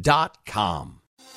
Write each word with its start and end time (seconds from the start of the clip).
dot 0.00 0.38
com. 0.44 0.95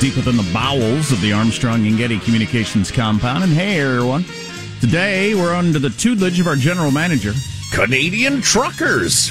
deep 0.00 0.14
within 0.14 0.36
the 0.36 0.48
bowels 0.52 1.10
of 1.10 1.20
the 1.20 1.32
Armstrong 1.32 1.84
and 1.86 1.98
Getty 1.98 2.20
Communications 2.20 2.90
compound. 2.90 3.42
And 3.42 3.52
hey, 3.52 3.80
everyone. 3.80 4.24
Today, 4.80 5.34
we're 5.34 5.54
under 5.54 5.80
the 5.80 5.90
tutelage 5.90 6.38
of 6.38 6.46
our 6.46 6.54
general 6.54 6.92
manager, 6.92 7.32
Canadian 7.72 8.40
truckers. 8.40 9.30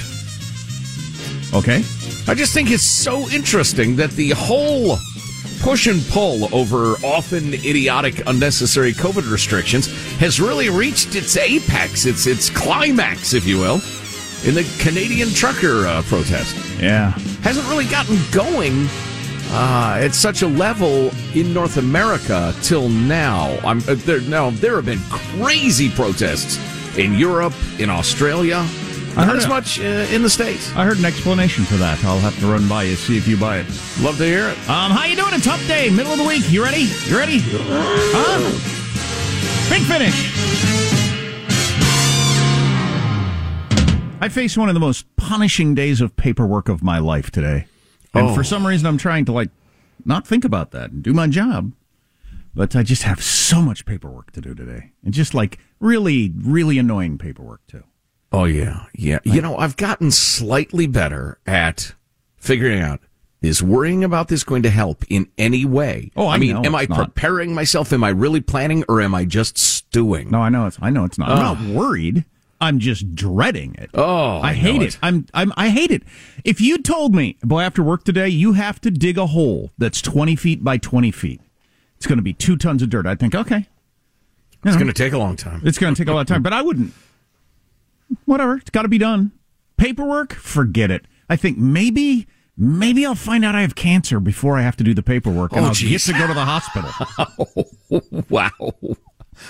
Okay. 1.54 1.76
I 2.26 2.34
just 2.34 2.52
think 2.52 2.70
it's 2.70 2.84
so 2.84 3.26
interesting 3.30 3.96
that 3.96 4.10
the 4.10 4.30
whole 4.30 4.98
push 5.62 5.86
and 5.86 6.02
pull 6.08 6.54
over 6.54 6.96
often 7.04 7.54
idiotic, 7.54 8.22
unnecessary 8.26 8.92
COVID 8.92 9.30
restrictions 9.30 9.86
has 10.18 10.38
really 10.38 10.68
reached 10.68 11.16
its 11.16 11.38
apex, 11.38 12.04
its 12.04 12.26
its 12.26 12.50
climax, 12.50 13.32
if 13.32 13.46
you 13.46 13.56
will, 13.56 13.80
in 14.44 14.54
the 14.54 14.70
Canadian 14.80 15.30
trucker 15.30 15.86
uh, 15.86 16.02
protest. 16.02 16.54
Yeah. 16.78 17.12
Hasn't 17.40 17.66
really 17.68 17.86
gotten 17.86 18.18
going 18.32 18.86
uh, 19.50 19.98
at 20.00 20.14
such 20.14 20.42
a 20.42 20.46
level 20.46 21.10
in 21.34 21.52
North 21.52 21.76
America 21.76 22.54
till 22.62 22.88
now. 22.88 23.58
I'm 23.64 23.78
uh, 23.88 23.94
there 23.94 24.20
now. 24.20 24.50
There 24.50 24.76
have 24.76 24.86
been 24.86 25.00
crazy 25.10 25.90
protests 25.90 26.58
in 26.98 27.14
Europe, 27.14 27.54
in 27.78 27.90
Australia. 27.90 28.66
I 29.16 29.24
Not 29.26 29.36
as 29.36 29.48
much 29.48 29.80
uh, 29.80 30.06
in 30.12 30.22
the 30.22 30.30
states. 30.30 30.70
I 30.76 30.84
heard 30.84 30.98
an 30.98 31.04
explanation 31.04 31.64
for 31.64 31.74
that. 31.74 32.02
I'll 32.04 32.20
have 32.20 32.38
to 32.38 32.46
run 32.46 32.68
by 32.68 32.84
you 32.84 32.94
see 32.94 33.16
if 33.16 33.26
you 33.26 33.36
buy 33.36 33.58
it. 33.58 33.66
Love 34.00 34.16
to 34.18 34.24
hear 34.24 34.48
it. 34.48 34.58
Um, 34.68 34.92
how 34.92 35.06
you 35.06 35.16
doing? 35.16 35.34
A 35.34 35.40
tough 35.40 35.66
day, 35.66 35.90
middle 35.90 36.12
of 36.12 36.18
the 36.18 36.24
week. 36.24 36.48
You 36.50 36.62
ready? 36.62 36.88
You 37.06 37.18
ready? 37.18 37.40
Huh? 37.42 38.38
Big 39.70 39.82
finish. 39.82 40.32
I 44.20 44.28
face 44.28 44.56
one 44.56 44.68
of 44.68 44.74
the 44.74 44.80
most 44.80 45.04
punishing 45.16 45.74
days 45.74 46.00
of 46.00 46.16
paperwork 46.16 46.68
of 46.68 46.82
my 46.82 46.98
life 46.98 47.30
today. 47.30 47.66
And 48.18 48.28
Oh. 48.30 48.34
for 48.34 48.44
some 48.44 48.66
reason, 48.66 48.86
I'm 48.86 48.98
trying 48.98 49.24
to 49.26 49.32
like 49.32 49.50
not 50.04 50.26
think 50.26 50.44
about 50.44 50.70
that 50.72 50.90
and 50.90 51.02
do 51.02 51.12
my 51.12 51.26
job. 51.26 51.72
But 52.54 52.74
I 52.74 52.82
just 52.82 53.02
have 53.04 53.22
so 53.22 53.62
much 53.62 53.84
paperwork 53.86 54.32
to 54.32 54.40
do 54.40 54.54
today, 54.54 54.90
and 55.04 55.14
just 55.14 55.32
like 55.34 55.58
really, 55.80 56.32
really 56.36 56.78
annoying 56.78 57.16
paperwork 57.18 57.64
too. 57.68 57.84
Oh 58.32 58.44
yeah, 58.44 58.86
yeah. 58.94 59.18
You 59.24 59.40
know, 59.40 59.56
I've 59.56 59.76
gotten 59.76 60.10
slightly 60.10 60.86
better 60.86 61.38
at 61.46 61.94
figuring 62.36 62.80
out 62.80 63.00
is 63.40 63.62
worrying 63.62 64.02
about 64.02 64.26
this 64.26 64.42
going 64.42 64.62
to 64.64 64.70
help 64.70 65.04
in 65.08 65.28
any 65.38 65.64
way. 65.64 66.10
Oh, 66.16 66.26
I 66.26 66.38
mean, 66.38 66.54
know 66.54 66.64
am 66.64 66.74
I 66.74 66.86
not. 66.88 66.98
preparing 66.98 67.54
myself? 67.54 67.92
Am 67.92 68.02
I 68.02 68.08
really 68.08 68.40
planning, 68.40 68.82
or 68.88 69.00
am 69.00 69.14
I 69.14 69.24
just 69.24 69.56
stewing? 69.56 70.30
No, 70.30 70.40
I 70.40 70.48
know 70.48 70.66
it's. 70.66 70.78
I 70.82 70.90
know 70.90 71.04
it's 71.04 71.18
not. 71.18 71.30
I'm 71.30 71.38
Oh. 71.38 71.54
not 71.54 71.74
worried. 71.74 72.24
I'm 72.60 72.78
just 72.80 73.14
dreading 73.14 73.74
it. 73.78 73.90
Oh, 73.94 74.38
I, 74.38 74.50
I 74.50 74.52
hate 74.54 74.82
it. 74.82 74.94
it. 74.94 74.98
I'm. 75.02 75.26
I'm. 75.32 75.52
I 75.56 75.68
hate 75.68 75.90
it. 75.92 76.02
If 76.44 76.60
you 76.60 76.78
told 76.78 77.14
me, 77.14 77.36
boy, 77.42 77.60
after 77.62 77.82
work 77.82 78.04
today, 78.04 78.28
you 78.28 78.54
have 78.54 78.80
to 78.80 78.90
dig 78.90 79.16
a 79.16 79.26
hole 79.26 79.70
that's 79.78 80.02
20 80.02 80.34
feet 80.36 80.64
by 80.64 80.76
20 80.78 81.10
feet. 81.12 81.40
It's 81.96 82.06
going 82.06 82.18
to 82.18 82.22
be 82.22 82.32
two 82.32 82.56
tons 82.56 82.82
of 82.82 82.90
dirt. 82.90 83.06
I 83.06 83.14
think 83.14 83.34
okay. 83.34 83.66
It's 84.64 84.74
going 84.74 84.88
to 84.88 84.92
take 84.92 85.12
a 85.12 85.18
long 85.18 85.36
time. 85.36 85.62
It's 85.64 85.78
going 85.78 85.94
to 85.94 86.00
take 86.02 86.08
a 86.08 86.12
lot 86.12 86.22
of 86.22 86.26
time, 86.26 86.42
but 86.42 86.52
I 86.52 86.62
wouldn't. 86.62 86.92
Whatever. 88.24 88.56
It's 88.56 88.70
got 88.70 88.82
to 88.82 88.88
be 88.88 88.98
done. 88.98 89.30
Paperwork, 89.76 90.32
forget 90.34 90.90
it. 90.90 91.06
I 91.28 91.36
think 91.36 91.58
maybe. 91.58 92.26
Maybe 92.60 93.06
I'll 93.06 93.14
find 93.14 93.44
out 93.44 93.54
I 93.54 93.60
have 93.60 93.76
cancer 93.76 94.18
before 94.18 94.58
I 94.58 94.62
have 94.62 94.74
to 94.78 94.82
do 94.82 94.92
the 94.92 95.02
paperwork, 95.02 95.52
and 95.52 95.60
Oh, 95.64 95.68
I'll 95.68 95.74
get 95.74 96.00
to 96.00 96.12
go 96.12 96.26
to 96.26 96.34
the 96.34 96.44
hospital. 96.44 96.90
wow, 98.28 98.50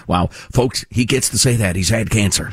wow, 0.06 0.26
folks, 0.26 0.84
he 0.90 1.04
gets 1.04 1.28
to 1.30 1.38
say 1.38 1.56
that 1.56 1.76
he's 1.76 1.88
had 1.88 2.10
cancer. 2.10 2.52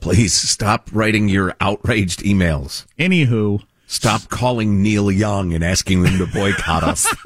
Please 0.00 0.32
stop 0.32 0.88
writing 0.92 1.28
your 1.28 1.54
outraged 1.60 2.20
emails. 2.20 2.86
Anywho, 2.98 3.62
Stop 3.90 4.28
calling 4.28 4.82
Neil 4.82 5.10
Young 5.10 5.54
and 5.54 5.64
asking 5.64 6.04
him 6.04 6.18
to 6.18 6.26
boycott 6.26 6.84
us. 6.84 7.06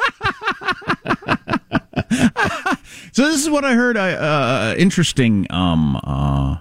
So 3.15 3.25
this 3.27 3.43
is 3.43 3.51
what 3.51 3.63
I 3.63 3.75
heard. 3.75 3.99
Uh, 3.99 4.01
uh, 4.01 4.75
interesting 4.79 5.47
um, 5.51 6.01
uh, 6.03 6.57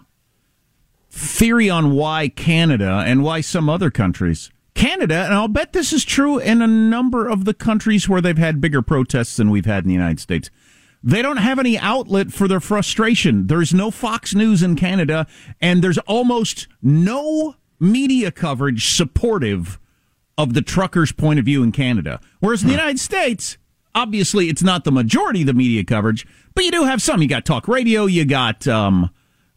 theory 1.09 1.69
on 1.69 1.91
why 1.91 2.27
Canada 2.27 3.03
and 3.05 3.23
why 3.23 3.39
some 3.39 3.69
other 3.69 3.89
countries. 3.89 4.51
Canada, 4.73 5.23
and 5.23 5.33
I'll 5.33 5.47
bet 5.47 5.71
this 5.71 5.93
is 5.93 6.03
true 6.03 6.39
in 6.39 6.61
a 6.61 6.67
number 6.67 7.25
of 7.25 7.45
the 7.45 7.53
countries 7.53 8.09
where 8.09 8.19
they've 8.19 8.37
had 8.37 8.59
bigger 8.59 8.81
protests 8.81 9.37
than 9.37 9.49
we've 9.49 9.65
had 9.65 9.85
in 9.85 9.87
the 9.87 9.93
United 9.93 10.19
States. 10.19 10.49
They 11.03 11.21
don't 11.21 11.37
have 11.37 11.57
any 11.57 11.77
outlet 11.79 12.31
for 12.31 12.47
their 12.47 12.59
frustration. 12.59 13.47
There's 13.47 13.73
no 13.73 13.89
Fox 13.89 14.35
News 14.35 14.61
in 14.61 14.75
Canada, 14.75 15.25
and 15.59 15.83
there's 15.83 15.97
almost 15.99 16.67
no 16.81 17.55
media 17.79 18.31
coverage 18.31 18.93
supportive 18.95 19.79
of 20.37 20.53
the 20.53 20.61
truckers' 20.61 21.11
point 21.11 21.39
of 21.39 21.45
view 21.45 21.63
in 21.63 21.71
Canada. 21.71 22.19
Whereas 22.39 22.61
in 22.61 22.67
the 22.67 22.73
United 22.73 22.99
States, 22.99 23.57
obviously 23.95 24.49
it's 24.49 24.63
not 24.63 24.83
the 24.83 24.91
majority 24.91 25.41
of 25.41 25.47
the 25.47 25.53
media 25.53 25.83
coverage, 25.83 26.25
but 26.53 26.63
you 26.63 26.71
do 26.71 26.83
have 26.83 27.01
some. 27.01 27.21
You 27.21 27.27
got 27.27 27.45
talk 27.45 27.67
radio, 27.67 28.05
you 28.05 28.25
got 28.25 28.67
um, 28.67 29.09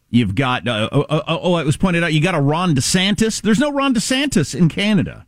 you've 0.09 0.35
got 0.35 0.67
uh, 0.67 0.89
uh, 0.91 1.05
uh, 1.09 1.21
oh, 1.27 1.57
it 1.57 1.65
was 1.65 1.77
pointed 1.77 2.03
out 2.03 2.13
you 2.13 2.21
got 2.21 2.35
a 2.35 2.41
Ron 2.41 2.75
DeSantis. 2.75 3.41
There's 3.41 3.59
no 3.59 3.71
Ron 3.71 3.93
DeSantis 3.93 4.55
in 4.57 4.69
Canada. 4.69 5.25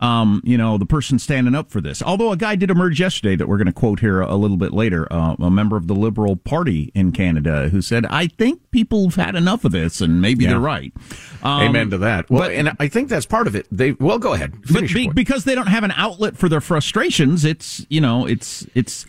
Um, 0.00 0.42
you 0.44 0.58
know, 0.58 0.76
the 0.76 0.86
person 0.86 1.18
standing 1.18 1.54
up 1.54 1.70
for 1.70 1.80
this. 1.80 2.02
Although 2.02 2.30
a 2.30 2.36
guy 2.36 2.54
did 2.54 2.70
emerge 2.70 3.00
yesterday 3.00 3.34
that 3.36 3.48
we're 3.48 3.56
going 3.56 3.66
to 3.66 3.72
quote 3.72 4.00
here 4.00 4.20
a, 4.20 4.34
little 4.36 4.58
bit 4.58 4.72
later, 4.72 5.10
uh, 5.10 5.36
a 5.38 5.50
member 5.50 5.76
of 5.76 5.86
the 5.86 5.94
Liberal 5.94 6.36
Party 6.36 6.92
in 6.94 7.12
Canada 7.12 7.70
who 7.70 7.80
said, 7.80 8.04
I 8.06 8.26
think 8.26 8.70
people 8.70 9.04
have 9.04 9.14
had 9.14 9.34
enough 9.34 9.64
of 9.64 9.72
this 9.72 10.02
and 10.02 10.20
maybe 10.20 10.44
yeah. 10.44 10.50
they're 10.50 10.60
right. 10.60 10.92
Um, 11.42 11.62
Amen 11.62 11.90
to 11.90 11.98
that. 11.98 12.28
Well, 12.28 12.42
but, 12.42 12.52
and 12.52 12.72
I 12.78 12.88
think 12.88 13.08
that's 13.08 13.26
part 13.26 13.46
of 13.46 13.56
it. 13.56 13.66
They, 13.72 13.92
well, 13.92 14.18
go 14.18 14.34
ahead. 14.34 14.54
But 14.70 14.92
be, 14.92 15.08
because 15.08 15.44
they 15.44 15.54
don't 15.54 15.68
have 15.68 15.84
an 15.84 15.92
outlet 15.92 16.36
for 16.36 16.48
their 16.48 16.60
frustrations, 16.60 17.44
it's, 17.44 17.86
you 17.88 18.00
know, 18.00 18.26
it's, 18.26 18.66
it's, 18.74 19.06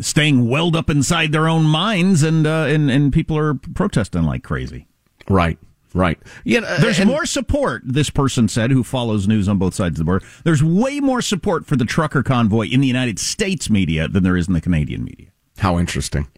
staying 0.00 0.48
welled 0.48 0.74
up 0.74 0.90
inside 0.90 1.30
their 1.30 1.46
own 1.46 1.62
minds 1.62 2.24
and, 2.24 2.44
uh, 2.44 2.64
and, 2.64 2.90
and 2.90 3.12
people 3.12 3.38
are 3.38 3.54
protesting 3.54 4.24
like 4.24 4.42
crazy. 4.42 4.88
Right. 5.28 5.58
Right. 5.92 6.18
Yeah. 6.44 6.60
Uh, 6.60 6.80
There's 6.80 7.04
more 7.04 7.26
support, 7.26 7.82
this 7.84 8.10
person 8.10 8.48
said, 8.48 8.70
who 8.70 8.84
follows 8.84 9.26
news 9.26 9.48
on 9.48 9.58
both 9.58 9.74
sides 9.74 9.94
of 9.94 9.98
the 9.98 10.04
border. 10.04 10.24
There's 10.44 10.62
way 10.62 11.00
more 11.00 11.20
support 11.20 11.66
for 11.66 11.76
the 11.76 11.84
trucker 11.84 12.22
convoy 12.22 12.68
in 12.68 12.80
the 12.80 12.86
United 12.86 13.18
States 13.18 13.68
media 13.68 14.06
than 14.06 14.22
there 14.22 14.36
is 14.36 14.46
in 14.46 14.54
the 14.54 14.60
Canadian 14.60 15.04
media. 15.04 15.28
How 15.58 15.78
interesting. 15.78 16.28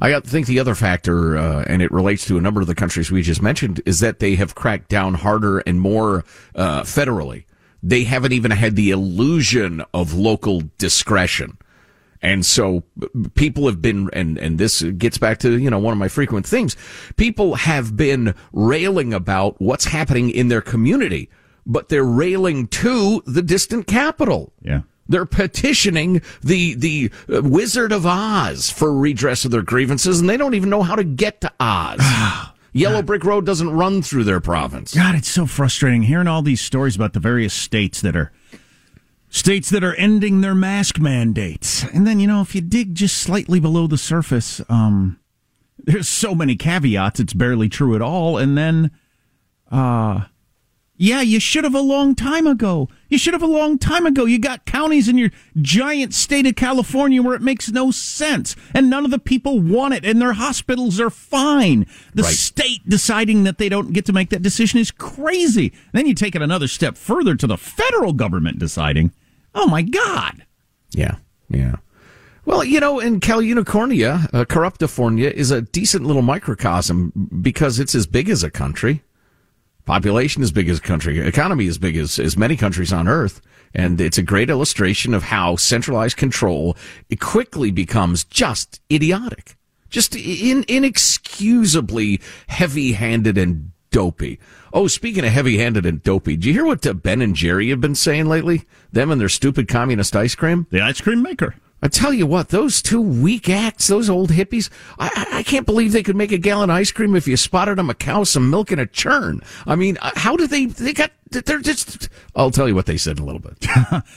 I 0.00 0.18
think 0.20 0.46
the 0.46 0.58
other 0.58 0.74
factor, 0.74 1.36
uh, 1.36 1.64
and 1.66 1.80
it 1.80 1.92
relates 1.92 2.26
to 2.26 2.36
a 2.36 2.40
number 2.40 2.60
of 2.60 2.66
the 2.66 2.74
countries 2.74 3.10
we 3.10 3.22
just 3.22 3.42
mentioned, 3.42 3.80
is 3.86 4.00
that 4.00 4.18
they 4.18 4.34
have 4.34 4.54
cracked 4.54 4.88
down 4.88 5.14
harder 5.14 5.60
and 5.60 5.80
more 5.80 6.24
uh, 6.54 6.82
federally. 6.82 7.44
They 7.82 8.04
haven't 8.04 8.32
even 8.32 8.50
had 8.50 8.76
the 8.76 8.90
illusion 8.90 9.82
of 9.92 10.14
local 10.14 10.62
discretion. 10.78 11.58
And 12.22 12.44
so 12.44 12.84
people 13.34 13.66
have 13.66 13.82
been, 13.82 14.08
and, 14.12 14.38
and 14.38 14.58
this 14.58 14.82
gets 14.82 15.18
back 15.18 15.38
to, 15.40 15.58
you 15.58 15.70
know, 15.70 15.78
one 15.78 15.92
of 15.92 15.98
my 15.98 16.08
frequent 16.08 16.46
themes. 16.46 16.76
People 17.16 17.54
have 17.56 17.96
been 17.96 18.34
railing 18.52 19.12
about 19.12 19.60
what's 19.60 19.84
happening 19.84 20.30
in 20.30 20.48
their 20.48 20.62
community, 20.62 21.28
but 21.66 21.88
they're 21.88 22.02
railing 22.04 22.66
to 22.68 23.22
the 23.26 23.42
distant 23.42 23.86
capital. 23.86 24.52
Yeah. 24.62 24.82
They're 25.06 25.26
petitioning 25.26 26.22
the 26.42 26.74
the 26.76 27.10
uh, 27.30 27.42
Wizard 27.42 27.92
of 27.92 28.06
Oz 28.06 28.70
for 28.70 28.90
redress 28.90 29.44
of 29.44 29.50
their 29.50 29.62
grievances, 29.62 30.18
and 30.18 30.30
they 30.30 30.38
don't 30.38 30.54
even 30.54 30.70
know 30.70 30.82
how 30.82 30.96
to 30.96 31.04
get 31.04 31.42
to 31.42 31.52
Oz. 31.60 32.00
Yellow 32.72 33.02
Brick 33.02 33.22
Road 33.22 33.46
doesn't 33.46 33.70
run 33.70 34.02
through 34.02 34.24
their 34.24 34.40
province. 34.40 34.94
God, 34.94 35.14
it's 35.14 35.28
so 35.28 35.46
frustrating 35.46 36.02
hearing 36.02 36.26
all 36.26 36.42
these 36.42 36.60
stories 36.60 36.96
about 36.96 37.12
the 37.12 37.20
various 37.20 37.54
states 37.54 38.00
that 38.00 38.16
are 38.16 38.32
states 39.34 39.68
that 39.68 39.82
are 39.82 39.96
ending 39.96 40.40
their 40.40 40.54
mask 40.54 41.00
mandates. 41.00 41.82
And 41.92 42.06
then, 42.06 42.20
you 42.20 42.28
know, 42.28 42.40
if 42.40 42.54
you 42.54 42.60
dig 42.60 42.94
just 42.94 43.18
slightly 43.18 43.58
below 43.58 43.88
the 43.88 43.98
surface, 43.98 44.60
um, 44.68 45.18
there's 45.76 46.08
so 46.08 46.36
many 46.36 46.54
caveats, 46.54 47.18
it's 47.18 47.32
barely 47.32 47.68
true 47.68 47.96
at 47.96 48.00
all. 48.00 48.38
And 48.38 48.56
then, 48.56 48.92
uh, 49.72 50.26
yeah, 50.96 51.20
you 51.20 51.40
should 51.40 51.64
have 51.64 51.74
a 51.74 51.80
long 51.80 52.14
time 52.14 52.46
ago. 52.46 52.88
You 53.08 53.18
should 53.18 53.34
have 53.34 53.42
a 53.42 53.48
long 53.48 53.76
time 53.76 54.06
ago. 54.06 54.24
You 54.24 54.38
got 54.38 54.66
counties 54.66 55.08
in 55.08 55.18
your 55.18 55.32
giant 55.60 56.14
state 56.14 56.46
of 56.46 56.54
California 56.54 57.20
where 57.20 57.34
it 57.34 57.42
makes 57.42 57.68
no 57.68 57.90
sense 57.90 58.54
and 58.72 58.88
none 58.88 59.04
of 59.04 59.10
the 59.10 59.18
people 59.18 59.58
want 59.58 59.94
it 59.94 60.04
and 60.04 60.20
their 60.22 60.34
hospitals 60.34 61.00
are 61.00 61.10
fine. 61.10 61.88
The 62.14 62.22
right. 62.22 62.32
state 62.32 62.88
deciding 62.88 63.42
that 63.42 63.58
they 63.58 63.68
don't 63.68 63.92
get 63.92 64.04
to 64.04 64.12
make 64.12 64.30
that 64.30 64.42
decision 64.42 64.78
is 64.78 64.92
crazy. 64.92 65.72
Then 65.92 66.06
you 66.06 66.14
take 66.14 66.36
it 66.36 66.42
another 66.42 66.68
step 66.68 66.96
further 66.96 67.34
to 67.34 67.48
the 67.48 67.58
federal 67.58 68.12
government 68.12 68.60
deciding 68.60 69.10
Oh 69.54 69.66
my 69.66 69.82
God. 69.82 70.44
Yeah, 70.90 71.16
yeah. 71.48 71.76
Well, 72.46 72.62
you 72.62 72.78
know, 72.78 73.00
in 73.00 73.20
Cal 73.20 73.40
Unicornia, 73.40 74.28
uh, 74.34 74.44
Corruptifornia 74.44 75.30
is 75.30 75.50
a 75.50 75.62
decent 75.62 76.04
little 76.04 76.22
microcosm 76.22 77.12
because 77.40 77.78
it's 77.78 77.94
as 77.94 78.06
big 78.06 78.28
as 78.28 78.42
a 78.42 78.50
country. 78.50 79.02
Population 79.86 80.42
as 80.42 80.52
big 80.52 80.68
as 80.68 80.78
a 80.78 80.82
country. 80.82 81.18
Economy 81.18 81.66
as 81.68 81.78
big 81.78 81.96
as, 81.96 82.18
as 82.18 82.36
many 82.36 82.56
countries 82.56 82.92
on 82.92 83.08
earth. 83.08 83.40
And 83.74 84.00
it's 84.00 84.18
a 84.18 84.22
great 84.22 84.50
illustration 84.50 85.14
of 85.14 85.24
how 85.24 85.56
centralized 85.56 86.16
control 86.16 86.76
it 87.10 87.20
quickly 87.20 87.70
becomes 87.70 88.24
just 88.24 88.80
idiotic. 88.90 89.56
Just 89.90 90.14
in, 90.16 90.64
inexcusably 90.68 92.20
heavy 92.46 92.92
handed 92.92 93.38
and 93.38 93.72
dopey. 93.94 94.40
Oh, 94.72 94.88
speaking 94.88 95.24
of 95.24 95.30
heavy-handed 95.30 95.86
and 95.86 96.02
dopey, 96.02 96.36
do 96.36 96.48
you 96.48 96.54
hear 96.54 96.64
what 96.64 96.84
uh, 96.84 96.94
Ben 96.94 97.22
and 97.22 97.36
Jerry 97.36 97.70
have 97.70 97.80
been 97.80 97.94
saying 97.94 98.26
lately? 98.26 98.64
Them 98.90 99.12
and 99.12 99.20
their 99.20 99.28
stupid 99.28 99.68
communist 99.68 100.16
ice 100.16 100.34
cream. 100.34 100.66
The 100.70 100.80
ice 100.80 101.00
cream 101.00 101.22
maker. 101.22 101.54
I 101.80 101.86
tell 101.86 102.12
you 102.12 102.26
what, 102.26 102.48
those 102.48 102.82
two 102.82 103.00
weak 103.00 103.48
acts, 103.48 103.86
those 103.86 104.10
old 104.10 104.30
hippies, 104.30 104.68
I, 104.98 105.28
I 105.34 105.42
can't 105.44 105.64
believe 105.64 105.92
they 105.92 106.02
could 106.02 106.16
make 106.16 106.32
a 106.32 106.38
gallon 106.38 106.70
of 106.70 106.76
ice 106.76 106.90
cream 106.90 107.14
if 107.14 107.28
you 107.28 107.36
spotted 107.36 107.78
them 107.78 107.88
a 107.88 107.94
cow 107.94 108.24
some 108.24 108.50
milk 108.50 108.72
in 108.72 108.80
a 108.80 108.86
churn. 108.86 109.40
I 109.64 109.76
mean, 109.76 109.96
uh, 110.02 110.10
how 110.16 110.36
did 110.36 110.50
they, 110.50 110.66
they 110.66 110.92
got, 110.92 111.12
they're 111.30 111.60
just, 111.60 112.08
I'll 112.34 112.50
tell 112.50 112.66
you 112.66 112.74
what 112.74 112.86
they 112.86 112.96
said 112.96 113.18
in 113.18 113.22
a 113.22 113.26
little 113.26 113.40
bit. 113.40 113.64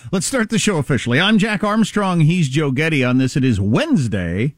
Let's 0.11 0.25
start 0.25 0.49
the 0.49 0.57
show 0.57 0.77
officially. 0.77 1.19
I'm 1.19 1.37
Jack 1.37 1.63
Armstrong. 1.63 2.21
He's 2.21 2.49
Joe 2.49 2.71
Getty 2.71 3.03
on 3.03 3.19
this. 3.19 3.37
It 3.37 3.43
is 3.43 3.59
Wednesday, 3.59 4.55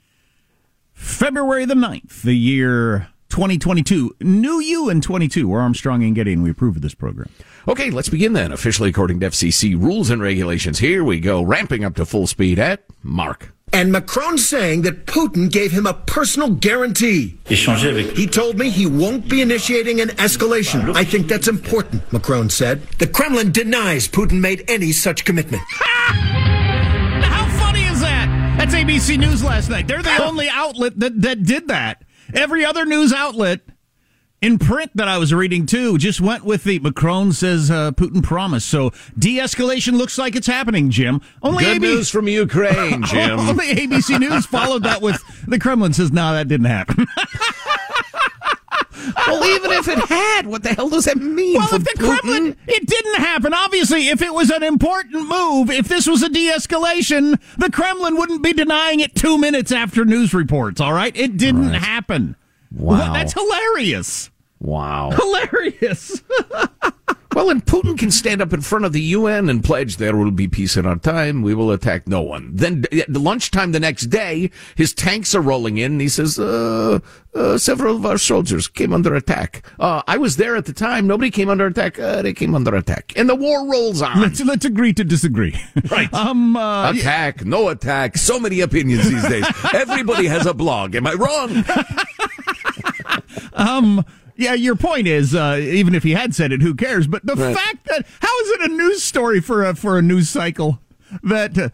February 0.93 1.65
the 1.65 1.73
9th, 1.73 2.21
the 2.21 2.37
year 2.37 3.09
2022. 3.29 4.15
New 4.21 4.59
you 4.59 4.89
in 4.89 5.01
22. 5.01 5.47
We're 5.47 5.59
Armstrong 5.59 6.03
and 6.03 6.15
Getty, 6.15 6.33
and 6.33 6.43
we 6.43 6.49
approve 6.49 6.75
of 6.75 6.81
this 6.81 6.93
program. 6.93 7.29
Okay, 7.67 7.89
let's 7.89 8.09
begin 8.09 8.33
then. 8.33 8.51
Officially, 8.51 8.89
according 8.89 9.19
to 9.21 9.27
FCC 9.29 9.79
rules 9.79 10.09
and 10.09 10.21
regulations, 10.21 10.79
here 10.79 11.03
we 11.03 11.19
go, 11.19 11.41
ramping 11.41 11.83
up 11.83 11.95
to 11.95 12.05
full 12.05 12.27
speed 12.27 12.59
at 12.59 12.83
Mark. 13.03 13.53
And 13.71 13.91
Macron 13.91 14.39
saying 14.39 14.81
that 14.81 15.05
Putin 15.05 15.51
gave 15.51 15.71
him 15.71 15.85
a 15.85 15.93
personal 15.93 16.49
guarantee. 16.49 17.37
He 17.45 18.25
told 18.27 18.57
me 18.57 18.69
he 18.71 18.87
won't 18.87 19.29
be 19.29 19.41
initiating 19.41 20.01
an 20.01 20.09
escalation. 20.09 20.95
I 20.95 21.03
think 21.03 21.27
that's 21.27 21.47
important, 21.47 22.11
Macron 22.11 22.49
said. 22.49 22.81
The 22.97 23.05
Kremlin 23.05 23.51
denies 23.51 24.07
Putin 24.07 24.39
made 24.39 24.65
any 24.67 24.91
such 24.91 25.23
commitment. 25.23 25.61
How 25.69 27.47
funny 27.59 27.83
is 27.83 27.99
that? 27.99 28.55
That's 28.57 28.73
ABC 28.73 29.19
News 29.19 29.43
last 29.43 29.69
night. 29.69 29.87
They're 29.87 30.01
the 30.01 30.23
only 30.23 30.49
outlet 30.49 30.99
that, 30.99 31.21
that 31.21 31.43
did 31.43 31.67
that. 31.67 32.03
Every 32.33 32.65
other 32.65 32.85
news 32.85 33.11
outlet 33.13 33.61
in 34.41 34.57
print 34.57 34.91
that 34.95 35.07
I 35.07 35.17
was 35.17 35.33
reading 35.33 35.65
too 35.65 35.97
just 35.97 36.21
went 36.21 36.45
with 36.45 36.63
the 36.63 36.79
Macron 36.79 37.33
says 37.33 37.69
uh, 37.69 37.91
Putin 37.91 38.23
promised. 38.23 38.69
So 38.69 38.91
de-escalation 39.17 39.97
looks 39.97 40.17
like 40.17 40.35
it's 40.35 40.47
happening, 40.47 40.89
Jim. 40.91 41.21
Only 41.43 41.65
Good 41.65 41.75
AB- 41.77 41.87
news 41.87 42.09
from 42.09 42.27
Ukraine, 42.27 43.03
Jim. 43.05 43.39
Only 43.39 43.67
ABC 43.75 44.19
News 44.19 44.45
followed 44.45 44.83
that 44.83 45.01
with 45.01 45.21
the 45.47 45.59
Kremlin 45.59 45.93
says, 45.93 46.11
"No, 46.11 46.21
nah, 46.21 46.33
that 46.33 46.47
didn't 46.47 46.67
happen." 46.67 47.05
well, 49.31 49.45
even 49.45 49.71
if 49.71 49.87
it 49.87 49.99
had, 49.99 50.47
what 50.47 50.63
the 50.63 50.73
hell 50.73 50.89
does 50.89 51.05
that 51.05 51.17
mean? 51.17 51.55
Well, 51.55 51.73
if 51.73 51.83
the 51.83 51.91
Putin? 51.91 52.19
Kremlin, 52.19 52.57
it 52.67 52.85
didn't 52.85 53.15
happen. 53.15 53.53
Obviously, 53.53 54.09
if 54.09 54.21
it 54.21 54.33
was 54.33 54.49
an 54.49 54.63
important 54.63 55.27
move, 55.27 55.69
if 55.69 55.87
this 55.87 56.07
was 56.07 56.23
a 56.23 56.29
de-escalation, 56.29 57.39
the 57.57 57.71
Kremlin 57.71 58.15
wouldn't 58.15 58.43
be 58.43 58.53
denying 58.53 58.99
it 58.99 59.15
two 59.15 59.37
minutes 59.37 59.71
after 59.71 60.05
news 60.05 60.33
reports. 60.33 60.81
All 60.81 60.93
right, 60.93 61.15
it 61.15 61.37
didn't 61.37 61.71
right. 61.71 61.81
happen. 61.81 62.35
Wow, 62.71 63.13
that's 63.13 63.33
hilarious. 63.33 64.29
Wow, 64.59 65.11
hilarious. 65.15 66.21
Well, 67.35 67.51
and 67.51 67.63
Putin 67.63 67.95
can 67.97 68.09
stand 68.09 68.41
up 68.41 68.53
in 68.53 68.61
front 68.61 68.85
of 68.85 68.91
the 68.91 69.01
UN 69.01 69.49
and 69.49 69.63
pledge 69.63 69.97
there 69.97 70.17
will 70.17 70.31
be 70.31 70.47
peace 70.47 70.75
in 70.75 70.87
our 70.87 70.95
time. 70.97 71.43
We 71.43 71.53
will 71.53 71.71
attack 71.71 72.07
no 72.07 72.21
one. 72.23 72.49
Then 72.55 72.85
at 72.91 73.09
lunchtime 73.11 73.71
the 73.71 73.79
next 73.79 74.07
day, 74.07 74.49
his 74.75 74.95
tanks 74.95 75.35
are 75.35 75.39
rolling 75.41 75.77
in. 75.77 75.91
And 75.93 76.01
he 76.01 76.09
says, 76.09 76.39
uh, 76.39 76.99
uh, 77.35 77.57
several 77.59 77.95
of 77.95 78.05
our 78.05 78.17
soldiers 78.17 78.67
came 78.67 78.91
under 78.93 79.13
attack. 79.13 79.63
Uh, 79.79 80.01
I 80.07 80.17
was 80.17 80.37
there 80.37 80.55
at 80.55 80.65
the 80.65 80.73
time. 80.73 81.05
Nobody 81.05 81.29
came 81.29 81.49
under 81.49 81.67
attack. 81.67 81.99
Uh, 81.99 82.23
they 82.23 82.33
came 82.33 82.55
under 82.55 82.75
attack. 82.75 83.13
And 83.15 83.29
the 83.29 83.35
war 83.35 83.69
rolls 83.71 84.01
on. 84.01 84.19
Let's, 84.19 84.41
let's 84.43 84.65
agree 84.65 84.93
to 84.93 85.03
disagree. 85.03 85.55
Right. 85.89 86.11
um, 86.13 86.55
uh, 86.57 86.91
attack, 86.91 87.45
no 87.45 87.69
attack. 87.69 88.17
So 88.17 88.39
many 88.39 88.59
opinions 88.61 89.07
these 89.09 89.27
days. 89.27 89.45
Everybody 89.73 90.25
has 90.25 90.45
a 90.45 90.53
blog. 90.53 90.95
Am 90.95 91.05
I 91.07 91.13
wrong? 91.13 91.63
um, 93.53 94.05
yeah, 94.39 94.53
your 94.53 94.75
point 94.75 95.07
is, 95.07 95.35
uh, 95.35 95.59
even 95.61 95.93
if 95.93 96.03
he 96.03 96.11
had 96.11 96.33
said 96.33 96.51
it, 96.51 96.61
who 96.61 96.73
cares? 96.73 97.07
But 97.07 97.25
the 97.25 97.35
right. 97.35 97.55
fact 97.55 97.85
that 97.85 98.05
how 98.21 98.39
is 98.39 98.49
it 98.51 98.71
a 98.71 98.73
news 98.73 99.03
story 99.03 99.41
for 99.41 99.63
a 99.63 99.75
for 99.75 99.97
a 99.97 100.01
news 100.01 100.29
cycle 100.29 100.79
that 101.23 101.57
uh, 101.57 101.69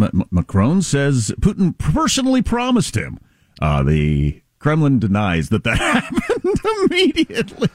M- 0.00 0.24
Macron 0.30 0.82
says 0.82 1.32
Putin 1.40 1.76
personally 1.76 2.40
promised 2.40 2.96
him 2.96 3.18
uh, 3.60 3.82
the 3.82 4.40
Kremlin 4.58 4.98
denies 4.98 5.48
that 5.48 5.64
that 5.64 5.78
happened 5.78 6.60
immediately. 6.88 7.68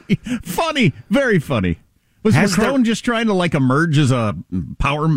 Funny, 0.43 0.93
very 1.09 1.39
funny. 1.39 1.77
Was 2.23 2.35
Has 2.35 2.57
Macron 2.57 2.81
there... 2.81 2.91
just 2.91 3.05
trying 3.05 3.27
to 3.27 3.33
like 3.33 3.53
emerge 3.53 3.97
as 3.97 4.11
a 4.11 4.35
power 4.77 5.07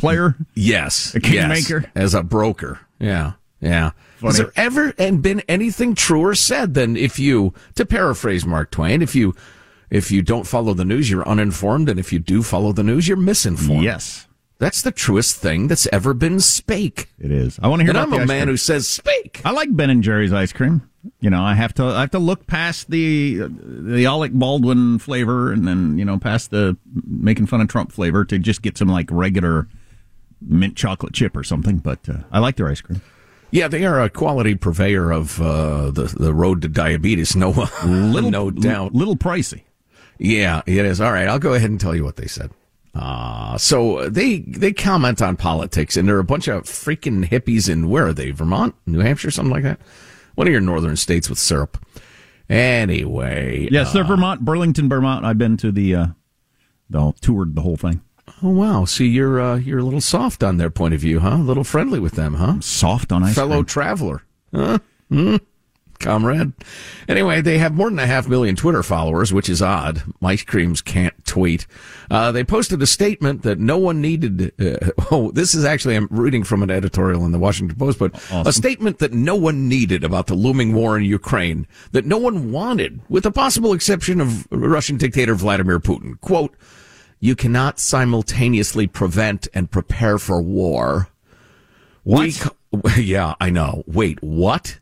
player? 0.00 0.36
Yes, 0.54 1.14
a 1.14 1.20
kingmaker, 1.20 1.80
yes, 1.80 1.90
as 1.94 2.14
a 2.14 2.22
broker. 2.22 2.80
Yeah. 2.98 3.32
Yeah. 3.60 3.90
Funny. 4.24 4.36
Has 4.36 4.38
there 4.38 4.52
ever 4.56 4.94
and 4.98 5.22
been 5.22 5.40
anything 5.48 5.94
truer 5.94 6.34
said 6.34 6.74
than 6.74 6.96
if 6.96 7.18
you, 7.18 7.52
to 7.74 7.84
paraphrase 7.84 8.46
Mark 8.46 8.70
Twain, 8.70 9.02
if 9.02 9.14
you, 9.14 9.34
if 9.90 10.10
you 10.10 10.22
don't 10.22 10.46
follow 10.46 10.74
the 10.74 10.84
news, 10.84 11.10
you're 11.10 11.28
uninformed, 11.28 11.88
and 11.88 12.00
if 12.00 12.12
you 12.12 12.18
do 12.18 12.42
follow 12.42 12.72
the 12.72 12.82
news, 12.82 13.06
you're 13.06 13.16
misinformed. 13.16 13.84
Yes. 13.84 14.26
That's 14.58 14.82
the 14.82 14.92
truest 14.92 15.36
thing 15.36 15.68
that's 15.68 15.86
ever 15.92 16.14
been 16.14 16.40
spake. 16.40 17.08
It 17.18 17.30
is. 17.30 17.58
I 17.62 17.68
want 17.68 17.80
to 17.80 17.84
hear. 17.84 17.90
And 17.90 17.98
I'm 17.98 18.12
a 18.12 18.24
man 18.24 18.26
cream. 18.26 18.48
who 18.48 18.56
says 18.56 18.88
spake. 18.88 19.42
I 19.44 19.50
like 19.50 19.74
Ben 19.74 19.90
and 19.90 20.02
Jerry's 20.02 20.32
ice 20.32 20.52
cream. 20.52 20.88
You 21.20 21.28
know, 21.28 21.42
I 21.42 21.54
have 21.54 21.74
to 21.74 21.84
I 21.84 22.00
have 22.00 22.12
to 22.12 22.18
look 22.18 22.46
past 22.46 22.88
the 22.88 23.42
the 23.50 24.06
Alec 24.06 24.32
Baldwin 24.32 24.98
flavor 24.98 25.52
and 25.52 25.68
then 25.68 25.98
you 25.98 26.04
know 26.04 26.18
past 26.18 26.50
the 26.50 26.78
making 27.06 27.46
fun 27.46 27.60
of 27.60 27.68
Trump 27.68 27.92
flavor 27.92 28.24
to 28.24 28.38
just 28.38 28.62
get 28.62 28.78
some 28.78 28.88
like 28.88 29.08
regular 29.10 29.68
mint 30.40 30.76
chocolate 30.76 31.12
chip 31.12 31.36
or 31.36 31.44
something. 31.44 31.78
But 31.78 32.08
uh, 32.08 32.18
I 32.30 32.38
like 32.38 32.56
their 32.56 32.68
ice 32.68 32.80
cream. 32.80 33.02
Yeah, 33.54 33.68
they 33.68 33.86
are 33.86 34.00
a 34.02 34.10
quality 34.10 34.56
purveyor 34.56 35.12
of 35.12 35.40
uh, 35.40 35.92
the 35.92 36.12
the 36.18 36.34
road 36.34 36.60
to 36.62 36.68
diabetes. 36.68 37.36
No, 37.36 37.50
little, 37.84 38.28
no 38.32 38.50
doubt. 38.50 38.94
little 38.96 39.14
pricey. 39.16 39.62
Yeah, 40.18 40.62
it 40.66 40.84
is. 40.84 41.00
All 41.00 41.12
right, 41.12 41.28
I'll 41.28 41.38
go 41.38 41.54
ahead 41.54 41.70
and 41.70 41.78
tell 41.80 41.94
you 41.94 42.02
what 42.02 42.16
they 42.16 42.26
said. 42.26 42.50
Uh, 42.96 43.56
so 43.56 44.08
they 44.08 44.40
they 44.40 44.72
comment 44.72 45.22
on 45.22 45.36
politics, 45.36 45.96
and 45.96 46.08
they're 46.08 46.18
a 46.18 46.24
bunch 46.24 46.48
of 46.48 46.64
freaking 46.64 47.28
hippies 47.28 47.68
in 47.68 47.88
where 47.88 48.08
are 48.08 48.12
they? 48.12 48.32
Vermont, 48.32 48.74
New 48.86 48.98
Hampshire, 48.98 49.30
something 49.30 49.52
like 49.52 49.62
that. 49.62 49.78
One 50.34 50.48
of 50.48 50.52
your 50.52 50.60
northern 50.60 50.96
states 50.96 51.30
with 51.30 51.38
syrup. 51.38 51.78
Anyway, 52.48 53.68
Yes, 53.70 53.92
they're 53.92 54.02
uh, 54.02 54.08
Vermont, 54.08 54.44
Burlington, 54.44 54.88
Vermont. 54.88 55.24
I've 55.24 55.38
been 55.38 55.56
to 55.58 55.70
the 55.70 55.94
uh, 55.94 56.06
the 56.90 57.12
toured 57.20 57.54
the 57.54 57.62
whole 57.62 57.76
thing. 57.76 58.00
Oh 58.42 58.50
wow! 58.50 58.84
See, 58.84 59.06
you're 59.06 59.40
uh, 59.40 59.56
you're 59.56 59.78
a 59.78 59.82
little 59.82 60.00
soft 60.00 60.42
on 60.42 60.56
their 60.56 60.70
point 60.70 60.94
of 60.94 61.00
view, 61.00 61.20
huh? 61.20 61.36
A 61.36 61.38
little 61.38 61.64
friendly 61.64 62.00
with 62.00 62.12
them, 62.14 62.34
huh? 62.34 62.60
Soft 62.60 63.12
on 63.12 63.22
ice 63.22 63.34
fellow 63.34 63.56
cream. 63.56 63.64
traveler, 63.66 64.22
huh? 64.52 64.78
Hmm? 65.10 65.36
Comrade. 66.00 66.52
Anyway, 67.08 67.40
they 67.40 67.58
have 67.58 67.74
more 67.74 67.88
than 67.88 67.98
a 67.98 68.06
half 68.06 68.28
million 68.28 68.56
Twitter 68.56 68.82
followers, 68.82 69.32
which 69.32 69.48
is 69.48 69.62
odd. 69.62 70.02
Ice 70.22 70.42
creams 70.42 70.82
can't 70.82 71.14
tweet. 71.24 71.66
Uh, 72.10 72.32
they 72.32 72.44
posted 72.44 72.82
a 72.82 72.86
statement 72.86 73.42
that 73.42 73.58
no 73.58 73.78
one 73.78 74.00
needed. 74.00 74.52
Uh, 74.60 74.90
oh, 75.10 75.30
this 75.30 75.54
is 75.54 75.64
actually 75.64 75.96
I'm 75.96 76.08
reading 76.10 76.44
from 76.44 76.62
an 76.62 76.70
editorial 76.70 77.24
in 77.24 77.32
the 77.32 77.38
Washington 77.38 77.78
Post, 77.78 77.98
but 77.98 78.20
a 78.32 78.52
statement 78.52 78.98
that 78.98 79.12
no 79.12 79.34
one 79.36 79.68
needed 79.68 80.04
about 80.04 80.26
the 80.26 80.34
looming 80.34 80.74
war 80.74 80.98
in 80.98 81.04
Ukraine, 81.04 81.66
that 81.92 82.04
no 82.04 82.18
one 82.18 82.52
wanted, 82.52 83.00
with 83.08 83.22
the 83.22 83.30
possible 83.30 83.72
exception 83.72 84.20
of 84.20 84.46
Russian 84.50 84.96
dictator 84.96 85.34
Vladimir 85.34 85.78
Putin. 85.80 86.20
Quote. 86.20 86.54
You 87.24 87.34
cannot 87.34 87.80
simultaneously 87.80 88.86
prevent 88.86 89.48
and 89.54 89.70
prepare 89.70 90.18
for 90.18 90.42
war. 90.42 91.08
We 92.04 92.34
yeah, 92.98 93.34
I 93.40 93.48
know. 93.48 93.82
Wait, 93.86 94.22
what? 94.22 94.78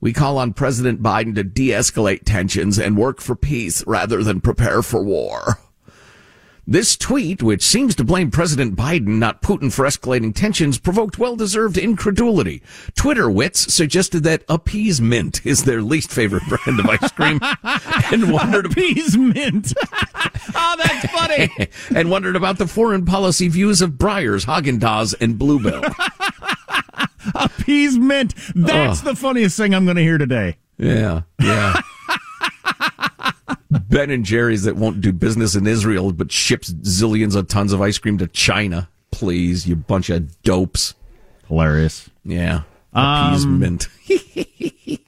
We 0.00 0.14
call 0.14 0.38
on 0.38 0.54
President 0.54 1.02
Biden 1.02 1.34
to 1.34 1.44
de-escalate 1.44 2.22
tensions 2.24 2.78
and 2.78 2.96
work 2.96 3.20
for 3.20 3.36
peace 3.36 3.86
rather 3.86 4.24
than 4.24 4.40
prepare 4.40 4.80
for 4.80 5.02
war. 5.02 5.58
This 6.66 6.96
tweet, 6.96 7.42
which 7.42 7.62
seems 7.62 7.94
to 7.96 8.04
blame 8.04 8.30
President 8.30 8.76
Biden, 8.76 9.18
not 9.18 9.42
Putin, 9.42 9.72
for 9.72 9.84
escalating 9.84 10.34
tensions, 10.34 10.78
provoked 10.78 11.18
well-deserved 11.18 11.76
incredulity. 11.76 12.62
Twitter 12.94 13.30
wits 13.30 13.72
suggested 13.72 14.22
that 14.24 14.44
appeasement 14.48 15.44
is 15.44 15.64
their 15.64 15.82
least 15.82 16.10
favorite 16.10 16.42
brand 16.48 16.78
of 16.78 16.86
ice 16.86 17.10
cream, 17.12 17.40
and 18.12 18.32
wondered 18.32 18.66
appeasement. 18.66 19.72
oh, 20.54 20.76
that's 20.78 21.10
funny. 21.10 21.50
and 21.94 22.10
wondered 22.10 22.36
about 22.36 22.58
the 22.58 22.66
foreign 22.66 23.04
policy 23.04 23.48
views 23.48 23.80
of 23.82 23.92
Breyers, 23.92 24.46
Haagen-Dazs, 24.46 25.14
and 25.20 25.38
Bluebell. 25.38 25.82
appeasement. 27.34 28.34
That's 28.54 29.00
Ugh. 29.00 29.04
the 29.06 29.16
funniest 29.16 29.56
thing 29.56 29.74
I'm 29.74 29.84
going 29.84 29.96
to 29.96 30.02
hear 30.02 30.18
today. 30.18 30.56
Yeah, 30.78 31.22
yeah. 31.40 31.80
Ben 33.90 34.10
and 34.10 34.24
Jerry's 34.24 34.62
that 34.62 34.76
won't 34.76 35.00
do 35.00 35.12
business 35.12 35.54
in 35.54 35.66
Israel 35.66 36.12
but 36.12 36.32
ships 36.32 36.72
zillions 36.72 37.34
of 37.34 37.48
tons 37.48 37.72
of 37.72 37.82
ice 37.82 37.98
cream 37.98 38.18
to 38.18 38.26
China. 38.28 38.88
Please, 39.10 39.66
you 39.66 39.76
bunch 39.76 40.08
of 40.10 40.40
dopes. 40.42 40.94
Hilarious. 41.48 42.08
Yeah. 42.24 42.62
Um, 42.92 43.26
Appeasement. 43.26 43.88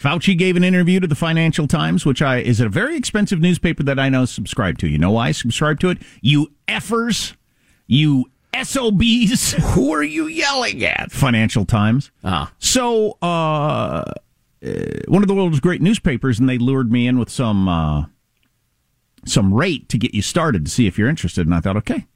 Fauci 0.00 0.36
gave 0.36 0.56
an 0.56 0.64
interview 0.64 1.00
to 1.00 1.06
the 1.06 1.14
Financial 1.14 1.66
Times, 1.66 2.04
which 2.04 2.20
I 2.20 2.38
is 2.38 2.60
a 2.60 2.68
very 2.68 2.96
expensive 2.96 3.40
newspaper 3.40 3.82
that 3.84 3.98
I 3.98 4.10
know 4.10 4.26
subscribe 4.26 4.78
to. 4.78 4.88
You 4.88 4.98
know 4.98 5.12
why 5.12 5.28
I 5.28 5.32
subscribe 5.32 5.80
to 5.80 5.88
it? 5.88 5.98
You 6.20 6.52
effers, 6.68 7.34
you 7.86 8.30
SOBs. 8.54 9.52
Who 9.74 9.92
are 9.92 10.02
you 10.02 10.26
yelling 10.26 10.84
at? 10.84 11.10
Financial 11.10 11.64
Times. 11.64 12.10
Ah. 12.22 12.52
So, 12.58 13.16
uh, 13.22 14.04
one 15.08 15.22
of 15.22 15.28
the 15.28 15.34
world's 15.34 15.60
great 15.60 15.82
newspapers, 15.82 16.38
and 16.40 16.48
they 16.48 16.58
lured 16.58 16.90
me 16.90 17.06
in 17.06 17.18
with 17.18 17.30
some 17.30 17.68
uh, 17.68 18.04
some 19.26 19.52
rate 19.54 19.88
to 19.90 19.98
get 19.98 20.14
you 20.14 20.22
started 20.22 20.64
to 20.64 20.70
see 20.70 20.86
if 20.86 20.98
you're 20.98 21.08
interested. 21.08 21.46
And 21.46 21.54
I 21.54 21.60
thought, 21.60 21.76
okay, 21.78 22.06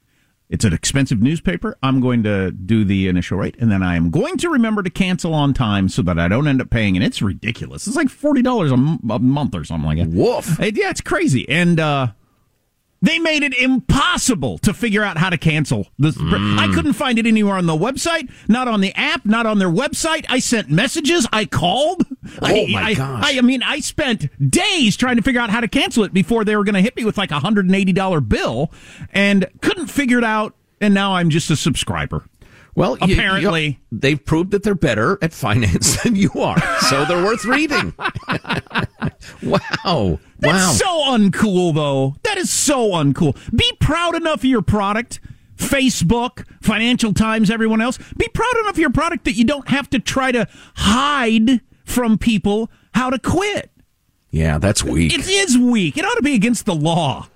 it's 0.49 0.65
an 0.65 0.73
expensive 0.73 1.21
newspaper. 1.21 1.77
I'm 1.83 1.99
going 2.01 2.23
to 2.23 2.51
do 2.51 2.83
the 2.83 3.07
initial 3.07 3.37
rate, 3.37 3.55
and 3.59 3.71
then 3.71 3.83
I 3.83 3.95
am 3.95 4.09
going 4.09 4.37
to 4.37 4.49
remember 4.49 4.81
to 4.83 4.89
cancel 4.89 5.33
on 5.33 5.53
time 5.53 5.89
so 5.89 6.01
that 6.03 6.17
I 6.19 6.27
don't 6.27 6.47
end 6.47 6.61
up 6.61 6.69
paying. 6.69 6.95
And 6.95 7.03
it's 7.05 7.21
ridiculous. 7.21 7.85
It's 7.87 7.95
like 7.95 8.09
forty 8.09 8.41
dollars 8.41 8.71
a 8.71 8.77
month 8.77 9.53
or 9.55 9.63
something 9.63 9.87
like 9.87 9.97
that. 9.99 10.09
Woof. 10.09 10.59
It- 10.59 10.77
yeah, 10.77 10.89
it's 10.89 11.01
crazy. 11.01 11.47
And 11.49 11.79
uh, 11.79 12.07
they 13.01 13.19
made 13.19 13.43
it 13.43 13.53
impossible 13.57 14.57
to 14.59 14.73
figure 14.73 15.03
out 15.03 15.17
how 15.17 15.29
to 15.29 15.37
cancel 15.37 15.87
this. 15.97 16.17
I 16.17 16.19
mm. 16.19 16.73
couldn't 16.73 16.93
find 16.93 17.17
it 17.17 17.25
anywhere 17.25 17.55
on 17.55 17.65
the 17.65 17.77
website, 17.77 18.29
not 18.47 18.67
on 18.67 18.81
the 18.81 18.93
app, 18.95 19.25
not 19.25 19.45
on 19.45 19.59
their 19.59 19.69
website. 19.69 20.25
I 20.29 20.39
sent 20.39 20.69
messages. 20.69 21.27
I 21.31 21.45
called. 21.45 22.05
Oh, 22.41 22.45
I, 22.47 22.67
my 22.71 22.83
I- 22.83 22.93
gosh. 22.93 23.25
I, 23.25 23.37
I 23.37 23.41
mean, 23.41 23.63
I 23.63 23.79
spent 23.79 24.29
days 24.51 24.97
trying 24.97 25.15
to 25.15 25.21
figure 25.21 25.41
out 25.41 25.49
how 25.49 25.61
to 25.61 25.67
cancel 25.67 26.03
it 26.03 26.13
before 26.13 26.43
they 26.43 26.55
were 26.55 26.63
going 26.63 26.75
to 26.75 26.81
hit 26.81 26.95
me 26.95 27.05
with 27.05 27.17
like 27.17 27.31
a 27.31 27.39
hundred 27.39 27.65
and 27.65 27.75
eighty 27.75 27.93
dollar 27.93 28.21
bill, 28.21 28.71
and 29.11 29.47
couldn't 29.61 29.87
figure 29.87 30.17
it 30.17 30.23
out. 30.23 30.55
And 30.81 30.93
now 30.93 31.15
I'm 31.15 31.29
just 31.29 31.49
a 31.49 31.55
subscriber. 31.55 32.25
Well, 32.79 32.97
you- 33.05 33.13
Apparently. 33.13 33.65
you- 33.67 33.75
they've 33.99 34.23
proved 34.23 34.51
that 34.51 34.63
they're 34.63 34.73
better 34.73 35.17
at 35.21 35.33
finance 35.33 36.01
than 36.03 36.15
you 36.15 36.31
are, 36.35 36.57
so 36.89 37.03
they're 37.05 37.23
worth 37.23 37.43
reading. 37.45 37.93
wow. 39.43 40.19
That's 40.39 40.53
wow. 40.53 40.71
so 40.71 40.87
uncool, 41.11 41.75
though. 41.75 42.15
That 42.23 42.37
is 42.37 42.49
so 42.49 42.91
uncool. 42.91 43.35
Be 43.55 43.71
proud 43.79 44.15
enough 44.15 44.39
of 44.39 44.45
your 44.45 44.61
product. 44.61 45.19
Facebook, 45.57 46.45
Financial 46.61 47.13
Times, 47.13 47.51
everyone 47.51 47.81
else. 47.81 47.97
Be 48.15 48.29
proud 48.29 48.55
enough 48.61 48.75
of 48.75 48.79
your 48.79 48.91
product 48.91 49.25
that 49.25 49.33
you 49.33 49.43
don't 49.43 49.67
have 49.67 49.89
to 49.89 49.99
try 49.99 50.31
to 50.31 50.47
hide 50.75 51.59
from 51.83 52.17
people 52.17 52.71
how 52.93 53.09
to 53.09 53.19
quit. 53.19 53.69
yeah, 54.31 54.57
that's 54.57 54.85
weak. 54.85 55.13
It 55.13 55.27
is 55.27 55.57
weak. 55.57 55.97
It 55.97 56.05
ought 56.05 56.15
to 56.15 56.21
be 56.23 56.33
against 56.33 56.65
the 56.65 56.73
law. 56.75 57.27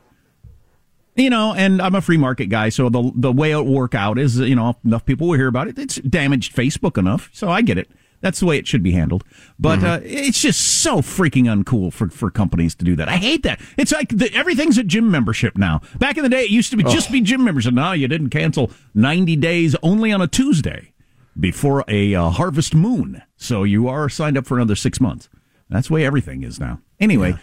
You 1.16 1.30
know, 1.30 1.54
and 1.54 1.82
I'm 1.82 1.94
a 1.94 2.02
free 2.02 2.18
market 2.18 2.48
guy, 2.48 2.70
so 2.70 2.90
the 2.90 3.12
the 3.16 3.32
way 3.32 3.52
it 3.52 3.58
will 3.58 3.74
work 3.74 3.94
out 3.94 4.18
is, 4.18 4.40
you 4.40 4.56
know, 4.56 4.76
enough 4.84 5.06
people 5.06 5.28
will 5.28 5.38
hear 5.38 5.48
about 5.48 5.68
it. 5.68 5.78
It's 5.78 5.96
damaged 5.98 6.56
Facebook 6.56 6.98
enough, 6.98 7.30
so 7.34 7.50
I 7.50 7.62
get 7.62 7.78
it. 7.78 7.92
That's 8.24 8.40
the 8.40 8.46
way 8.46 8.58
it 8.58 8.66
should 8.68 8.84
be 8.84 8.94
handled. 8.94 9.26
But 9.60 9.84
uh, 9.84 10.00
it's 10.02 10.40
just 10.40 10.82
so 10.82 11.02
freaking 11.02 11.44
uncool 11.44 11.92
for, 11.92 12.08
for 12.08 12.32
companies 12.32 12.74
to 12.76 12.86
do 12.86 12.96
that. 12.96 13.10
I 13.10 13.18
hate 13.18 13.44
that. 13.44 13.60
It's 13.78 13.92
like 13.92 14.08
the, 14.18 14.34
everything's 14.34 14.78
a 14.78 14.84
gym 14.84 15.12
membership 15.12 15.58
now. 15.58 15.82
Back 16.00 16.16
in 16.16 16.24
the 16.24 16.30
day, 16.30 16.46
it 16.46 16.50
used 16.50 16.72
to 16.72 16.78
be 16.78 16.84
just 16.84 17.12
be 17.12 17.20
gym 17.20 17.44
members, 17.44 17.68
and 17.68 17.76
now 17.76 17.92
you 17.92 18.08
didn't 18.08 18.30
cancel 18.30 18.72
90 18.96 19.36
days 19.36 19.76
only 19.84 20.14
on 20.14 20.22
a 20.22 20.28
Tuesday 20.28 20.94
before 21.38 21.84
a 21.90 22.16
uh, 22.16 22.30
harvest 22.30 22.74
moon. 22.74 23.22
So 23.36 23.64
you 23.64 23.90
are 23.90 24.08
signed 24.08 24.38
up 24.38 24.46
for 24.46 24.56
another 24.56 24.76
six 24.76 25.02
months. 25.02 25.28
That's 25.70 25.90
the 25.90 25.96
way 25.96 26.06
everything 26.06 26.44
is 26.44 26.62
now. 26.62 26.80
Anyway, 27.02 27.36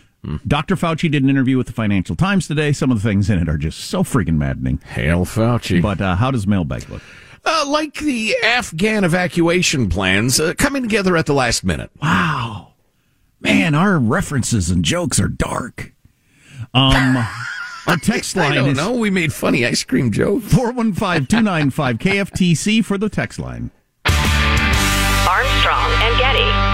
Dr. 0.47 0.77
Fauci 0.77 1.11
did 1.11 1.23
an 1.23 1.31
interview 1.31 1.57
with 1.57 1.67
the 1.67 1.73
Financial 1.73 2.15
Times 2.15 2.47
today. 2.47 2.73
Some 2.73 2.91
of 2.91 3.03
the 3.03 3.09
things 3.09 3.31
in 3.31 3.39
it 3.39 3.49
are 3.49 3.57
just 3.57 3.81
so 3.81 4.03
freaking 4.05 4.37
maddening. 4.37 4.79
Hail 4.87 5.25
Fauci. 5.25 5.81
But 5.81 6.01
uh, 6.01 6.17
how 6.17 6.31
does 6.31 6.47
mailbag 6.47 6.89
look? 6.91 7.03
Uh, 7.45 7.65
like 7.67 7.95
the 7.95 8.37
Afghan 8.45 9.03
evacuation 9.05 9.89
plans 9.89 10.39
uh, 10.39 10.53
coming 10.59 10.83
together 10.83 11.17
at 11.17 11.25
the 11.27 11.33
last 11.33 11.65
minute. 11.65 11.91
Wow. 12.03 12.75
Man, 13.41 13.75
our 13.75 13.99
references 13.99 14.71
and 14.71 14.85
jokes 14.85 15.19
are 15.19 15.29
dark. 15.29 15.95
Um, 16.75 17.17
our 17.87 17.97
text 17.97 18.37
I 18.37 18.41
line 18.49 18.55
don't 18.57 18.69
is 18.71 18.77
know. 18.77 18.93
We 18.93 19.09
made 19.09 19.33
funny 19.33 19.65
ice 19.65 19.83
cream 19.85 20.13
jokes. 20.13 20.53
415 20.53 21.27
295 21.27 21.97
KFTC 21.99 22.85
for 22.85 22.99
the 22.99 23.09
text 23.09 23.39
line. 23.39 23.71
Armstrong 24.05 25.91
and 26.03 26.19
Getty. 26.19 26.70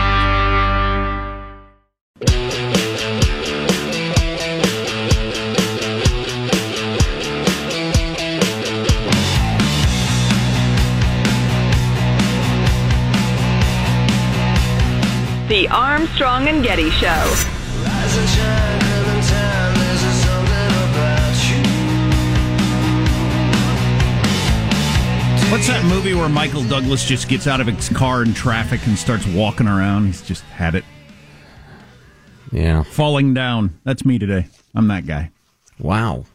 The 15.66 15.75
Armstrong 15.75 16.46
and 16.46 16.62
Getty 16.62 16.90
Show. 16.90 17.08
What's 25.50 25.66
that 25.66 25.85
movie 25.87 26.14
where 26.14 26.28
Michael 26.28 26.62
Douglas 26.62 27.04
just 27.04 27.28
gets 27.28 27.49
out 27.49 27.61
of 27.61 27.66
his 27.66 27.88
car 27.88 28.23
in 28.23 28.32
traffic 28.32 28.87
and 28.87 28.96
starts 28.96 29.26
walking 29.26 29.66
around? 29.66 30.06
He's 30.06 30.23
just 30.23 30.44
had 30.44 30.76
it. 30.76 30.85
Yeah. 32.52 32.85
Falling 32.85 33.35
down. 33.35 33.76
That's 33.82 34.04
me 34.04 34.20
today. 34.20 34.46
I'm 34.73 34.87
that 34.87 35.04
guy. 35.04 35.32
Wow. 35.80 36.26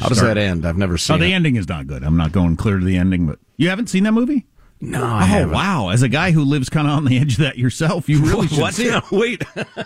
How 0.00 0.08
does 0.08 0.22
that 0.22 0.38
end? 0.38 0.64
I've 0.64 0.78
never 0.78 0.94
oh, 0.94 0.96
seen. 0.96 1.16
Oh, 1.16 1.18
the 1.18 1.32
it. 1.32 1.34
ending 1.34 1.56
is 1.56 1.68
not 1.68 1.86
good. 1.86 2.02
I'm 2.02 2.16
not 2.16 2.32
going 2.32 2.56
clear 2.56 2.78
to 2.78 2.84
the 2.86 2.96
ending, 2.96 3.26
but 3.26 3.38
you 3.58 3.68
haven't 3.68 3.90
seen 3.90 4.04
that 4.04 4.12
movie? 4.12 4.46
No, 4.80 5.02
oh 5.02 5.16
haven't. 5.18 5.54
wow! 5.54 5.88
As 5.88 6.02
a 6.02 6.08
guy 6.08 6.32
who 6.32 6.44
lives 6.44 6.68
kind 6.68 6.86
of 6.86 6.92
on 6.92 7.06
the 7.06 7.18
edge 7.18 7.34
of 7.34 7.38
that 7.38 7.56
yourself, 7.56 8.08
you 8.08 8.22
really 8.24 8.46
should 8.46 8.74
see 8.74 8.88
it. 8.88 9.04
Wait. 9.10 9.42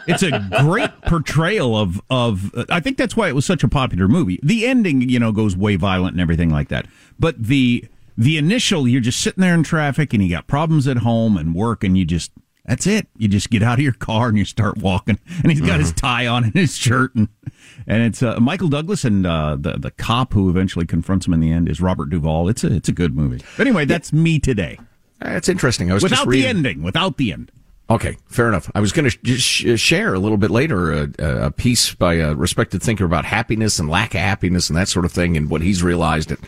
It's 0.09 0.23
a 0.25 0.45
great 0.63 0.91
portrayal 1.03 1.77
of 1.77 2.01
of. 2.11 2.53
Uh, 2.55 2.65
I 2.69 2.81
think 2.81 2.97
that's 2.97 3.17
why 3.17 3.29
it 3.29 3.35
was 3.35 3.47
such 3.47 3.63
a 3.63 3.69
popular 3.69 4.09
movie. 4.09 4.41
The 4.43 4.67
ending, 4.67 5.09
you 5.09 5.21
know, 5.21 5.31
goes 5.31 5.57
way 5.57 5.77
violent 5.77 6.15
and 6.15 6.21
everything 6.21 6.51
like 6.51 6.69
that. 6.69 6.87
But 7.21 7.41
the 7.41 7.85
the 8.19 8.37
initial, 8.37 8.89
you're 8.89 9.01
just 9.01 9.21
sitting 9.21 9.41
there 9.41 9.55
in 9.55 9.63
traffic 9.63 10.13
and 10.13 10.23
you 10.23 10.29
got 10.29 10.47
problems 10.49 10.89
at 10.89 10.99
home 10.99 11.37
and 11.37 11.55
work, 11.55 11.85
and 11.85 11.97
you 11.97 12.05
just 12.05 12.33
that's 12.71 12.87
it. 12.87 13.09
You 13.17 13.27
just 13.27 13.51
get 13.51 13.65
out 13.65 13.81
of 13.81 13.83
your 13.83 13.93
car 13.93 14.29
and 14.29 14.39
you 14.39 14.45
start 14.45 14.79
walking, 14.79 15.19
and 15.43 15.51
he's 15.51 15.61
got 15.61 15.81
his 15.81 15.93
tie 15.93 16.29
on 16.29 16.45
and 16.45 16.55
his 16.55 16.77
shirt, 16.77 17.13
and 17.17 17.29
and 17.85 18.05
it's 18.05 18.23
uh, 18.23 18.39
Michael 18.39 18.69
Douglas 18.69 19.05
and 19.05 19.27
uh, 19.27 19.57
the 19.59 19.73
the 19.73 19.91
cop 19.91 20.33
who 20.33 20.49
eventually 20.49 20.87
confronts 20.87 21.27
him 21.27 21.35
in 21.35 21.41
the 21.41 21.51
end 21.51 21.69
is 21.69 21.81
Robert 21.81 22.11
Duvall. 22.11 22.49
It's 22.49 22.63
a 22.63 22.73
it's 22.73 22.89
a 22.89 22.93
good 22.93 23.17
movie. 23.17 23.43
But 23.57 23.67
anyway, 23.67 23.87
that's 23.87 24.13
me 24.13 24.39
today. 24.39 24.79
That's 25.19 25.49
interesting. 25.49 25.91
I 25.91 25.95
was 25.95 26.05
just 26.05 26.13
Without 26.13 26.31
the 26.31 26.47
ending, 26.47 26.83
without 26.85 27.17
the 27.17 27.33
end. 27.33 27.51
Okay, 27.91 28.17
fair 28.29 28.47
enough. 28.47 28.71
I 28.73 28.79
was 28.79 28.93
going 28.93 29.11
to 29.11 29.37
sh- 29.37 29.81
share 29.81 30.15
a 30.15 30.21
little 30.21 30.39
bit 30.39 30.53
later 30.53 30.93
a, 30.93 31.09
a 31.19 31.51
piece 31.51 31.93
by 31.93 32.15
a 32.15 32.37
respected 32.37 32.85
thinker 32.85 33.05
about 33.05 33.25
happiness 33.25 33.81
and 33.81 33.89
lack 33.89 34.15
of 34.15 34.21
happiness 34.21 34.71
and 34.71 34.77
that 34.77 34.87
sort 34.87 35.05
of 35.05 35.11
thing, 35.11 35.37
and 35.37 35.51
what 35.51 35.61
he's 35.61 35.83
realized. 35.83 36.31
It 36.31 36.39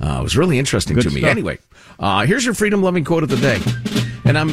uh, 0.00 0.18
was 0.20 0.36
really 0.36 0.58
interesting 0.58 0.96
Good 0.96 1.04
to 1.04 1.10
me. 1.10 1.22
Anyway, 1.22 1.60
uh, 2.00 2.26
here's 2.26 2.44
your 2.44 2.54
freedom 2.54 2.82
loving 2.82 3.04
quote 3.04 3.22
of 3.22 3.28
the 3.28 3.36
day, 3.36 3.60
and 4.24 4.36
I'm. 4.36 4.52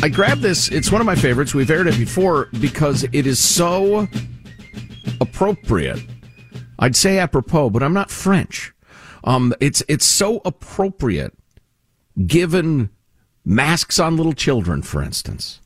I 0.00 0.08
grabbed 0.08 0.42
this. 0.42 0.68
It's 0.68 0.92
one 0.92 1.00
of 1.00 1.06
my 1.06 1.16
favorites. 1.16 1.54
We've 1.54 1.70
aired 1.70 1.88
it 1.88 1.98
before 1.98 2.48
because 2.60 3.04
it 3.12 3.26
is 3.26 3.40
so 3.40 4.06
appropriate. 5.20 6.00
I'd 6.78 6.94
say 6.94 7.18
apropos, 7.18 7.70
but 7.70 7.82
I'm 7.82 7.94
not 7.94 8.10
French. 8.10 8.72
Um, 9.24 9.52
it's 9.60 9.82
it's 9.88 10.04
so 10.04 10.40
appropriate 10.44 11.36
given 12.26 12.90
masks 13.44 13.98
on 13.98 14.16
little 14.16 14.32
children, 14.32 14.82
for 14.82 15.02
instance, 15.02 15.60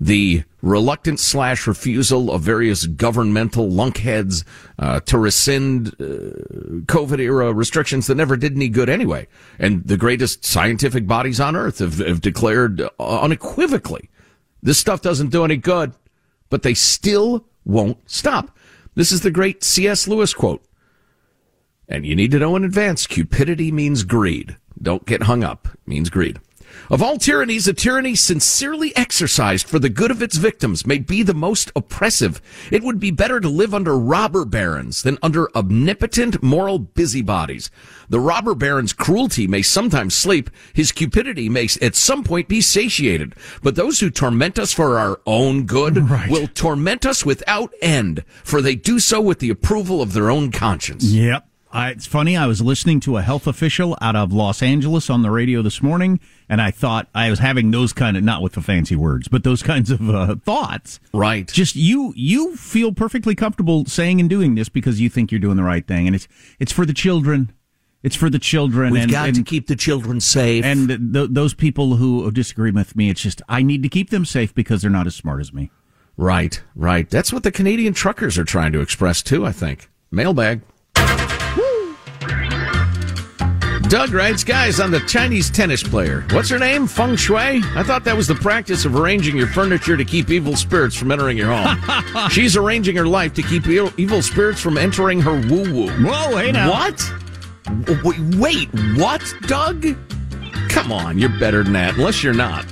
the 0.00 0.44
reluctant 0.62 1.18
slash 1.18 1.66
refusal 1.66 2.30
of 2.30 2.42
various 2.42 2.86
governmental 2.86 3.68
lunkheads 3.68 4.44
uh, 4.78 5.00
to 5.00 5.18
rescind 5.18 5.88
uh, 5.88 6.82
COVID 6.86 7.18
era 7.18 7.52
restrictions 7.52 8.06
that 8.06 8.16
never 8.16 8.36
did 8.36 8.54
any 8.54 8.68
good 8.68 8.88
anyway. 8.88 9.26
And 9.58 9.86
the 9.86 9.96
greatest 9.96 10.44
scientific 10.44 11.06
bodies 11.06 11.40
on 11.40 11.56
earth 11.56 11.78
have, 11.78 11.98
have 11.98 12.20
declared 12.20 12.80
uh, 12.80 12.90
unequivocally 12.98 14.10
this 14.66 14.78
stuff 14.78 15.00
doesn't 15.00 15.30
do 15.30 15.44
any 15.44 15.56
good, 15.56 15.92
but 16.50 16.62
they 16.62 16.74
still 16.74 17.46
won't 17.64 17.98
stop. 18.10 18.56
This 18.96 19.12
is 19.12 19.20
the 19.20 19.30
great 19.30 19.62
C.S. 19.62 20.08
Lewis 20.08 20.34
quote. 20.34 20.60
And 21.88 22.04
you 22.04 22.16
need 22.16 22.32
to 22.32 22.40
know 22.40 22.56
in 22.56 22.64
advance, 22.64 23.06
cupidity 23.06 23.70
means 23.70 24.02
greed. 24.02 24.56
Don't 24.82 25.06
get 25.06 25.22
hung 25.22 25.44
up. 25.44 25.68
It 25.72 25.86
means 25.86 26.10
greed. 26.10 26.40
Of 26.90 27.02
all 27.02 27.18
tyrannies, 27.18 27.66
a 27.66 27.72
tyranny 27.72 28.14
sincerely 28.14 28.94
exercised 28.96 29.66
for 29.68 29.78
the 29.78 29.88
good 29.88 30.10
of 30.10 30.22
its 30.22 30.36
victims 30.36 30.86
may 30.86 30.98
be 30.98 31.22
the 31.22 31.34
most 31.34 31.70
oppressive. 31.74 32.40
It 32.70 32.82
would 32.82 33.00
be 33.00 33.10
better 33.10 33.40
to 33.40 33.48
live 33.48 33.74
under 33.74 33.98
robber 33.98 34.44
barons 34.44 35.02
than 35.02 35.18
under 35.22 35.48
omnipotent 35.56 36.42
moral 36.42 36.78
busybodies. 36.78 37.70
The 38.08 38.20
robber 38.20 38.54
baron's 38.54 38.92
cruelty 38.92 39.46
may 39.46 39.62
sometimes 39.62 40.14
sleep. 40.14 40.48
His 40.72 40.92
cupidity 40.92 41.48
may 41.48 41.68
at 41.82 41.96
some 41.96 42.22
point 42.22 42.48
be 42.48 42.60
satiated. 42.60 43.34
But 43.62 43.74
those 43.74 44.00
who 44.00 44.10
torment 44.10 44.58
us 44.58 44.72
for 44.72 44.98
our 44.98 45.20
own 45.26 45.64
good 45.64 45.96
Right. 46.10 46.30
will 46.30 46.46
torment 46.48 47.04
us 47.04 47.24
without 47.26 47.72
end, 47.82 48.24
for 48.44 48.62
they 48.62 48.76
do 48.76 48.98
so 49.00 49.20
with 49.20 49.40
the 49.40 49.50
approval 49.50 50.00
of 50.02 50.12
their 50.12 50.30
own 50.30 50.52
conscience. 50.52 51.04
Yep. 51.04 51.46
I, 51.72 51.90
it's 51.90 52.06
funny. 52.06 52.36
I 52.36 52.46
was 52.46 52.62
listening 52.62 53.00
to 53.00 53.16
a 53.16 53.22
health 53.22 53.46
official 53.46 53.98
out 54.00 54.16
of 54.16 54.32
Los 54.32 54.62
Angeles 54.62 55.10
on 55.10 55.22
the 55.22 55.30
radio 55.30 55.60
this 55.62 55.82
morning, 55.82 56.20
and 56.48 56.60
I 56.60 56.70
thought 56.70 57.08
I 57.14 57.30
was 57.30 57.38
having 57.38 57.70
those 57.70 57.92
kind 57.92 58.16
of 58.16 58.22
not 58.22 58.42
with 58.42 58.52
the 58.52 58.62
fancy 58.62 58.96
words, 58.96 59.28
but 59.28 59.44
those 59.44 59.62
kinds 59.72 59.90
of 59.90 60.08
uh, 60.08 60.36
thoughts. 60.36 61.00
Right. 61.12 61.46
Just 61.48 61.76
you, 61.76 62.12
you 62.16 62.56
feel 62.56 62.92
perfectly 62.92 63.34
comfortable 63.34 63.84
saying 63.86 64.20
and 64.20 64.30
doing 64.30 64.54
this 64.54 64.68
because 64.68 65.00
you 65.00 65.08
think 65.08 65.30
you're 65.30 65.40
doing 65.40 65.56
the 65.56 65.62
right 65.62 65.86
thing, 65.86 66.06
and 66.06 66.14
it's 66.14 66.28
it's 66.58 66.72
for 66.72 66.86
the 66.86 66.94
children. 66.94 67.52
It's 68.02 68.14
for 68.14 68.30
the 68.30 68.38
children. 68.38 68.92
We've 68.92 69.02
and, 69.02 69.10
got 69.10 69.28
and, 69.28 69.36
to 69.36 69.42
keep 69.42 69.66
the 69.66 69.74
children 69.74 70.20
safe. 70.20 70.64
And 70.64 71.12
th- 71.12 71.30
those 71.32 71.54
people 71.54 71.96
who 71.96 72.30
disagree 72.30 72.70
with 72.70 72.94
me, 72.94 73.10
it's 73.10 73.20
just 73.20 73.42
I 73.48 73.62
need 73.62 73.82
to 73.82 73.88
keep 73.88 74.10
them 74.10 74.24
safe 74.24 74.54
because 74.54 74.82
they're 74.82 74.90
not 74.90 75.08
as 75.08 75.16
smart 75.16 75.40
as 75.40 75.52
me. 75.52 75.70
right, 76.16 76.62
right. 76.76 77.10
That's 77.10 77.32
what 77.32 77.42
the 77.42 77.50
Canadian 77.50 77.94
truckers 77.94 78.38
are 78.38 78.44
trying 78.44 78.72
to 78.72 78.80
express 78.80 79.22
too, 79.22 79.44
I 79.44 79.52
think. 79.52 79.90
Mailbag. 80.12 80.60
Doug 83.88 84.12
writes, 84.12 84.42
guys, 84.42 84.80
on 84.80 84.90
the 84.90 84.98
Chinese 85.00 85.48
tennis 85.48 85.80
player. 85.82 86.24
What's 86.32 86.48
her 86.48 86.58
name? 86.58 86.88
Feng 86.88 87.14
Shui? 87.14 87.62
I 87.76 87.84
thought 87.84 88.02
that 88.04 88.16
was 88.16 88.26
the 88.26 88.34
practice 88.34 88.84
of 88.84 88.96
arranging 88.96 89.36
your 89.36 89.46
furniture 89.46 89.96
to 89.96 90.04
keep 90.04 90.28
evil 90.28 90.56
spirits 90.56 90.96
from 90.96 91.12
entering 91.12 91.36
your 91.36 91.54
home. 91.54 92.28
She's 92.30 92.56
arranging 92.56 92.96
her 92.96 93.06
life 93.06 93.32
to 93.34 93.42
keep 93.42 93.66
evil 93.68 94.22
spirits 94.22 94.60
from 94.60 94.76
entering 94.76 95.20
her 95.20 95.34
woo 95.48 95.72
woo. 95.72 95.88
Whoa, 96.04 96.36
hey 96.36 96.50
now. 96.50 96.70
What? 96.70 97.12
W- 98.02 98.40
Wait, 98.40 98.68
what, 98.96 99.22
Doug? 99.42 99.86
Come 100.68 100.90
on, 100.90 101.16
you're 101.18 101.38
better 101.38 101.62
than 101.62 101.74
that, 101.74 101.94
unless 101.96 102.24
you're 102.24 102.34
not. 102.34 102.66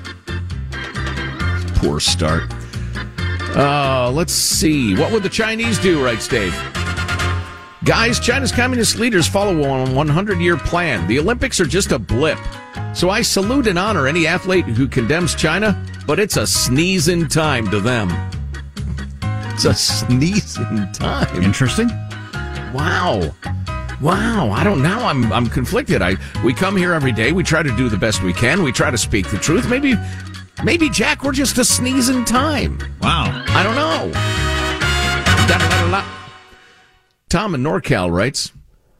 Poor 1.76 2.00
start. 2.00 2.42
Uh, 3.56 4.10
let's 4.12 4.32
see. 4.32 4.96
What 4.96 5.12
would 5.12 5.22
the 5.22 5.28
Chinese 5.28 5.78
do, 5.78 6.04
writes 6.04 6.26
Dave? 6.26 6.52
Guys, 7.84 8.18
China's 8.18 8.50
communist 8.50 8.98
leaders 8.98 9.28
follow 9.28 9.62
a 9.62 9.92
100 9.92 10.38
year 10.38 10.56
plan. 10.56 11.06
The 11.06 11.18
Olympics 11.18 11.60
are 11.60 11.66
just 11.66 11.92
a 11.92 11.98
blip. 11.98 12.38
So 12.94 13.10
I 13.10 13.20
salute 13.20 13.66
and 13.66 13.78
honor 13.78 14.06
any 14.06 14.26
athlete 14.26 14.64
who 14.64 14.88
condemns 14.88 15.34
China, 15.34 15.84
but 16.06 16.18
it's 16.18 16.38
a 16.38 16.46
sneeze 16.46 17.08
in 17.08 17.28
time 17.28 17.68
to 17.70 17.80
them. 17.80 18.10
It's 19.52 19.66
a 19.66 19.74
sneeze 19.74 20.56
in 20.56 20.90
time. 20.92 21.42
Interesting. 21.42 21.88
Wow. 22.72 23.34
Wow, 24.00 24.50
I 24.50 24.64
don't 24.64 24.82
know. 24.82 25.00
I'm 25.00 25.30
I'm 25.30 25.46
conflicted. 25.46 26.00
I 26.00 26.16
we 26.42 26.54
come 26.54 26.78
here 26.78 26.94
every 26.94 27.12
day. 27.12 27.32
We 27.32 27.42
try 27.42 27.62
to 27.62 27.76
do 27.76 27.90
the 27.90 27.98
best 27.98 28.22
we 28.22 28.32
can. 28.32 28.62
We 28.62 28.72
try 28.72 28.90
to 28.90 28.98
speak 28.98 29.30
the 29.30 29.38
truth. 29.38 29.68
Maybe 29.68 29.94
maybe 30.64 30.88
Jack, 30.88 31.22
we're 31.22 31.32
just 31.32 31.58
a 31.58 31.64
sneeze 31.64 32.08
in 32.08 32.24
time. 32.24 32.78
Wow. 33.02 33.44
I 33.48 33.62
don't 33.62 33.76
know. 33.76 35.73
Tom 37.34 37.52
in 37.52 37.64
NorCal 37.64 38.12
writes, 38.12 38.52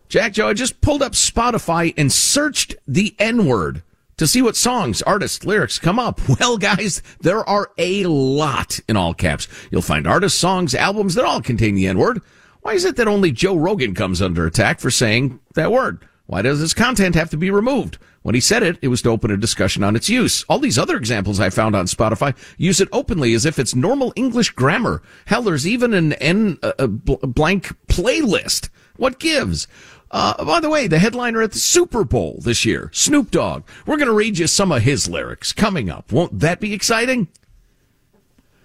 Jack 0.09 0.33
Joe, 0.33 0.49
I 0.49 0.55
just 0.55 0.81
pulled 0.81 1.03
up 1.03 1.13
Spotify 1.13 1.95
and 1.97 2.13
searched 2.13 2.75
the 2.85 3.15
N 3.21 3.47
word 3.47 3.85
to 4.17 4.27
see 4.27 4.43
what 4.43 4.57
songs, 4.57 5.03
artists, 5.03 5.45
lyrics 5.45 5.79
come 5.79 6.01
up. 6.01 6.21
Well, 6.41 6.59
guys, 6.59 7.01
there 7.21 7.49
are 7.49 7.71
a 7.79 8.03
lot 8.07 8.81
in 8.89 8.97
all 8.97 9.15
caps. 9.15 9.47
You'll 9.71 9.83
find 9.83 10.05
artists, 10.05 10.37
songs, 10.37 10.75
albums 10.75 11.15
that 11.15 11.25
all 11.25 11.41
contain 11.41 11.77
the 11.77 11.87
N 11.87 11.97
word. 11.97 12.23
Why 12.63 12.73
is 12.73 12.85
it 12.85 12.97
that 12.97 13.07
only 13.07 13.31
Joe 13.31 13.55
Rogan 13.55 13.95
comes 13.95 14.21
under 14.21 14.45
attack 14.45 14.81
for 14.81 14.91
saying 14.91 15.39
that 15.55 15.71
word? 15.71 16.05
Why 16.27 16.43
does 16.43 16.61
this 16.61 16.75
content 16.75 17.15
have 17.15 17.31
to 17.31 17.37
be 17.37 17.51
removed? 17.51 17.99
When 18.23 18.35
he 18.35 18.41
said 18.41 18.63
it, 18.63 18.79
it 18.81 18.89
was 18.89 19.03
to 19.03 19.11
open 19.11 19.31
a 19.31 19.37
discussion 19.37 19.85
on 19.85 19.95
its 19.95 20.09
use. 20.09 20.45
All 20.49 20.59
these 20.59 20.79
other 20.79 20.97
examples 20.97 21.39
I 21.39 21.51
found 21.51 21.77
on 21.77 21.85
Spotify 21.85 22.35
use 22.57 22.81
it 22.81 22.89
openly 22.91 23.35
as 23.35 23.45
if 23.45 23.59
it's 23.59 23.75
normal 23.75 24.15
English 24.17 24.51
grammar. 24.51 25.03
Hell, 25.27 25.43
there's 25.43 25.67
even 25.67 25.93
an 25.93 26.15
N 26.15 26.59
uh, 26.63 26.73
uh, 26.79 26.87
bl- 26.87 27.27
blank 27.27 27.77
playlist. 27.87 28.71
What 28.97 29.19
gives? 29.19 29.69
Uh, 30.11 30.43
by 30.43 30.61
the 30.61 30.71
way, 30.71 30.87
the 30.87 30.99
headliner 30.99 31.43
at 31.43 31.53
the 31.53 31.59
Super 31.59 32.05
Bowl 32.05 32.39
this 32.41 32.65
year, 32.65 32.89
Snoop 32.95 33.31
Dogg. 33.31 33.65
We're 33.85 33.97
going 33.97 34.09
to 34.09 34.15
read 34.15 34.39
you 34.39 34.47
some 34.47 34.73
of 34.73 34.83
his 34.83 35.09
lyrics 35.09 35.53
coming 35.53 35.91
up. 35.91 36.11
Won't 36.11 36.39
that 36.41 36.61
be 36.61 36.73
exciting? 36.73 37.29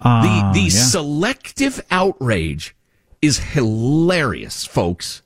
Uh, 0.00 0.22
the 0.22 0.60
the 0.60 0.66
yeah. 0.66 0.70
selective 0.70 1.84
outrage 1.90 2.74
is 3.20 3.38
hilarious, 3.38 4.64
folks. 4.64 5.20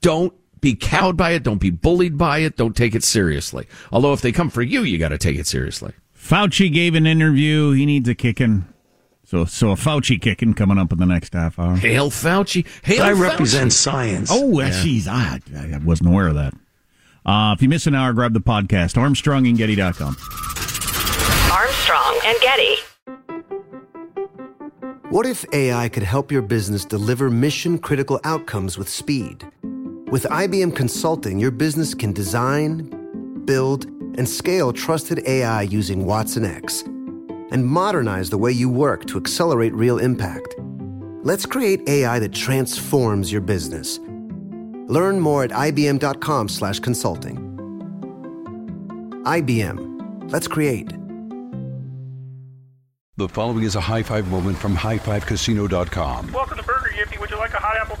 Don't 0.00 0.32
be 0.66 0.74
cowed 0.74 1.16
by 1.16 1.30
it. 1.30 1.44
Don't 1.44 1.60
be 1.60 1.70
bullied 1.70 2.18
by 2.18 2.38
it. 2.38 2.56
Don't 2.56 2.74
take 2.74 2.96
it 2.96 3.04
seriously. 3.04 3.68
Although 3.92 4.12
if 4.12 4.20
they 4.20 4.32
come 4.32 4.50
for 4.50 4.62
you, 4.62 4.82
you 4.82 4.98
got 4.98 5.10
to 5.10 5.18
take 5.18 5.38
it 5.38 5.46
seriously. 5.46 5.92
Fauci 6.18 6.72
gave 6.72 6.96
an 6.96 7.06
interview. 7.06 7.70
He 7.70 7.86
needs 7.86 8.08
a 8.08 8.16
kicking. 8.16 8.64
So, 9.24 9.44
so 9.44 9.70
a 9.70 9.76
Fauci 9.76 10.20
kicking 10.20 10.54
coming 10.54 10.76
up 10.76 10.90
in 10.90 10.98
the 10.98 11.06
next 11.06 11.34
half 11.34 11.56
hour. 11.60 11.76
Hail 11.76 12.10
Fauci. 12.10 12.66
Hail 12.84 13.02
I 13.04 13.12
Fauci. 13.12 13.20
represent 13.20 13.72
science. 13.72 14.28
Oh, 14.32 14.46
well, 14.46 14.70
jeez, 14.70 15.06
I, 15.06 15.40
I 15.56 15.78
wasn't 15.78 16.08
aware 16.08 16.26
of 16.26 16.34
that. 16.34 16.54
Uh, 17.24 17.54
if 17.56 17.62
you 17.62 17.68
miss 17.68 17.86
an 17.86 17.94
hour, 17.94 18.12
grab 18.12 18.32
the 18.34 18.40
podcast. 18.40 18.94
ArmstrongandGetty.com. 18.94 20.16
Armstrong 21.52 22.20
and 22.24 22.38
Getty. 22.40 22.76
What 25.10 25.26
if 25.26 25.44
AI 25.52 25.88
could 25.88 26.02
help 26.02 26.32
your 26.32 26.42
business 26.42 26.84
deliver 26.84 27.30
mission 27.30 27.78
critical 27.78 28.18
outcomes 28.24 28.76
with 28.76 28.88
speed? 28.88 29.44
With 30.08 30.22
IBM 30.30 30.76
Consulting, 30.76 31.40
your 31.40 31.50
business 31.50 31.92
can 31.92 32.12
design, 32.12 33.42
build, 33.44 33.86
and 34.16 34.28
scale 34.28 34.72
trusted 34.72 35.26
AI 35.26 35.62
using 35.62 36.06
Watson 36.06 36.44
X 36.44 36.82
and 36.82 37.66
modernize 37.66 38.30
the 38.30 38.38
way 38.38 38.52
you 38.52 38.70
work 38.70 39.06
to 39.06 39.18
accelerate 39.18 39.74
real 39.74 39.98
impact. 39.98 40.54
Let's 41.24 41.44
create 41.44 41.88
AI 41.88 42.20
that 42.20 42.32
transforms 42.32 43.32
your 43.32 43.40
business. 43.40 43.98
Learn 44.86 45.18
more 45.18 45.42
at 45.42 45.50
ibm.com/consulting. 45.50 47.36
IBM. 49.24 50.30
Let's 50.30 50.46
create. 50.46 50.92
The 53.16 53.28
following 53.28 53.64
is 53.64 53.74
a 53.74 53.80
high 53.80 54.04
five 54.04 54.28
moment 54.28 54.56
from 54.56 54.76
highfivecasino.com. 54.76 56.32
Welcome 56.32 56.58
to 56.58 56.62
Burger 56.62 56.92
Yippee. 56.94 57.18
Would 57.18 57.30
you 57.30 57.38
like 57.38 57.54
a 57.54 57.58
hot 57.58 57.76
apple 57.76 57.95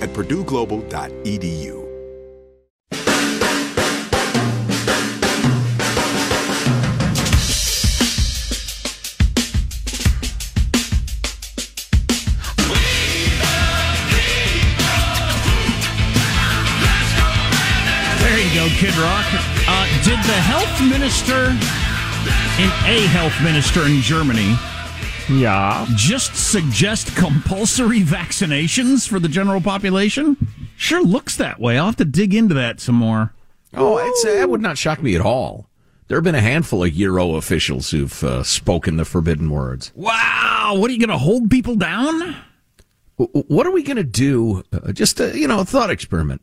at 0.00 0.08
purdueglobal.edu. 0.10 1.80
Kid 18.80 18.96
Rock. 18.96 19.26
Uh, 19.68 19.84
did 20.04 20.16
the 20.24 20.40
health 20.40 20.80
minister, 20.80 21.50
in 22.56 22.70
a 22.88 23.06
health 23.08 23.38
minister 23.42 23.84
in 23.84 24.00
Germany, 24.00 24.56
yeah, 25.30 25.86
just 25.96 26.34
suggest 26.34 27.14
compulsory 27.16 28.00
vaccinations 28.00 29.08
for 29.08 29.18
the 29.18 29.28
general 29.28 29.60
population? 29.60 30.36
Sure 30.76 31.02
looks 31.02 31.36
that 31.36 31.60
way. 31.60 31.78
I'll 31.78 31.86
have 31.86 31.96
to 31.96 32.04
dig 32.04 32.34
into 32.34 32.54
that 32.54 32.80
some 32.80 32.96
more. 32.96 33.32
Oh, 33.74 33.98
it's, 33.98 34.24
that 34.24 34.50
would 34.50 34.60
not 34.60 34.78
shock 34.78 35.02
me 35.02 35.14
at 35.14 35.20
all. 35.20 35.68
There 36.08 36.16
have 36.16 36.24
been 36.24 36.34
a 36.34 36.40
handful 36.40 36.82
of 36.82 36.92
Euro 36.94 37.36
officials 37.36 37.90
who've 37.90 38.24
uh, 38.24 38.42
spoken 38.42 38.96
the 38.96 39.04
forbidden 39.04 39.48
words. 39.50 39.92
Wow, 39.94 40.74
what 40.76 40.90
are 40.90 40.92
you 40.92 40.98
going 40.98 41.16
to 41.16 41.18
hold 41.18 41.50
people 41.50 41.76
down? 41.76 42.34
What 43.16 43.66
are 43.66 43.70
we 43.70 43.82
going 43.82 43.98
to 43.98 44.02
do? 44.02 44.64
Uh, 44.72 44.92
just 44.92 45.20
a, 45.20 45.38
you 45.38 45.46
know, 45.46 45.60
a 45.60 45.64
thought 45.64 45.90
experiment. 45.90 46.42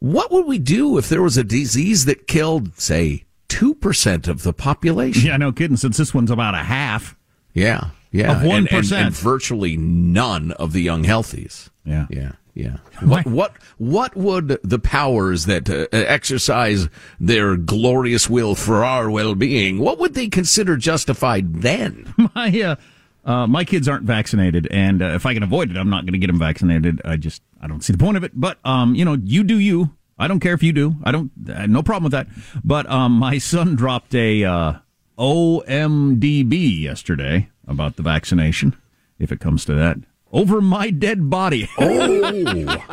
What 0.00 0.30
would 0.30 0.46
we 0.46 0.58
do 0.58 0.98
if 0.98 1.08
there 1.08 1.22
was 1.22 1.38
a 1.38 1.44
disease 1.44 2.04
that 2.04 2.26
killed, 2.26 2.78
say, 2.78 3.24
2% 3.48 4.28
of 4.28 4.42
the 4.42 4.52
population? 4.52 5.26
Yeah, 5.26 5.36
no 5.38 5.52
kidding, 5.52 5.76
since 5.76 5.96
this 5.96 6.12
one's 6.12 6.30
about 6.30 6.54
a 6.54 6.58
half. 6.58 7.16
Yeah, 7.54 7.90
yeah. 8.10 8.32
Of 8.32 8.42
1%. 8.42 8.56
And, 8.58 8.72
and, 8.72 8.92
and 8.92 9.14
virtually 9.14 9.76
none 9.76 10.52
of 10.52 10.72
the 10.72 10.80
young 10.80 11.04
healthies. 11.04 11.70
Yeah. 11.84 12.06
Yeah. 12.10 12.32
Yeah. 12.54 12.78
What 13.00 13.26
what 13.26 13.56
what 13.78 14.16
would 14.16 14.58
the 14.64 14.80
powers 14.80 15.46
that 15.46 15.70
uh, 15.70 15.86
exercise 15.92 16.88
their 17.20 17.56
glorious 17.56 18.28
will 18.28 18.56
for 18.56 18.84
our 18.84 19.08
well-being? 19.08 19.78
What 19.78 20.00
would 20.00 20.14
they 20.14 20.26
consider 20.26 20.76
justified 20.76 21.62
then? 21.62 22.12
My 22.34 22.60
uh, 22.60 22.76
uh, 23.24 23.46
my 23.46 23.64
kids 23.64 23.86
aren't 23.86 24.04
vaccinated, 24.04 24.66
and 24.72 25.02
uh, 25.02 25.06
if 25.14 25.26
I 25.26 25.34
can 25.34 25.44
avoid 25.44 25.70
it, 25.70 25.76
I'm 25.76 25.90
not 25.90 26.04
going 26.04 26.14
to 26.14 26.18
get 26.18 26.26
them 26.28 26.38
vaccinated. 26.38 27.00
I 27.04 27.16
just 27.16 27.42
I 27.60 27.68
don't 27.68 27.84
see 27.84 27.92
the 27.92 27.98
point 27.98 28.16
of 28.16 28.24
it. 28.24 28.32
But 28.34 28.58
um, 28.64 28.96
you 28.96 29.04
know, 29.04 29.16
you 29.22 29.44
do 29.44 29.60
you. 29.60 29.90
I 30.18 30.26
don't 30.26 30.40
care 30.40 30.54
if 30.54 30.62
you 30.64 30.72
do. 30.72 30.96
I 31.04 31.12
don't. 31.12 31.30
Uh, 31.48 31.66
no 31.66 31.84
problem 31.84 32.04
with 32.04 32.12
that. 32.12 32.26
But 32.64 32.90
um, 32.90 33.12
my 33.12 33.38
son 33.38 33.76
dropped 33.76 34.14
a 34.16 34.42
uh, 34.44 34.72
OMDB 35.16 36.80
yesterday 36.80 37.50
about 37.68 37.96
the 37.96 38.02
vaccination. 38.02 38.74
If 39.18 39.30
it 39.30 39.40
comes 39.40 39.64
to 39.66 39.74
that, 39.74 39.98
over 40.32 40.60
my 40.60 40.90
dead 40.90 41.30
body. 41.30 41.68
oh, 41.78 42.84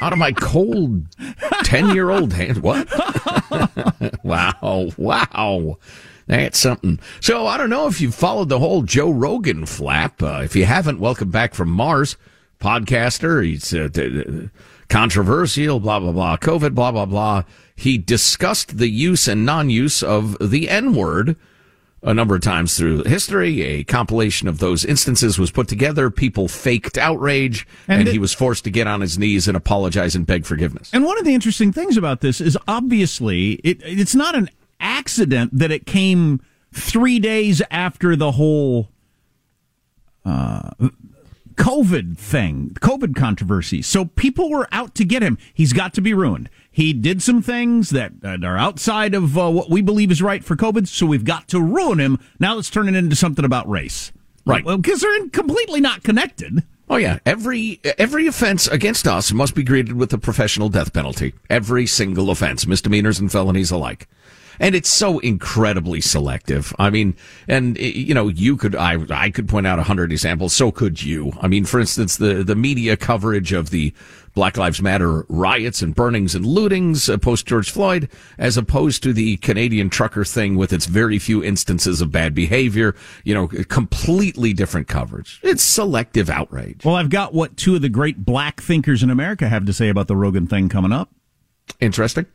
out 0.00 0.12
of 0.12 0.18
my 0.18 0.32
cold 0.32 1.06
ten-year-old 1.64 2.32
hand. 2.32 2.58
What? 2.58 2.88
wow! 4.24 4.90
Wow! 4.96 5.78
That's 6.26 6.58
something. 6.58 7.00
So 7.20 7.46
I 7.46 7.56
don't 7.56 7.70
know 7.70 7.86
if 7.86 8.00
you've 8.00 8.14
followed 8.14 8.48
the 8.48 8.60
whole 8.60 8.82
Joe 8.82 9.10
Rogan 9.10 9.66
flap. 9.66 10.22
Uh, 10.22 10.40
if 10.44 10.54
you 10.54 10.64
haven't, 10.64 11.00
welcome 11.00 11.30
back 11.30 11.54
from 11.54 11.70
Mars. 11.70 12.16
Podcaster. 12.60 13.44
He's 13.44 13.74
uh, 13.74 14.48
controversial. 14.88 15.80
Blah 15.80 16.00
blah 16.00 16.12
blah. 16.12 16.36
COVID. 16.36 16.74
Blah 16.74 16.92
blah 16.92 17.06
blah. 17.06 17.42
He 17.74 17.98
discussed 17.98 18.78
the 18.78 18.88
use 18.88 19.26
and 19.26 19.46
non-use 19.46 20.02
of 20.02 20.36
the 20.38 20.68
N-word 20.68 21.36
a 22.02 22.14
number 22.14 22.34
of 22.34 22.40
times 22.40 22.76
through 22.78 23.04
history. 23.04 23.60
A 23.62 23.84
compilation 23.84 24.48
of 24.48 24.58
those 24.58 24.84
instances 24.84 25.38
was 25.38 25.50
put 25.50 25.68
together. 25.68 26.10
People 26.10 26.48
faked 26.48 26.96
outrage, 26.96 27.66
and, 27.86 28.00
And 28.00 28.08
it- 28.08 28.12
he 28.12 28.18
was 28.18 28.32
forced 28.32 28.64
to 28.64 28.70
get 28.70 28.86
on 28.86 29.00
his 29.02 29.18
knees 29.18 29.46
and 29.46 29.56
apologize 29.56 30.14
and 30.14 30.26
beg 30.26 30.46
forgiveness. 30.46 30.90
And 30.92 31.04
one 31.04 31.18
of 31.18 31.24
the 31.24 31.34
interesting 31.34 31.72
things 31.72 31.96
about 31.96 32.20
this 32.22 32.40
is 32.40 32.56
obviously 32.66 33.52
it, 33.64 33.80
it's 33.84 34.14
not 34.14 34.34
an 34.34 34.48
accident 34.80 35.50
that 35.58 35.70
it 35.70 35.84
came 35.86 36.40
three 36.72 37.18
days 37.18 37.60
after 37.70 38.16
the 38.16 38.32
whole 38.32 38.88
uh, 40.24 40.70
COVID 41.56 42.16
thing, 42.16 42.70
COVID 42.80 43.14
controversy. 43.14 43.82
So 43.82 44.06
people 44.06 44.50
were 44.50 44.68
out 44.72 44.94
to 44.94 45.04
get 45.04 45.22
him. 45.22 45.36
He's 45.52 45.72
got 45.72 45.92
to 45.94 46.00
be 46.00 46.14
ruined. 46.14 46.48
He 46.70 46.92
did 46.92 47.20
some 47.22 47.42
things 47.42 47.90
that, 47.90 48.12
are 48.24 48.56
outside 48.56 49.14
of 49.14 49.36
uh, 49.36 49.50
what 49.50 49.70
we 49.70 49.82
believe 49.82 50.10
is 50.10 50.22
right 50.22 50.44
for 50.44 50.56
COVID. 50.56 50.86
So 50.86 51.04
we've 51.06 51.24
got 51.24 51.48
to 51.48 51.60
ruin 51.60 51.98
him. 51.98 52.18
Now 52.38 52.54
let's 52.54 52.70
turn 52.70 52.88
it 52.88 52.94
into 52.94 53.16
something 53.16 53.44
about 53.44 53.68
race. 53.68 54.12
Right. 54.46 54.64
Well, 54.64 54.78
because 54.78 55.00
they're 55.00 55.16
in- 55.16 55.30
completely 55.30 55.80
not 55.80 56.02
connected. 56.02 56.62
Oh 56.88 56.96
yeah, 56.96 57.20
every 57.24 57.80
every 57.98 58.26
offense 58.26 58.66
against 58.66 59.06
us 59.06 59.32
must 59.32 59.54
be 59.54 59.62
greeted 59.62 59.92
with 59.92 60.12
a 60.12 60.18
professional 60.18 60.68
death 60.68 60.92
penalty. 60.92 61.34
Every 61.48 61.86
single 61.86 62.30
offense, 62.30 62.66
misdemeanors 62.66 63.20
and 63.20 63.30
felonies 63.30 63.70
alike. 63.70 64.08
And 64.60 64.74
it's 64.74 64.90
so 64.90 65.18
incredibly 65.20 66.00
selective. 66.02 66.74
I 66.78 66.90
mean, 66.90 67.16
and 67.48 67.78
you 67.78 68.14
know, 68.14 68.28
you 68.28 68.56
could 68.56 68.76
I 68.76 68.98
I 69.10 69.30
could 69.30 69.48
point 69.48 69.66
out 69.66 69.78
a 69.78 69.82
hundred 69.82 70.12
examples. 70.12 70.52
So 70.52 70.70
could 70.70 71.02
you. 71.02 71.32
I 71.40 71.48
mean, 71.48 71.64
for 71.64 71.80
instance, 71.80 72.18
the 72.18 72.44
the 72.44 72.54
media 72.54 72.96
coverage 72.96 73.52
of 73.52 73.70
the 73.70 73.94
Black 74.34 74.56
Lives 74.56 74.80
Matter 74.80 75.24
riots 75.28 75.82
and 75.82 75.94
burnings 75.94 76.34
and 76.34 76.44
lootings 76.44 77.12
uh, 77.12 77.18
post 77.18 77.46
George 77.46 77.70
Floyd, 77.70 78.08
as 78.38 78.56
opposed 78.56 79.02
to 79.02 79.12
the 79.12 79.38
Canadian 79.38 79.90
trucker 79.90 80.24
thing 80.24 80.56
with 80.56 80.72
its 80.72 80.86
very 80.86 81.18
few 81.18 81.42
instances 81.42 82.00
of 82.00 82.12
bad 82.12 82.34
behavior. 82.34 82.94
You 83.24 83.34
know, 83.34 83.48
completely 83.48 84.52
different 84.52 84.88
coverage. 84.88 85.40
It's 85.42 85.62
selective 85.62 86.30
outrage. 86.30 86.84
Well, 86.84 86.96
I've 86.96 87.10
got 87.10 87.34
what 87.34 87.56
two 87.56 87.76
of 87.76 87.82
the 87.82 87.88
great 87.88 88.24
black 88.24 88.60
thinkers 88.60 89.02
in 89.02 89.10
America 89.10 89.48
have 89.48 89.64
to 89.64 89.72
say 89.72 89.88
about 89.88 90.06
the 90.06 90.16
Rogan 90.16 90.46
thing 90.46 90.68
coming 90.68 90.92
up. 90.92 91.10
Interesting. 91.80 92.26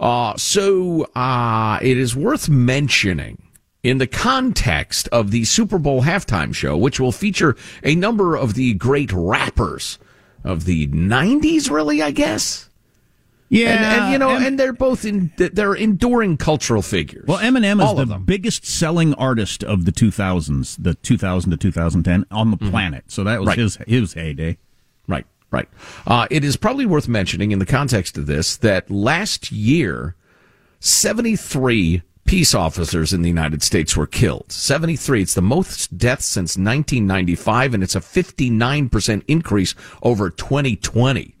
Uh, 0.00 0.36
so 0.36 1.04
uh, 1.14 1.78
it 1.82 1.96
is 1.96 2.14
worth 2.16 2.48
mentioning 2.48 3.42
in 3.82 3.98
the 3.98 4.06
context 4.06 5.08
of 5.08 5.30
the 5.30 5.44
Super 5.44 5.78
Bowl 5.78 6.02
halftime 6.02 6.54
show, 6.54 6.76
which 6.76 7.00
will 7.00 7.12
feature 7.12 7.56
a 7.82 7.94
number 7.94 8.36
of 8.36 8.54
the 8.54 8.74
great 8.74 9.12
rappers 9.12 9.98
of 10.44 10.64
the 10.64 10.88
90s, 10.88 11.70
really, 11.70 12.02
I 12.02 12.10
guess. 12.10 12.68
Yeah, 13.48 13.74
and, 13.74 13.84
and 14.04 14.12
you 14.12 14.18
know, 14.18 14.30
Em- 14.30 14.42
and 14.44 14.58
they're 14.58 14.72
both 14.72 15.04
in 15.04 15.30
they're 15.36 15.74
enduring 15.74 16.38
cultural 16.38 16.80
figures. 16.80 17.26
Well, 17.28 17.36
Eminem 17.38 17.82
is 17.84 18.08
the 18.08 18.18
biggest 18.18 18.64
selling 18.64 19.12
artist 19.14 19.62
of 19.62 19.84
the 19.84 19.92
2000s, 19.92 20.82
the 20.82 20.94
2000 20.94 21.50
to 21.50 21.56
2010 21.58 22.24
on 22.30 22.50
the 22.50 22.56
planet. 22.56 23.04
So 23.08 23.24
that 23.24 23.40
was 23.40 23.50
Mm-hmm. 23.50 23.50
Right. 23.50 23.58
his 23.58 23.76
his 23.86 24.12
heyday. 24.14 24.56
Right. 25.52 25.68
Uh, 26.06 26.26
it 26.30 26.44
is 26.44 26.56
probably 26.56 26.86
worth 26.86 27.06
mentioning 27.06 27.52
in 27.52 27.58
the 27.60 27.66
context 27.66 28.16
of 28.16 28.26
this 28.26 28.56
that 28.56 28.90
last 28.90 29.52
year, 29.52 30.16
73 30.80 32.02
peace 32.24 32.54
officers 32.54 33.12
in 33.12 33.20
the 33.20 33.28
United 33.28 33.62
States 33.62 33.96
were 33.96 34.06
killed. 34.06 34.50
73. 34.50 35.22
It's 35.22 35.34
the 35.34 35.42
most 35.42 35.98
deaths 35.98 36.24
since 36.24 36.56
1995, 36.56 37.74
and 37.74 37.82
it's 37.82 37.94
a 37.94 38.00
59% 38.00 39.22
increase 39.28 39.74
over 40.02 40.30
2020. 40.30 41.34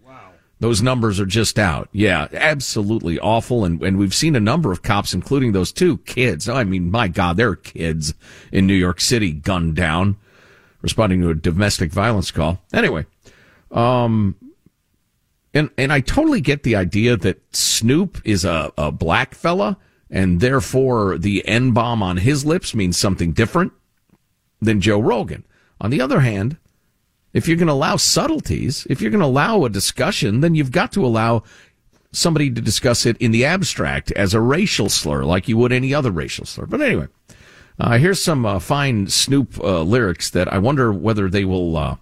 Those 0.60 0.80
numbers 0.80 1.18
are 1.18 1.26
just 1.26 1.58
out. 1.58 1.88
Yeah, 1.90 2.28
absolutely 2.32 3.18
awful. 3.18 3.64
And, 3.64 3.82
and 3.82 3.98
we've 3.98 4.14
seen 4.14 4.36
a 4.36 4.40
number 4.40 4.70
of 4.70 4.82
cops, 4.82 5.12
including 5.12 5.50
those 5.50 5.72
two 5.72 5.98
kids. 5.98 6.48
I 6.48 6.62
mean, 6.62 6.88
my 6.88 7.08
God, 7.08 7.36
there 7.36 7.48
are 7.48 7.56
kids 7.56 8.14
in 8.52 8.68
New 8.68 8.74
York 8.74 9.00
City 9.00 9.32
gunned 9.32 9.74
down, 9.74 10.18
responding 10.80 11.20
to 11.22 11.30
a 11.30 11.34
domestic 11.34 11.90
violence 11.90 12.30
call. 12.30 12.60
Anyway, 12.72 13.06
um, 13.72 14.36
and, 15.54 15.70
and 15.76 15.92
I 15.92 16.00
totally 16.00 16.40
get 16.40 16.62
the 16.62 16.76
idea 16.76 17.16
that 17.16 17.54
Snoop 17.54 18.20
is 18.24 18.44
a, 18.44 18.72
a 18.78 18.90
black 18.92 19.34
fella, 19.34 19.78
and 20.10 20.40
therefore 20.40 21.18
the 21.18 21.46
N 21.46 21.72
bomb 21.72 22.02
on 22.02 22.18
his 22.18 22.44
lips 22.44 22.74
means 22.74 22.96
something 22.98 23.32
different 23.32 23.72
than 24.60 24.80
Joe 24.80 25.00
Rogan. 25.00 25.44
On 25.80 25.90
the 25.90 26.00
other 26.00 26.20
hand, 26.20 26.56
if 27.32 27.48
you're 27.48 27.56
going 27.56 27.66
to 27.66 27.72
allow 27.72 27.96
subtleties, 27.96 28.86
if 28.88 29.00
you're 29.00 29.10
going 29.10 29.20
to 29.20 29.26
allow 29.26 29.64
a 29.64 29.70
discussion, 29.70 30.40
then 30.40 30.54
you've 30.54 30.70
got 30.70 30.92
to 30.92 31.04
allow 31.04 31.42
somebody 32.12 32.50
to 32.50 32.60
discuss 32.60 33.06
it 33.06 33.16
in 33.18 33.30
the 33.30 33.44
abstract 33.44 34.12
as 34.12 34.34
a 34.34 34.40
racial 34.40 34.88
slur, 34.88 35.24
like 35.24 35.48
you 35.48 35.56
would 35.56 35.72
any 35.72 35.94
other 35.94 36.10
racial 36.10 36.44
slur. 36.44 36.66
But 36.66 36.82
anyway, 36.82 37.08
uh, 37.78 37.96
here's 37.98 38.22
some 38.22 38.44
uh, 38.44 38.58
fine 38.58 39.06
Snoop 39.08 39.58
uh, 39.58 39.82
lyrics 39.82 40.28
that 40.30 40.52
I 40.52 40.58
wonder 40.58 40.92
whether 40.92 41.28
they 41.30 41.44
will 41.44 41.98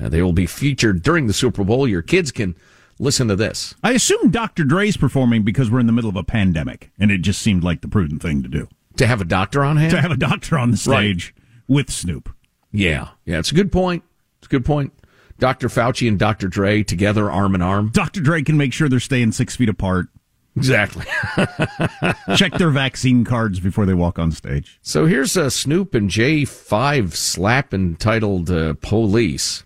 uh, 0.00 0.06
uh, 0.06 0.08
they 0.08 0.22
will 0.22 0.32
be 0.32 0.46
featured 0.46 1.02
during 1.02 1.26
the 1.26 1.32
Super 1.32 1.64
Bowl. 1.64 1.86
Your 1.88 2.02
kids 2.02 2.30
can 2.32 2.54
listen 2.98 3.28
to 3.28 3.36
this. 3.36 3.74
I 3.82 3.92
assume 3.92 4.30
Dr. 4.30 4.64
Dre's 4.64 4.96
performing 4.96 5.42
because 5.42 5.70
we're 5.70 5.80
in 5.80 5.86
the 5.86 5.92
middle 5.92 6.10
of 6.10 6.16
a 6.16 6.24
pandemic, 6.24 6.90
and 6.98 7.10
it 7.10 7.18
just 7.18 7.40
seemed 7.42 7.64
like 7.64 7.80
the 7.80 7.88
prudent 7.88 8.20
thing 8.22 8.42
to 8.42 8.48
do 8.48 8.68
To 8.96 9.06
have 9.06 9.20
a 9.20 9.24
doctor 9.24 9.64
on 9.64 9.76
hand? 9.76 9.90
to 9.92 10.00
have 10.00 10.10
a 10.10 10.16
doctor 10.16 10.58
on 10.58 10.70
the 10.70 10.76
stage 10.76 11.34
with 11.68 11.90
Snoop. 11.90 12.28
Yeah, 12.72 13.08
yeah, 13.24 13.38
it's 13.38 13.50
a 13.52 13.54
good 13.54 13.72
point. 13.72 14.04
It's 14.38 14.46
a 14.46 14.50
good 14.50 14.64
point. 14.64 14.92
Dr. 15.38 15.68
Fauci 15.68 16.06
and 16.06 16.18
Dr. 16.18 16.48
Dre 16.48 16.82
together, 16.82 17.30
arm 17.30 17.54
in 17.54 17.62
arm. 17.62 17.88
Dr. 17.92 18.20
Dre 18.20 18.42
can 18.42 18.56
make 18.58 18.72
sure 18.74 18.88
they're 18.88 19.00
staying 19.00 19.32
six 19.32 19.56
feet 19.56 19.70
apart. 19.70 20.08
Exactly. 20.56 21.06
Check 22.36 22.52
their 22.54 22.70
vaccine 22.70 23.24
cards 23.24 23.60
before 23.60 23.86
they 23.86 23.94
walk 23.94 24.18
on 24.18 24.32
stage. 24.32 24.78
So 24.82 25.06
here's 25.06 25.36
a 25.36 25.50
Snoop 25.50 25.94
and 25.94 26.10
J5 26.10 27.14
slap 27.14 27.72
entitled 27.72 28.50
uh, 28.50 28.74
Police. 28.82 29.64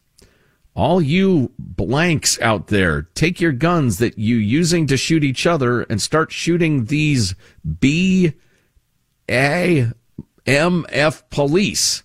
All 0.74 1.00
you 1.00 1.52
blanks 1.58 2.40
out 2.40 2.66
there, 2.66 3.02
take 3.14 3.40
your 3.40 3.52
guns 3.52 3.98
that 3.98 4.18
you 4.18 4.36
using 4.36 4.86
to 4.88 4.96
shoot 4.96 5.22
each 5.22 5.46
other 5.46 5.82
and 5.82 6.02
start 6.02 6.32
shooting 6.32 6.86
these 6.86 7.34
B 7.80 8.32
A 9.30 9.90
M 10.46 10.84
F 10.88 11.28
police. 11.30 12.02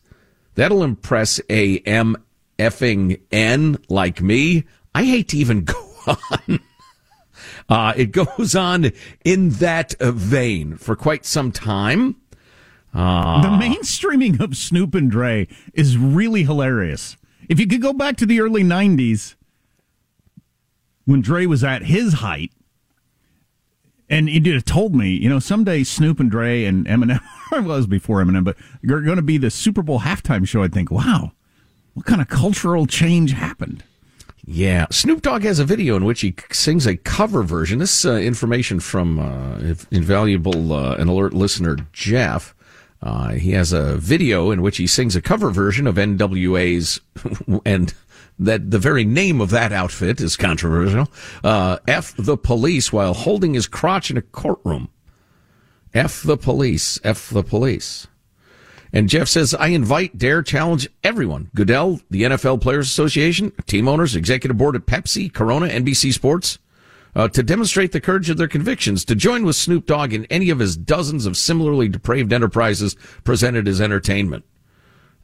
That'll 0.55 0.83
impress 0.83 1.41
a 1.49 1.79
M 1.79 2.15
effing 2.59 3.19
N 3.31 3.77
like 3.89 4.21
me. 4.21 4.65
I 4.93 5.03
hate 5.03 5.29
to 5.29 5.37
even 5.37 5.63
go 5.65 5.91
on. 6.07 6.59
Uh, 7.67 7.93
it 7.95 8.11
goes 8.11 8.55
on 8.55 8.91
in 9.23 9.49
that 9.51 9.95
vein 9.99 10.75
for 10.77 10.95
quite 10.95 11.25
some 11.25 11.51
time. 11.51 12.17
Uh, 12.93 13.41
The 13.41 13.47
mainstreaming 13.49 14.39
of 14.39 14.57
Snoop 14.57 14.93
and 14.95 15.09
Dre 15.09 15.47
is 15.73 15.97
really 15.97 16.43
hilarious. 16.43 17.15
If 17.49 17.59
you 17.59 17.67
could 17.67 17.81
go 17.81 17.93
back 17.93 18.15
to 18.17 18.27
the 18.27 18.39
early 18.39 18.63
90s 18.63 19.35
when 21.05 21.21
Dre 21.21 21.47
was 21.47 21.63
at 21.63 21.81
his 21.81 22.13
height, 22.13 22.51
and 24.07 24.29
you'd 24.29 24.45
have 24.47 24.65
told 24.65 24.95
me, 24.95 25.09
you 25.09 25.27
know, 25.27 25.39
someday 25.39 25.83
Snoop 25.83 26.19
and 26.19 26.29
Dre 26.29 26.63
and 26.63 26.85
Eminem, 26.85 27.19
or 27.51 27.59
it 27.59 27.63
was 27.63 27.87
before 27.87 28.23
Eminem, 28.23 28.43
but 28.43 28.55
you're 28.81 29.01
going 29.01 29.17
to 29.17 29.23
be 29.23 29.39
the 29.39 29.49
Super 29.49 29.81
Bowl 29.81 30.01
halftime 30.01 30.47
show, 30.47 30.63
I'd 30.63 30.73
think, 30.73 30.91
wow, 30.91 31.31
what 31.95 32.05
kind 32.05 32.21
of 32.21 32.27
cultural 32.27 32.85
change 32.85 33.33
happened? 33.33 33.83
Yeah, 34.45 34.87
Snoop 34.89 35.21
Dogg 35.21 35.43
has 35.43 35.59
a 35.59 35.65
video 35.65 35.95
in 35.95 36.05
which 36.05 36.21
he 36.21 36.33
sings 36.51 36.87
a 36.87 36.97
cover 36.97 37.43
version. 37.43 37.77
This 37.77 38.05
uh, 38.05 38.13
information 38.13 38.79
from 38.79 39.19
uh, 39.19 39.75
invaluable 39.91 40.73
uh, 40.73 40.95
and 40.95 41.09
alert 41.09 41.33
listener 41.33 41.77
Jeff. 41.93 42.55
Uh, 43.01 43.31
he 43.31 43.51
has 43.51 43.71
a 43.71 43.95
video 43.97 44.51
in 44.51 44.61
which 44.61 44.77
he 44.77 44.87
sings 44.87 45.15
a 45.15 45.21
cover 45.21 45.51
version 45.51 45.87
of 45.87 45.95
NWA's, 45.95 46.99
and 47.65 47.93
that 48.37 48.71
the 48.71 48.79
very 48.79 49.05
name 49.05 49.41
of 49.41 49.49
that 49.51 49.71
outfit 49.71 50.19
is 50.19 50.35
controversial. 50.35 51.07
Uh, 51.43 51.77
F 51.87 52.13
the 52.17 52.37
police 52.37 52.91
while 52.91 53.13
holding 53.13 53.53
his 53.53 53.67
crotch 53.67 54.11
in 54.11 54.17
a 54.17 54.21
courtroom. 54.21 54.89
F 55.93 56.23
the 56.23 56.37
police. 56.37 56.99
F 57.03 57.29
the 57.29 57.43
police. 57.43 58.07
And 58.91 59.07
Jeff 59.07 59.27
says, 59.27 59.53
I 59.53 59.67
invite, 59.67 60.17
dare, 60.17 60.41
challenge 60.41 60.89
everyone. 61.03 61.51
Goodell, 61.53 62.01
the 62.09 62.23
NFL 62.23 62.61
Players 62.61 62.87
Association, 62.87 63.51
team 63.67 63.87
owners, 63.87 64.15
executive 64.15 64.57
board 64.57 64.75
at 64.75 64.87
Pepsi, 64.87 65.31
Corona, 65.31 65.67
NBC 65.67 66.11
Sports, 66.11 66.57
uh, 67.19 67.27
to 67.27 67.43
demonstrate 67.43 67.91
the 67.91 67.99
courage 67.99 68.29
of 68.29 68.37
their 68.37 68.47
convictions, 68.47 69.03
to 69.03 69.13
join 69.13 69.43
with 69.43 69.57
Snoop 69.57 69.85
Dogg 69.85 70.13
in 70.13 70.23
any 70.27 70.49
of 70.49 70.59
his 70.59 70.77
dozens 70.77 71.25
of 71.25 71.35
similarly 71.35 71.89
depraved 71.89 72.31
enterprises 72.31 72.95
presented 73.25 73.67
as 73.67 73.81
entertainment. 73.81 74.45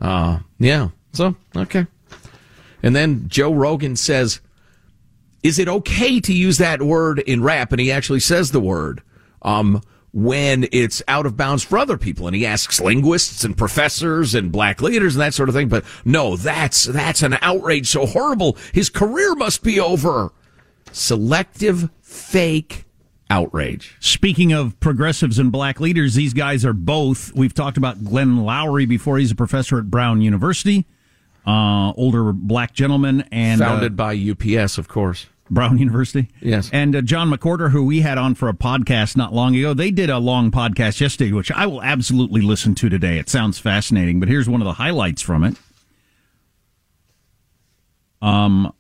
Uh, 0.02 0.40
yeah. 0.60 0.90
So, 1.14 1.38
okay. 1.56 1.88
And 2.84 2.98
then 2.98 3.30
Joe 3.30 3.54
Rogan 3.54 3.96
says, 3.96 4.42
is 5.42 5.58
it 5.58 5.70
okay 5.70 6.20
to 6.20 6.34
use 6.34 6.58
that 6.58 6.82
word 6.82 7.20
in 7.20 7.42
rap? 7.42 7.72
And 7.72 7.80
he 7.80 7.94
actually 7.94 8.20
says 8.20 8.52
the 8.52 8.60
word. 8.60 9.02
Um, 9.42 9.82
when 10.12 10.68
it's 10.72 11.04
out 11.10 11.26
of 11.26 11.38
bounds 11.38 11.64
for 11.64 11.78
other 11.78 11.98
people. 11.98 12.28
And 12.28 12.36
he 12.36 12.46
asks 12.46 12.80
linguists 12.82 13.44
and 13.44 13.56
professors 13.56 14.34
and 14.34 14.52
black 14.52 14.82
leaders 14.82 15.16
and 15.16 15.22
that 15.22 15.34
sort 15.34 15.50
of 15.50 15.56
thing. 15.56 15.70
But 15.70 15.86
no, 16.04 16.36
that's, 16.36 16.86
that's 16.86 17.22
an 17.22 17.38
outrage 17.42 17.88
so 17.88 18.06
horrible. 18.06 18.58
His 18.74 18.90
career 18.90 19.36
must 19.36 19.62
be 19.62 19.80
over. 19.80 20.34
Selective 20.96 21.90
fake 22.02 22.86
outrage. 23.30 23.98
Speaking 24.00 24.54
of 24.54 24.80
progressives 24.80 25.38
and 25.38 25.52
black 25.52 25.82
leaders, 25.82 26.16
these 26.16 26.34
guys 26.34 26.64
are 26.64 26.72
both. 26.72 27.34
We've 27.36 27.54
talked 27.54 27.76
about 27.76 28.06
Glenn 28.06 28.38
Loury 28.38 28.88
before. 28.88 29.18
He's 29.18 29.30
a 29.30 29.36
professor 29.36 29.78
at 29.78 29.92
Brown 29.92 30.22
University, 30.22 30.86
uh, 31.46 31.92
older 31.98 32.32
black 32.32 32.72
gentleman, 32.72 33.28
and 33.30 33.60
Founded 33.60 33.92
uh, 33.92 33.96
by 33.96 34.16
UPS, 34.16 34.78
of 34.78 34.88
course. 34.88 35.26
Brown 35.50 35.78
University. 35.80 36.30
Yes. 36.40 36.70
And 36.72 36.96
uh, 36.96 37.02
John 37.02 37.30
McWhorter, 37.30 37.72
who 37.72 37.84
we 37.84 38.00
had 38.00 38.18
on 38.18 38.34
for 38.34 38.48
a 38.48 38.54
podcast 38.54 39.18
not 39.18 39.34
long 39.34 39.54
ago, 39.54 39.74
they 39.74 39.92
did 39.92 40.10
a 40.10 40.18
long 40.18 40.50
podcast 40.50 41.02
yesterday, 41.02 41.34
which 41.34 41.52
I 41.52 41.66
will 41.66 41.84
absolutely 41.84 42.40
listen 42.40 42.74
to 42.76 42.88
today. 42.88 43.20
It 43.20 43.28
sounds 43.28 43.60
fascinating, 43.60 44.22
but 44.22 44.30
here's 44.30 44.48
one 44.48 44.62
of 44.62 44.66
the 44.66 44.74
highlights 44.74 45.22
from 45.22 45.44
it. 45.44 45.58
Um, 48.22 48.74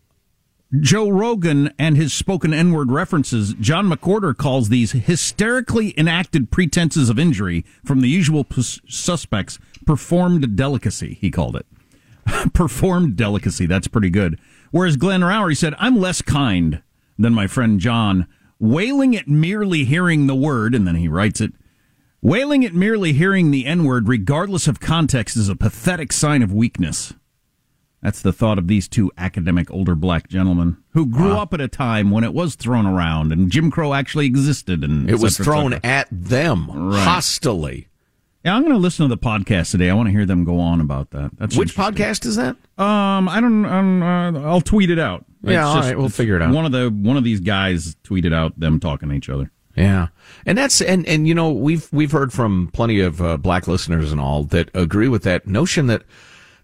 Joe 0.79 1.09
Rogan 1.09 1.73
and 1.77 1.95
his 1.95 2.13
spoken 2.13 2.53
N 2.53 2.71
word 2.71 2.91
references, 2.91 3.53
John 3.55 3.89
McWhorter 3.89 4.35
calls 4.35 4.69
these 4.69 4.93
hysterically 4.93 5.93
enacted 5.97 6.51
pretenses 6.51 7.09
of 7.09 7.19
injury 7.19 7.63
from 7.83 8.01
the 8.01 8.09
usual 8.09 8.45
suspects 8.88 9.59
performed 9.85 10.55
delicacy, 10.55 11.17
he 11.21 11.29
called 11.29 11.55
it. 11.55 11.65
performed 12.53 13.15
delicacy, 13.15 13.65
that's 13.65 13.88
pretty 13.88 14.09
good. 14.09 14.39
Whereas 14.71 14.97
Glenn 14.97 15.21
Loury 15.21 15.55
said, 15.55 15.75
I'm 15.77 15.97
less 15.97 16.21
kind 16.21 16.81
than 17.17 17.33
my 17.33 17.47
friend 17.47 17.79
John, 17.79 18.27
wailing 18.59 19.15
at 19.15 19.27
merely 19.27 19.85
hearing 19.85 20.27
the 20.27 20.35
word, 20.35 20.73
and 20.73 20.88
then 20.88 20.95
he 20.95 21.07
writes 21.07 21.39
it. 21.39 21.53
Wailing 22.21 22.65
at 22.65 22.73
merely 22.73 23.13
hearing 23.13 23.51
the 23.51 23.67
N 23.67 23.83
word, 23.83 24.07
regardless 24.07 24.67
of 24.67 24.79
context, 24.79 25.38
is 25.38 25.47
a 25.47 25.55
pathetic 25.55 26.11
sign 26.11 26.41
of 26.41 26.51
weakness. 26.51 27.13
That's 28.01 28.21
the 28.21 28.34
thought 28.34 28.60
of 28.60 28.67
these 28.67 28.88
two 28.88 29.12
academic 29.17 29.71
older 29.71 29.95
black 29.95 30.29
gentlemen 30.29 30.77
who 30.91 31.08
grew 31.08 31.31
Wow. 31.34 31.41
up 31.41 31.53
at 31.55 31.62
a 31.62 31.67
time 31.67 32.12
when 32.12 32.23
it 32.23 32.34
was 32.34 32.53
thrown 32.55 32.86
around 32.86 33.31
and 33.31 33.49
Jim 33.51 33.71
Crow 33.71 33.93
actually 33.95 34.27
existed. 34.27 34.84
And 34.84 35.10
It 35.10 35.19
was 35.19 35.39
et 35.39 35.43
cetera, 35.43 35.53
et 35.58 35.60
thrown 35.60 35.73
at 35.84 36.08
them 36.12 36.69
Right. 36.71 37.03
hostilely. 37.03 37.88
Yeah, 38.43 38.55
I'm 38.55 38.62
going 38.62 38.73
to 38.73 38.79
listen 38.79 39.10
to 39.10 39.15
the 39.15 39.17
podcast 39.19 39.71
today. 39.71 39.89
I 39.89 39.95
want 39.95 40.05
to 40.08 40.12
hear 40.12 40.25
them 40.27 40.43
go 40.43 40.60
on 40.60 40.79
about 40.79 41.10
that. 41.12 41.31
That's 41.39 41.58
Which 41.58 41.75
podcast 41.75 42.27
is 42.27 42.36
that? 42.36 42.55
Um, 42.77 43.27
I 43.27 43.41
don't. 43.41 43.65
Um, 43.65 44.03
uh, 44.03 44.39
I'll 44.41 44.62
tweet 44.62 44.91
it 44.91 44.99
out. 44.99 45.25
Yeah, 45.41 45.65
all 45.65 45.77
right, 45.79 45.97
we'll 45.97 46.10
figure 46.10 46.36
it 46.36 46.43
out. 46.43 46.53
One 46.53 46.63
of 46.65 46.71
the 46.71 46.89
one 46.91 47.17
of 47.17 47.23
these 47.23 47.39
guys 47.39 47.95
tweeted 48.03 48.36
out 48.36 48.60
them 48.60 48.79
talking 48.79 49.10
to 49.10 49.15
each 49.15 49.29
other. 49.29 49.51
Yeah, 49.75 50.10
and 50.45 50.55
that's 50.55 50.79
and 50.79 51.08
and 51.08 51.27
you 51.27 51.34
know 51.34 51.51
we've 51.51 51.88
we've 51.91 52.12
heard 52.12 52.31
from 52.31 52.69
plenty 52.71 52.99
of 52.99 53.19
uh, 53.19 53.38
black 53.38 53.67
listeners 53.67 54.12
and 54.12 54.21
all 54.21 54.43
that 54.45 54.69
agree 54.75 55.08
with 55.08 55.23
that 55.23 55.47
notion 55.47 55.88
that 55.88 56.03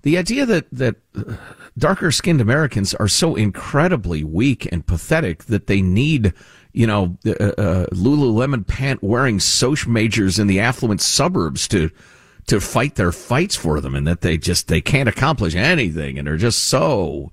the 0.04 0.18
idea 0.18 0.46
that 0.46 0.66
that 0.72 0.96
uh, 1.16 1.36
darker 1.78 2.12
skinned 2.12 2.42
Americans 2.42 2.94
are 2.96 3.08
so 3.08 3.36
incredibly 3.36 4.24
weak 4.24 4.68
and 4.72 4.86
pathetic 4.86 5.46
that 5.46 5.68
they 5.68 5.82
need 5.82 6.34
you 6.74 6.88
know, 6.88 7.18
uh, 7.26 7.32
uh, 7.32 7.86
Lululemon 7.88 8.66
pant 8.66 9.04
wearing 9.04 9.40
Soch 9.40 9.88
majors 9.88 10.40
in 10.40 10.48
the 10.48 10.60
affluent 10.60 11.02
suburbs 11.02 11.68
to 11.70 11.90
to 12.48 12.60
fight 12.60 12.96
their 12.96 13.12
fights 13.12 13.56
for 13.56 13.80
them, 13.80 13.96
and 13.96 14.08
that 14.08 14.22
they 14.22 14.38
just 14.38 14.68
they 14.68 14.82
can't 14.82 15.10
accomplish 15.10 15.56
anything, 15.56 16.18
and 16.18 16.28
are 16.28 16.38
just 16.38 16.66
so 16.66 17.32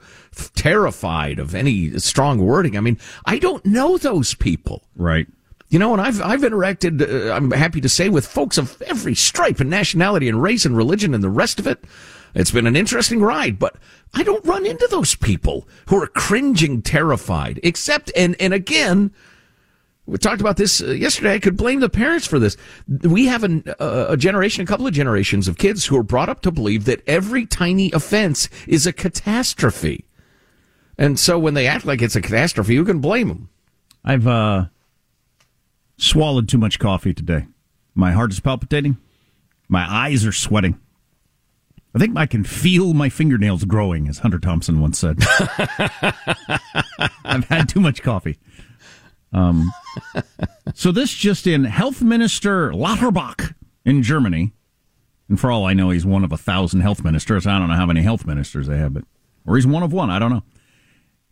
terrified 0.54 1.38
of 1.38 1.54
any 1.54 1.98
strong 1.98 2.38
wording. 2.38 2.76
I 2.76 2.80
mean, 2.80 2.98
I 3.24 3.38
don't 3.38 3.64
know 3.64 3.96
those 3.96 4.34
people, 4.34 4.82
right? 4.96 5.26
You 5.70 5.78
know, 5.78 5.92
and 5.92 6.02
I've 6.02 6.20
I've 6.20 6.40
interacted. 6.40 7.02
Uh, 7.02 7.32
I'm 7.32 7.50
happy 7.50 7.80
to 7.80 7.88
say 7.88 8.08
with 8.08 8.26
folks 8.26 8.58
of 8.58 8.80
every 8.82 9.14
stripe 9.14 9.60
and 9.60 9.70
nationality 9.70 10.28
and 10.28 10.42
race 10.42 10.64
and 10.64 10.76
religion 10.76 11.14
and 11.14 11.22
the 11.22 11.30
rest 11.30 11.58
of 11.58 11.66
it. 11.66 11.84
It's 12.38 12.52
been 12.52 12.68
an 12.68 12.76
interesting 12.76 13.20
ride, 13.20 13.58
but 13.58 13.76
I 14.14 14.22
don't 14.22 14.46
run 14.46 14.64
into 14.64 14.86
those 14.92 15.16
people 15.16 15.66
who 15.88 16.00
are 16.00 16.06
cringing, 16.06 16.82
terrified. 16.82 17.58
Except, 17.64 18.12
and 18.14 18.36
and 18.40 18.54
again, 18.54 19.10
we 20.06 20.18
talked 20.18 20.40
about 20.40 20.56
this 20.56 20.80
uh, 20.80 20.92
yesterday. 20.92 21.34
I 21.34 21.40
could 21.40 21.56
blame 21.56 21.80
the 21.80 21.88
parents 21.88 22.28
for 22.28 22.38
this. 22.38 22.56
We 22.86 23.26
have 23.26 23.42
an, 23.42 23.64
uh, 23.80 24.06
a 24.10 24.16
generation, 24.16 24.62
a 24.62 24.66
couple 24.66 24.86
of 24.86 24.94
generations 24.94 25.48
of 25.48 25.58
kids 25.58 25.86
who 25.86 25.96
are 25.96 26.04
brought 26.04 26.28
up 26.28 26.40
to 26.42 26.52
believe 26.52 26.84
that 26.84 27.02
every 27.08 27.44
tiny 27.44 27.90
offense 27.90 28.48
is 28.68 28.86
a 28.86 28.92
catastrophe. 28.92 30.04
And 30.96 31.18
so 31.18 31.40
when 31.40 31.54
they 31.54 31.66
act 31.66 31.86
like 31.86 32.00
it's 32.00 32.16
a 32.16 32.22
catastrophe, 32.22 32.74
you 32.74 32.84
can 32.84 33.00
blame 33.00 33.28
them. 33.28 33.48
I've 34.04 34.28
uh, 34.28 34.66
swallowed 35.96 36.48
too 36.48 36.58
much 36.58 36.78
coffee 36.78 37.12
today. 37.12 37.46
My 37.96 38.12
heart 38.12 38.30
is 38.30 38.38
palpitating. 38.38 38.96
My 39.68 39.84
eyes 39.92 40.24
are 40.24 40.32
sweating. 40.32 40.80
I 41.98 42.00
think 42.00 42.16
I 42.16 42.26
can 42.26 42.44
feel 42.44 42.94
my 42.94 43.08
fingernails 43.08 43.64
growing, 43.64 44.06
as 44.06 44.20
Hunter 44.20 44.38
Thompson 44.38 44.80
once 44.80 45.00
said. 45.00 45.18
I've 47.24 47.46
had 47.48 47.68
too 47.68 47.80
much 47.80 48.04
coffee. 48.04 48.38
Um, 49.32 49.72
so 50.74 50.92
this 50.92 51.12
just 51.12 51.48
in, 51.48 51.64
Health 51.64 52.00
Minister 52.00 52.72
Lauterbach 52.72 53.52
in 53.84 54.04
Germany, 54.04 54.52
and 55.28 55.40
for 55.40 55.50
all 55.50 55.66
I 55.66 55.74
know, 55.74 55.90
he's 55.90 56.06
one 56.06 56.22
of 56.22 56.30
a 56.30 56.36
thousand 56.36 56.82
health 56.82 57.02
ministers. 57.02 57.48
I 57.48 57.58
don't 57.58 57.66
know 57.66 57.74
how 57.74 57.86
many 57.86 58.02
health 58.02 58.24
ministers 58.24 58.68
they 58.68 58.78
have, 58.78 58.94
but 58.94 59.02
or 59.44 59.56
he's 59.56 59.66
one 59.66 59.82
of 59.82 59.92
one. 59.92 60.08
I 60.08 60.20
don't 60.20 60.30
know. 60.30 60.44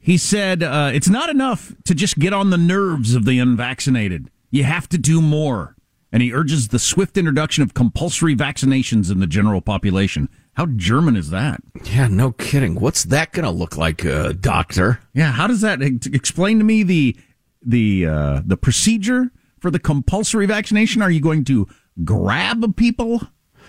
He 0.01 0.19
said 0.19 0.65
uh, 0.65 0.91
it's 0.93 1.09
not 1.09 1.31
enough 1.31 1.77
to 1.85 1.95
just 1.95 2.19
get 2.19 2.33
on 2.33 2.51
the 2.51 2.59
nerves 2.59 3.15
of 3.15 3.25
the 3.25 3.39
unvaccinated. 3.39 4.33
You 4.51 4.65
have 4.65 4.89
to 4.89 4.99
do 4.99 5.23
more. 5.23 5.77
And 6.11 6.25
he 6.25 6.33
urges 6.33 6.69
the 6.69 6.79
swift 6.79 7.17
introduction 7.17 7.63
of 7.63 7.75
compulsory 7.75 8.35
vaccinations 8.35 9.13
in 9.13 9.21
the 9.21 9.27
general 9.29 9.61
population. 9.61 10.29
How 10.57 10.65
German 10.65 11.17
is 11.17 11.29
that? 11.31 11.61
Yeah, 11.85 12.09
no 12.09 12.33
kidding. 12.33 12.77
What's 12.77 13.05
that 13.05 13.33
going 13.33 13.45
to 13.45 13.51
look 13.51 13.77
like, 13.77 14.07
uh, 14.07 14.33
doctor? 14.33 15.01
Yeah, 15.13 15.31
how 15.31 15.47
does 15.47 15.61
that 15.61 15.83
explain 15.83 16.59
to 16.59 16.65
me 16.65 16.83
the 16.83 17.17
the 17.61 18.07
uh, 18.07 18.41
the 18.45 18.57
procedure 18.57 19.31
for 19.61 19.71
the 19.71 19.79
compulsory 19.79 20.47
vaccination? 20.47 21.03
Are 21.03 21.11
you 21.11 21.21
going 21.21 21.45
to 21.45 21.69
grab 22.05 22.75
people 22.75 23.21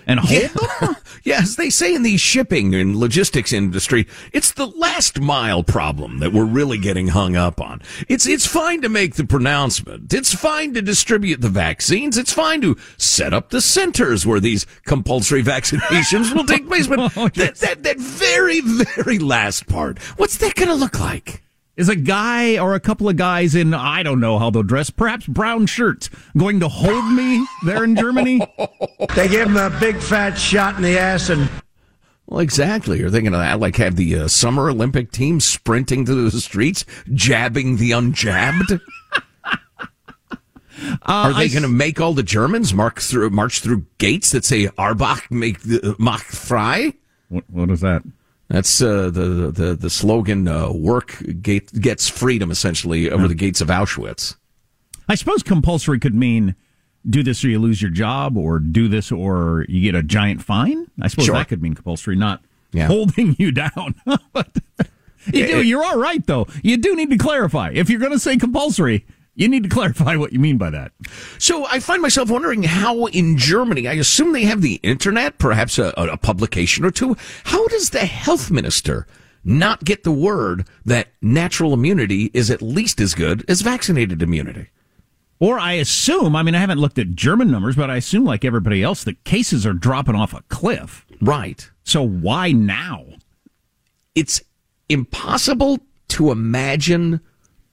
and 0.07 0.19
hold 0.19 0.31
yeah. 0.31 0.47
them? 0.79 0.95
yes, 1.23 1.55
they 1.55 1.69
say 1.69 1.93
in 1.93 2.03
the 2.03 2.17
shipping 2.17 2.73
and 2.73 2.95
logistics 2.95 3.53
industry, 3.53 4.07
it's 4.33 4.53
the 4.53 4.65
last 4.65 5.19
mile 5.19 5.63
problem 5.63 6.19
that 6.19 6.33
we're 6.33 6.45
really 6.45 6.77
getting 6.77 7.09
hung 7.09 7.35
up 7.35 7.61
on. 7.61 7.81
It's 8.07 8.25
it's 8.25 8.47
fine 8.47 8.81
to 8.81 8.89
make 8.89 9.15
the 9.15 9.25
pronouncement. 9.25 10.13
It's 10.13 10.33
fine 10.33 10.73
to 10.73 10.81
distribute 10.81 11.41
the 11.41 11.49
vaccines. 11.49 12.17
It's 12.17 12.33
fine 12.33 12.61
to 12.61 12.77
set 12.97 13.33
up 13.33 13.49
the 13.49 13.61
centers 13.61 14.25
where 14.25 14.39
these 14.39 14.65
compulsory 14.85 15.43
vaccinations 15.57 16.33
will 16.33 16.45
take 16.45 16.67
place. 16.67 16.87
But 16.87 16.99
oh, 17.17 17.29
yes. 17.35 17.59
that, 17.59 17.83
that 17.83 17.83
that 17.83 17.99
very 17.99 18.61
very 18.61 19.19
last 19.19 19.67
part, 19.67 19.99
what's 20.17 20.37
that 20.37 20.55
going 20.55 20.69
to 20.69 20.75
look 20.75 20.99
like? 20.99 21.43
Is 21.77 21.89
a 21.89 21.95
guy 21.95 22.57
or 22.57 22.73
a 22.73 22.79
couple 22.79 23.07
of 23.07 23.17
guys 23.17 23.53
in, 23.53 23.71
I 23.75 24.01
don't 24.01 24.19
know 24.19 24.39
how 24.39 24.49
they'll 24.49 24.63
dress, 24.63 24.89
perhaps 24.89 25.27
brown 25.27 25.67
shirts, 25.67 26.09
going 26.35 26.59
to 26.61 26.67
hold 26.67 27.13
me 27.13 27.45
there 27.65 27.83
in 27.83 27.95
Germany? 27.95 28.39
they 29.15 29.27
gave 29.27 29.45
him 29.45 29.57
a 29.57 29.69
big 29.79 29.97
fat 29.97 30.33
shot 30.39 30.75
in 30.75 30.81
the 30.81 30.97
ass 30.97 31.29
and. 31.29 31.47
Well, 32.25 32.39
exactly. 32.39 32.99
You're 32.99 33.11
thinking 33.11 33.33
of 33.33 33.39
that, 33.39 33.59
like 33.59 33.75
have 33.75 33.95
the 33.95 34.15
uh, 34.15 34.27
Summer 34.27 34.71
Olympic 34.71 35.11
team 35.11 35.39
sprinting 35.39 36.03
through 36.05 36.31
the 36.31 36.41
streets, 36.41 36.83
jabbing 37.13 37.77
the 37.77 37.91
unjabbed? 37.91 38.81
Uh, 40.79 41.31
Are 41.31 41.33
they 41.33 41.49
going 41.49 41.63
to 41.63 41.67
make 41.67 41.99
all 41.99 42.13
the 42.13 42.21
Germans 42.21 42.71
mark 42.71 42.99
through, 42.99 43.31
march 43.31 43.61
through 43.61 43.87
gates 43.97 44.29
that 44.29 44.45
say 44.45 44.67
Arbach 44.67 45.31
make 45.31 45.61
the, 45.61 45.95
uh, 45.99 46.17
frei"? 46.17 46.93
What, 47.29 47.45
what 47.49 47.71
is 47.71 47.81
that? 47.81 48.03
That's 48.49 48.81
uh, 48.81 49.09
the, 49.09 49.51
the 49.51 49.75
the 49.75 49.89
slogan. 49.89 50.47
Uh, 50.47 50.71
work 50.71 51.21
gate, 51.41 51.71
gets 51.81 52.07
freedom, 52.07 52.49
essentially, 52.49 53.11
over 53.11 53.23
yeah. 53.23 53.27
the 53.27 53.35
gates 53.35 53.59
of 53.59 53.67
Auschwitz. 53.67 54.35
I 55.09 55.15
suppose 55.15 55.43
compulsory 55.43 55.99
could 55.99 56.15
mean 56.15 56.55
do 57.09 57.23
this 57.23 57.43
or 57.43 57.49
you 57.49 57.59
lose 57.59 57.81
your 57.81 57.91
job, 57.91 58.37
or 58.37 58.59
do 58.59 58.87
this 58.87 59.11
or 59.11 59.65
you 59.67 59.81
get 59.81 59.95
a 59.95 60.03
giant 60.03 60.43
fine. 60.43 60.87
I 61.01 61.07
suppose 61.07 61.25
sure. 61.25 61.35
that 61.35 61.49
could 61.49 61.61
mean 61.61 61.73
compulsory, 61.73 62.15
not 62.15 62.43
yeah. 62.71 62.87
holding 62.87 63.35
you 63.37 63.51
down. 63.51 63.95
but 64.33 64.57
you 65.33 65.47
do. 65.47 65.61
You're 65.61 65.83
all 65.83 65.97
right, 65.97 66.25
though. 66.25 66.47
You 66.63 66.77
do 66.77 66.95
need 66.95 67.09
to 67.09 67.17
clarify 67.17 67.71
if 67.73 67.89
you're 67.89 67.99
going 67.99 68.13
to 68.13 68.19
say 68.19 68.37
compulsory. 68.37 69.05
You 69.37 69.47
need 69.47 69.63
to 69.63 69.69
clarify 69.77 70.17
what 70.17 70.33
you 70.33 70.39
mean 70.39 70.57
by 70.57 70.69
that. 70.71 70.91
So 71.37 71.65
I 71.67 71.79
find 71.79 72.01
myself 72.01 72.29
wondering 72.29 72.63
how 72.63 73.05
in 73.05 73.37
Germany, 73.37 73.87
I 73.87 73.93
assume 73.93 74.33
they 74.33 74.43
have 74.43 74.61
the 74.61 74.81
internet, 74.83 75.37
perhaps 75.37 75.79
a, 75.79 75.93
a 75.95 76.17
publication 76.17 76.83
or 76.83 76.91
two. 76.91 77.15
How 77.45 77.65
does 77.67 77.91
the 77.91 78.05
health 78.05 78.51
minister 78.51 79.07
not 79.45 79.85
get 79.85 80.03
the 80.03 80.11
word 80.11 80.67
that 80.83 81.07
natural 81.21 81.73
immunity 81.73 82.31
is 82.33 82.51
at 82.51 82.61
least 82.61 82.99
as 82.99 83.13
good 83.13 83.45
as 83.47 83.61
vaccinated 83.61 84.21
immunity? 84.21 84.67
Or 85.39 85.59
I 85.59 85.73
assume, 85.73 86.35
I 86.35 86.41
mean, 86.41 86.55
I 86.55 86.59
haven't 86.59 86.79
looked 86.79 86.97
at 86.97 87.11
German 87.11 87.51
numbers, 87.51 87.75
but 87.75 87.91
I 87.91 87.97
assume, 87.97 88.25
like 88.25 88.43
everybody 88.43 88.81
else, 88.81 89.03
the 89.03 89.13
cases 89.13 89.67
are 89.67 89.73
dropping 89.73 90.15
off 90.15 90.33
a 90.33 90.41
cliff. 90.49 91.05
Right. 91.21 91.69
So 91.83 92.01
why 92.01 92.51
now? 92.51 93.05
It's 94.15 94.41
impossible 94.89 95.79
to 96.09 96.31
imagine 96.31 97.21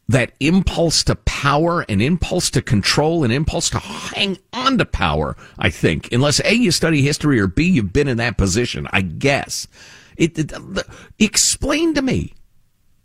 that 0.08 0.32
impulse 0.40 1.02
to 1.04 1.14
power 1.14 1.84
and 1.88 2.02
impulse 2.02 2.50
to 2.50 2.62
control 2.62 3.24
and 3.24 3.32
impulse 3.32 3.70
to 3.70 3.78
hang 3.78 4.38
on 4.52 4.78
to 4.78 4.84
power, 4.84 5.36
I 5.58 5.70
think, 5.70 6.12
unless 6.12 6.40
A, 6.40 6.54
you 6.54 6.70
study 6.70 7.02
history 7.02 7.40
or 7.40 7.46
B, 7.46 7.64
you've 7.64 7.92
been 7.92 8.08
in 8.08 8.18
that 8.18 8.36
position, 8.36 8.86
I 8.92 9.00
guess. 9.00 9.66
It, 10.16 10.38
it, 10.38 10.52
explain 11.18 11.94
to 11.94 12.02
me 12.02 12.34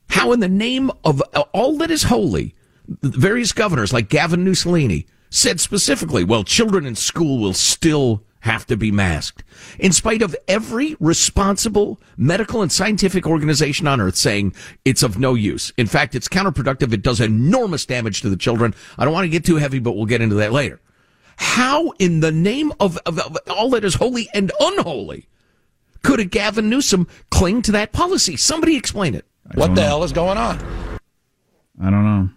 how 0.10 0.32
in 0.32 0.40
the 0.42 0.50
name 0.50 0.92
of 1.04 1.22
all 1.54 1.78
that 1.78 1.92
is 1.92 2.04
holy, 2.04 2.56
various 2.88 3.54
governors 3.54 3.94
like 3.94 4.10
Gavin 4.10 4.44
Mussolini 4.44 5.06
said 5.30 5.60
specifically, 5.60 6.24
well, 6.24 6.44
children 6.44 6.86
in 6.86 6.96
school 6.96 7.40
will 7.40 7.54
still 7.54 8.24
have 8.42 8.66
to 8.68 8.78
be 8.78 8.92
masked. 8.92 9.44
In 9.80 9.92
spite 9.92 10.22
of 10.22 10.36
every 10.48 10.96
responsible 11.00 12.00
medical 12.18 12.62
and 12.62 12.72
scientific 12.72 13.28
organization 13.28 13.88
on 13.88 14.00
earth 14.00 14.16
saying 14.16 14.54
it's 14.86 15.04
of 15.04 15.20
no 15.20 15.34
use. 15.34 15.74
In 15.78 15.88
fact, 15.88 16.16
it's 16.16 16.28
counterproductive. 16.28 16.94
It 16.94 17.02
does 17.02 17.20
enormous 17.20 17.86
damage 17.86 18.22
to 18.22 18.30
the 18.30 18.38
children. 18.38 18.74
I 18.98 19.06
don't 19.06 19.14
want 19.14 19.26
to 19.26 19.30
get 19.30 19.46
too 19.46 19.58
heavy, 19.58 19.80
but 19.80 19.94
we'll 19.94 20.06
get 20.06 20.22
into 20.22 20.36
that 20.36 20.54
later. 20.54 20.80
How 21.38 21.92
in 22.00 22.20
the 22.20 22.32
name 22.32 22.74
of, 22.80 22.98
of, 23.06 23.20
of 23.20 23.38
all 23.50 23.70
that 23.72 23.84
is 23.86 23.96
holy 23.96 24.30
and 24.34 24.52
unholy 24.60 25.28
could 26.04 26.20
a 26.20 26.26
Gavin 26.26 26.70
Newsom 26.70 27.08
cling 27.32 27.62
to 27.64 27.72
that 27.74 27.92
policy? 27.92 28.38
Somebody 28.38 28.76
explain 28.76 29.16
it. 29.16 29.26
What 29.56 29.76
the 29.76 29.82
know. 29.82 29.88
hell 29.88 30.04
is 30.04 30.14
going 30.14 30.38
on? 30.38 30.60
I 31.82 31.90
don't 31.90 32.04
know. 32.04 32.30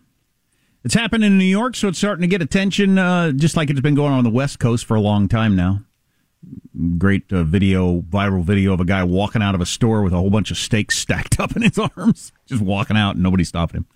It's 0.84 0.94
happening 0.94 1.28
in 1.28 1.38
New 1.38 1.44
York, 1.44 1.76
so 1.76 1.88
it's 1.88 1.98
starting 1.98 2.22
to 2.22 2.28
get 2.28 2.42
attention, 2.42 2.98
uh, 2.98 3.30
just 3.30 3.56
like 3.56 3.70
it's 3.70 3.80
been 3.80 3.94
going 3.94 4.12
on, 4.12 4.18
on 4.18 4.24
the 4.24 4.30
West 4.30 4.58
Coast 4.58 4.84
for 4.84 4.96
a 4.96 5.00
long 5.00 5.28
time 5.28 5.54
now 5.54 5.82
great 6.98 7.32
uh, 7.32 7.44
video, 7.44 8.00
viral 8.02 8.42
video 8.42 8.72
of 8.72 8.80
a 8.80 8.84
guy 8.84 9.04
walking 9.04 9.42
out 9.42 9.54
of 9.54 9.60
a 9.60 9.66
store 9.66 10.02
with 10.02 10.12
a 10.12 10.16
whole 10.16 10.30
bunch 10.30 10.50
of 10.50 10.56
steaks 10.56 10.98
stacked 10.98 11.38
up 11.40 11.54
in 11.56 11.62
his 11.62 11.78
arms, 11.78 12.32
just 12.46 12.62
walking 12.62 12.96
out 12.96 13.14
and 13.14 13.22
nobody 13.22 13.44
stopping 13.44 13.78
him. 13.78 13.86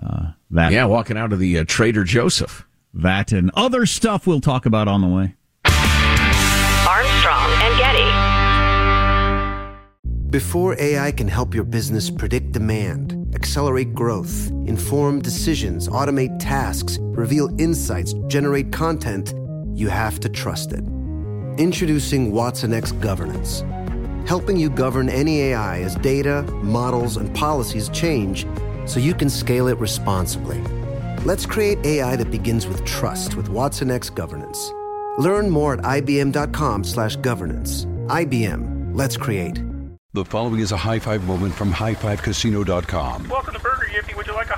Uh, 0.00 0.32
that 0.50 0.72
yeah, 0.72 0.84
walking 0.84 1.16
out 1.16 1.32
of 1.32 1.38
the 1.38 1.58
uh, 1.58 1.64
Trader 1.66 2.04
Joseph. 2.04 2.66
That 2.94 3.32
and 3.32 3.50
other 3.54 3.84
stuff 3.86 4.26
we'll 4.26 4.40
talk 4.40 4.64
about 4.66 4.88
on 4.88 5.00
the 5.00 5.08
way. 5.08 5.34
Armstrong 6.88 7.50
and 7.62 7.78
Getty. 7.78 8.28
Before 10.30 10.76
AI 10.78 11.12
can 11.12 11.26
help 11.26 11.54
your 11.54 11.64
business 11.64 12.10
predict 12.10 12.52
demand, 12.52 13.34
accelerate 13.34 13.94
growth, 13.94 14.50
inform 14.66 15.20
decisions, 15.20 15.88
automate 15.88 16.38
tasks, 16.38 16.98
reveal 17.00 17.48
insights, 17.58 18.14
generate 18.26 18.70
content, 18.70 19.32
you 19.74 19.88
have 19.88 20.20
to 20.20 20.28
trust 20.28 20.72
it. 20.72 20.84
Introducing 21.58 22.30
Watson 22.30 22.72
X 22.72 22.92
Governance, 22.92 23.64
helping 24.28 24.56
you 24.56 24.70
govern 24.70 25.08
any 25.08 25.40
AI 25.40 25.80
as 25.80 25.96
data, 25.96 26.42
models, 26.62 27.16
and 27.16 27.34
policies 27.34 27.88
change 27.88 28.46
so 28.86 29.00
you 29.00 29.12
can 29.12 29.28
scale 29.28 29.66
it 29.66 29.76
responsibly. 29.78 30.62
Let's 31.24 31.46
create 31.46 31.84
AI 31.84 32.14
that 32.14 32.30
begins 32.30 32.68
with 32.68 32.84
trust 32.84 33.34
with 33.34 33.48
Watson 33.48 33.90
X 33.90 34.08
Governance. 34.08 34.72
Learn 35.18 35.50
more 35.50 35.74
at 35.74 35.80
ibm.com/governance. 35.80 37.86
IBM. 38.06 38.94
Let's 38.94 39.16
create. 39.16 39.60
The 40.12 40.24
following 40.24 40.60
is 40.60 40.70
a 40.70 40.76
high 40.76 41.00
five 41.00 41.24
moment 41.24 41.54
from 41.54 41.72
highfivecasino.com. 41.72 43.28
Welcome 43.28 43.54
to 43.54 43.60
Burger 43.60 43.88
Yippee. 43.92 44.16
Would 44.16 44.28
would 44.28 44.34
you 44.34 44.34
like 44.34 44.50
a 44.50 44.54
hot 44.54 44.57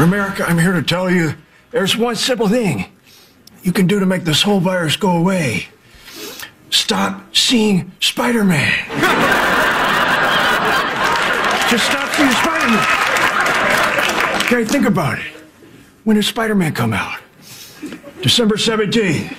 America, 0.00 0.44
I'm 0.44 0.58
here 0.58 0.72
to 0.72 0.82
tell 0.82 1.10
you 1.10 1.34
there's 1.70 1.96
one 1.96 2.16
simple 2.16 2.48
thing 2.48 2.86
you 3.62 3.72
can 3.72 3.86
do 3.86 4.00
to 4.00 4.06
make 4.06 4.24
this 4.24 4.42
whole 4.42 4.60
virus 4.60 4.96
go 4.96 5.16
away. 5.16 5.68
Stop 6.70 7.36
seeing 7.36 7.92
Spider 8.00 8.44
Man. 8.44 8.72
Just 11.70 11.86
stop 11.86 12.12
seeing 12.14 12.30
Spider 12.30 12.68
Man. 12.68 12.86
Okay, 14.42 14.64
think 14.64 14.86
about 14.86 15.18
it. 15.18 15.24
When 16.04 16.16
did 16.16 16.24
Spider 16.24 16.54
Man 16.54 16.74
come 16.74 16.92
out? 16.92 17.20
December 18.22 18.56
17th. 18.56 19.38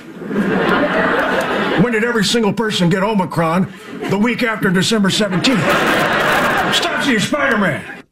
When 1.83 1.93
did 1.93 2.03
every 2.03 2.23
single 2.23 2.53
person 2.53 2.89
get 2.89 3.03
Omicron? 3.03 3.71
The 4.09 4.17
week 4.17 4.43
after 4.43 4.69
December 4.69 5.09
17th. 5.09 6.73
Stop 6.73 7.03
seeing 7.03 7.19
Spider 7.19 7.57
Man. 7.57 8.02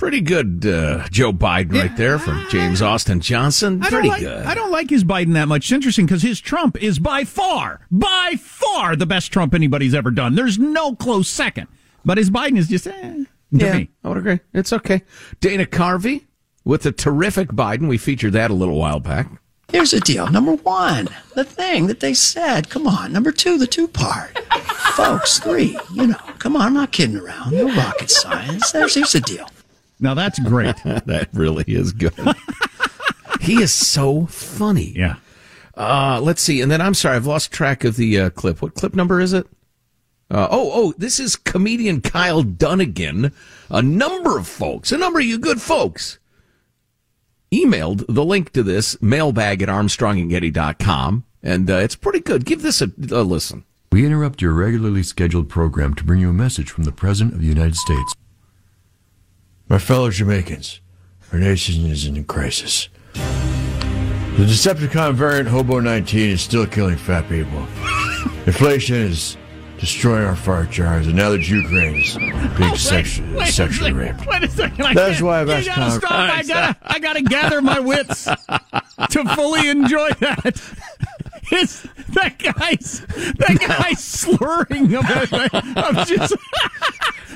Pretty 0.00 0.22
good, 0.22 0.64
uh, 0.64 1.06
Joe 1.10 1.30
Biden 1.30 1.74
right 1.74 1.94
there 1.94 2.18
from 2.18 2.46
James 2.48 2.80
Austin 2.80 3.20
Johnson. 3.20 3.82
I 3.82 3.90
Pretty 3.90 4.08
don't 4.08 4.16
like, 4.16 4.22
good. 4.22 4.46
I 4.46 4.54
don't 4.54 4.70
like 4.70 4.88
his 4.88 5.04
Biden 5.04 5.34
that 5.34 5.46
much. 5.46 5.66
It's 5.66 5.72
interesting 5.72 6.06
because 6.06 6.22
his 6.22 6.40
Trump 6.40 6.82
is 6.82 6.98
by 6.98 7.24
far, 7.24 7.86
by 7.90 8.36
far 8.40 8.96
the 8.96 9.04
best 9.04 9.30
Trump 9.30 9.52
anybody's 9.52 9.92
ever 9.92 10.10
done. 10.10 10.36
There's 10.36 10.58
no 10.58 10.96
close 10.96 11.28
second. 11.28 11.68
But 12.02 12.16
his 12.16 12.30
Biden 12.30 12.56
is 12.56 12.68
just, 12.68 12.86
eh, 12.86 12.92
to 12.92 13.26
yeah, 13.50 13.76
me. 13.76 13.90
I 14.02 14.08
would 14.08 14.16
agree. 14.16 14.40
It's 14.54 14.72
okay. 14.72 15.02
Dana 15.38 15.66
Carvey 15.66 16.24
with 16.64 16.84
the 16.84 16.92
terrific 16.92 17.48
Biden. 17.48 17.86
We 17.86 17.98
featured 17.98 18.32
that 18.32 18.50
a 18.50 18.54
little 18.54 18.78
while 18.78 19.00
back. 19.00 19.28
Here's 19.70 19.90
the 19.90 20.00
deal. 20.00 20.30
Number 20.30 20.54
one, 20.54 21.08
the 21.34 21.44
thing 21.44 21.88
that 21.88 22.00
they 22.00 22.14
said. 22.14 22.70
Come 22.70 22.86
on. 22.86 23.12
Number 23.12 23.32
two, 23.32 23.58
the 23.58 23.66
two 23.66 23.86
part. 23.86 24.38
Folks, 24.94 25.40
three, 25.40 25.78
you 25.92 26.06
know, 26.06 26.18
come 26.38 26.56
on. 26.56 26.62
I'm 26.62 26.74
not 26.74 26.90
kidding 26.90 27.18
around. 27.18 27.52
No 27.52 27.66
rocket 27.66 28.10
science. 28.10 28.72
There's, 28.72 28.94
here's 28.94 29.12
the 29.12 29.20
deal. 29.20 29.46
Now 30.00 30.14
that's 30.14 30.38
great. 30.38 30.76
that 30.84 31.28
really 31.32 31.64
is 31.66 31.92
good. 31.92 32.14
he 33.40 33.62
is 33.62 33.72
so 33.72 34.26
funny. 34.26 34.92
Yeah. 34.96 35.16
Uh, 35.76 36.20
let's 36.22 36.42
see. 36.42 36.60
And 36.60 36.70
then 36.70 36.80
I'm 36.80 36.94
sorry, 36.94 37.16
I've 37.16 37.26
lost 37.26 37.52
track 37.52 37.84
of 37.84 37.96
the 37.96 38.20
uh, 38.20 38.30
clip. 38.30 38.60
What 38.62 38.74
clip 38.74 38.94
number 38.94 39.20
is 39.20 39.32
it? 39.32 39.46
Uh, 40.30 40.46
oh, 40.50 40.70
oh, 40.72 40.94
this 40.96 41.18
is 41.18 41.36
comedian 41.36 42.00
Kyle 42.00 42.42
Dunnigan. 42.42 43.32
A 43.68 43.82
number 43.82 44.38
of 44.38 44.46
folks, 44.46 44.92
a 44.92 44.98
number 44.98 45.18
of 45.18 45.24
you 45.24 45.38
good 45.38 45.60
folks, 45.60 46.18
emailed 47.52 48.04
the 48.08 48.24
link 48.24 48.52
to 48.52 48.62
this 48.62 49.00
mailbag 49.02 49.62
at 49.62 49.68
armstrongandgetty.com. 49.68 51.24
And 51.42 51.70
uh, 51.70 51.76
it's 51.76 51.96
pretty 51.96 52.20
good. 52.20 52.44
Give 52.44 52.62
this 52.62 52.80
a, 52.80 52.90
a 53.10 53.22
listen. 53.22 53.64
We 53.90 54.06
interrupt 54.06 54.40
your 54.40 54.52
regularly 54.52 55.02
scheduled 55.02 55.48
program 55.48 55.94
to 55.94 56.04
bring 56.04 56.20
you 56.20 56.30
a 56.30 56.34
message 56.34 56.70
from 56.70 56.84
the 56.84 56.92
President 56.92 57.34
of 57.34 57.40
the 57.40 57.46
United 57.48 57.74
States. 57.74 58.14
My 59.70 59.78
fellow 59.78 60.10
Jamaicans, 60.10 60.80
our 61.32 61.38
nation 61.38 61.86
is 61.86 62.04
in 62.04 62.16
a 62.16 62.24
crisis. 62.24 62.88
The 63.14 64.44
Decepticon 64.44 65.14
variant 65.14 65.46
Hobo 65.46 65.78
19 65.78 66.30
is 66.30 66.40
still 66.40 66.66
killing 66.66 66.96
fat 66.96 67.28
people. 67.28 67.60
Inflation 68.46 68.96
is 68.96 69.36
destroying 69.78 70.24
our 70.24 70.34
fart 70.34 70.70
jars, 70.70 71.06
and 71.06 71.14
now 71.14 71.30
that 71.30 71.48
Ukraine 71.48 71.94
is 72.02 72.16
being 72.16 72.34
sexu- 72.74 73.32
wait 73.32 73.46
sexually 73.46 73.90
second. 73.92 73.96
raped. 73.96 74.26
Wait 74.26 74.42
a 74.42 74.48
second. 74.48 74.92
That's 74.92 75.22
why 75.22 75.40
I've 75.40 75.50
asked 75.50 75.68
gotta 75.68 75.90
stop. 75.92 76.10
I 76.10 76.42
gotta, 76.42 76.76
I 76.82 76.98
gotta 76.98 77.22
gather 77.22 77.62
my 77.62 77.78
wits 77.78 78.24
to 78.24 79.24
fully 79.36 79.68
enjoy 79.68 80.10
that. 80.18 80.60
His, 81.44 81.82
that 82.14 82.38
guy's, 82.38 83.00
that 83.38 83.58
guy's 83.66 84.02
slurring 84.02 84.88
just. 86.06 86.34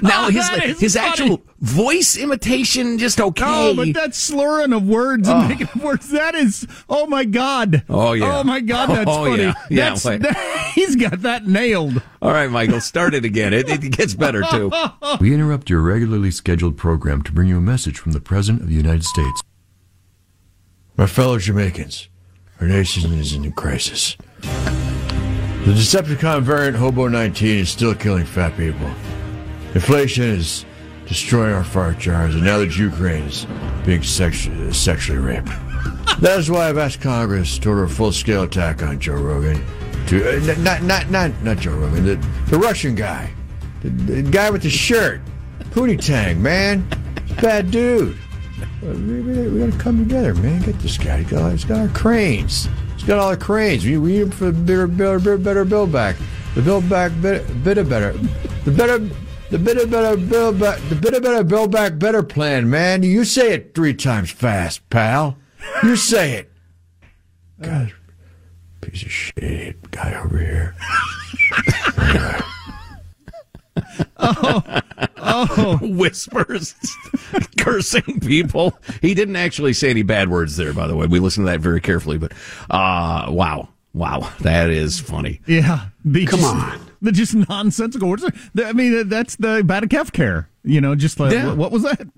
Now 0.04 0.26
Oh, 0.26 0.30
his 0.30 0.48
that 0.48 0.64
is 0.64 0.80
his 0.80 0.94
funny. 0.96 1.08
actual 1.08 1.42
voice 1.60 2.16
imitation 2.18 2.98
just 2.98 3.18
oh, 3.20 3.28
okay. 3.28 3.42
Oh, 3.46 3.74
but 3.74 3.92
that 3.94 4.14
slurring 4.14 4.72
of 4.74 4.86
words 4.86 5.26
and 5.28 5.44
Oh. 5.44 5.48
making 5.48 5.68
of 5.74 5.82
words, 5.82 6.10
that 6.10 6.34
is, 6.34 6.66
oh 6.90 7.06
my 7.06 7.24
God. 7.24 7.84
Oh, 7.88 8.12
yeah. 8.12 8.38
Oh 8.40 8.44
my 8.44 8.60
God, 8.60 8.90
that's 8.90 9.10
Oh, 9.10 9.24
funny. 9.24 9.44
yeah. 9.44 9.54
Yeah, 9.70 9.88
That's, 9.90 10.04
wait. 10.04 10.20
that- 10.22 10.72
he's 10.74 10.94
got 10.94 11.22
that 11.22 11.46
nailed. 11.46 12.02
All 12.20 12.32
right, 12.32 12.50
Michael, 12.50 12.80
start 12.82 13.14
it 13.14 13.24
again. 13.24 13.54
It, 13.54 13.68
it 13.68 13.80
gets 13.92 14.14
better 14.14 14.42
too. 14.50 14.70
We 15.20 15.32
interrupt 15.32 15.70
your 15.70 15.80
regularly 15.80 16.30
scheduled 16.30 16.76
program 16.76 17.22
to 17.22 17.32
bring 17.32 17.48
you 17.48 17.56
a 17.58 17.62
message 17.62 17.98
from 17.98 18.12
the 18.12 18.20
President 18.20 18.62
of 18.62 18.68
the 18.68 18.74
United 18.74 19.04
States. 19.04 19.42
My 20.96 21.06
fellow 21.06 21.38
Jamaicans, 21.38 22.08
our 22.60 22.66
nation 22.68 23.12
is 23.14 23.32
in 23.32 23.44
a 23.46 23.50
crisis. 23.52 24.16
The 24.42 25.72
Decepticon 25.72 26.42
variant 26.42 26.76
Hobo 26.76 27.08
19 27.08 27.58
is 27.60 27.70
still 27.70 27.94
killing 27.94 28.26
fat 28.26 28.54
people. 28.56 28.90
Inflation 29.74 30.24
is 30.24 30.64
destroying 31.06 31.52
our 31.52 31.64
fart 31.64 31.98
jars, 31.98 32.34
and 32.34 32.44
now 32.44 32.58
that 32.58 32.76
Ukraine 32.76 33.24
is 33.24 33.46
being 33.84 34.00
sexu- 34.00 34.74
sexually 34.74 35.18
raped. 35.18 35.48
That 36.20 36.38
is 36.38 36.48
why 36.48 36.68
I've 36.68 36.78
asked 36.78 37.00
Congress 37.00 37.58
to 37.58 37.70
order 37.70 37.84
a 37.84 37.88
full-scale 37.88 38.44
attack 38.44 38.82
on 38.84 39.00
Joe 39.00 39.14
Rogan. 39.14 39.62
To 40.06 40.36
uh, 40.52 40.54
not 40.58 40.82
not 40.82 41.10
not 41.10 41.42
not 41.42 41.56
Joe 41.58 41.72
Rogan, 41.72 42.04
the, 42.04 42.14
the 42.50 42.58
Russian 42.58 42.94
guy, 42.94 43.32
the, 43.82 43.88
the 43.90 44.22
guy 44.22 44.48
with 44.50 44.62
the 44.62 44.70
shirt, 44.70 45.20
Pootie 45.70 46.00
Tang, 46.00 46.40
man, 46.40 46.86
bad 47.42 47.70
dude. 47.72 48.16
Uh, 48.82 48.86
We, 48.92 49.20
we, 49.22 49.48
we 49.48 49.58
gotta 49.66 49.76
come 49.82 49.98
together, 49.98 50.34
man. 50.34 50.62
Get 50.62 50.78
this 50.78 50.96
guy. 50.98 51.18
He's 51.22 51.30
got, 51.30 51.50
he's 51.50 51.64
got 51.64 51.78
our 51.80 51.88
cranes. 51.88 52.68
He's 52.94 53.04
got 53.04 53.18
all 53.18 53.30
the 53.30 53.36
cranes. 53.36 53.84
We, 53.84 53.98
we 53.98 54.12
need 54.12 54.22
him 54.22 54.30
for 54.30 54.46
the 54.46 54.52
better, 54.52 54.86
better, 54.86 55.18
better, 55.18 55.38
better 55.38 55.64
build 55.64 55.90
back. 55.90 56.14
The 56.54 56.62
build 56.62 56.88
back 56.88 57.10
bit, 57.20 57.64
bit 57.64 57.78
of 57.78 57.88
better. 57.88 58.12
The 58.64 58.70
better, 58.70 58.98
the 59.54 59.60
bit 59.60 59.76
of 59.76 59.88
better 59.88 60.16
build 60.16 60.58
back. 60.58 60.80
The 60.88 60.96
bit 60.96 61.14
of 61.14 61.22
better 61.22 61.44
build 61.44 61.70
back 61.70 61.96
better 61.96 62.24
plan, 62.24 62.68
man. 62.68 63.04
You 63.04 63.24
say 63.24 63.54
it 63.54 63.72
three 63.72 63.94
times 63.94 64.32
fast, 64.32 64.90
pal. 64.90 65.38
You 65.84 65.94
say 65.94 66.32
it. 66.38 66.52
God, 67.62 67.92
piece 68.80 69.04
of 69.04 69.12
shit 69.12 69.92
guy 69.92 70.14
over 70.14 70.38
here. 70.38 70.74
Oh, 74.16 74.62
oh, 75.18 75.78
whispers. 75.82 76.74
cursing 77.58 78.20
people. 78.20 78.78
He 79.02 79.14
didn't 79.14 79.36
actually 79.36 79.72
say 79.72 79.90
any 79.90 80.02
bad 80.02 80.30
words 80.30 80.56
there, 80.56 80.72
by 80.72 80.86
the 80.86 80.96
way. 80.96 81.06
We 81.06 81.18
listened 81.18 81.46
to 81.46 81.52
that 81.52 81.60
very 81.60 81.80
carefully, 81.80 82.18
but 82.18 82.32
uh, 82.70 83.26
wow. 83.28 83.68
Wow, 83.94 84.28
that 84.40 84.70
is 84.70 84.98
funny. 84.98 85.40
Yeah. 85.46 85.86
The 86.04 86.26
Come 86.26 86.40
just, 86.40 86.54
on. 86.54 86.80
The 87.00 87.12
just 87.12 87.34
nonsensical 87.48 88.08
words. 88.08 88.24
I 88.62 88.72
mean, 88.72 89.08
that's 89.08 89.36
the 89.36 89.62
Badakef 89.62 90.12
care. 90.12 90.48
You 90.64 90.80
know, 90.80 90.96
just 90.96 91.20
like, 91.20 91.32
Yeah. 91.32 91.46
what, 91.54 91.56
what 91.56 91.72
was 91.72 91.82
that? 91.84 92.08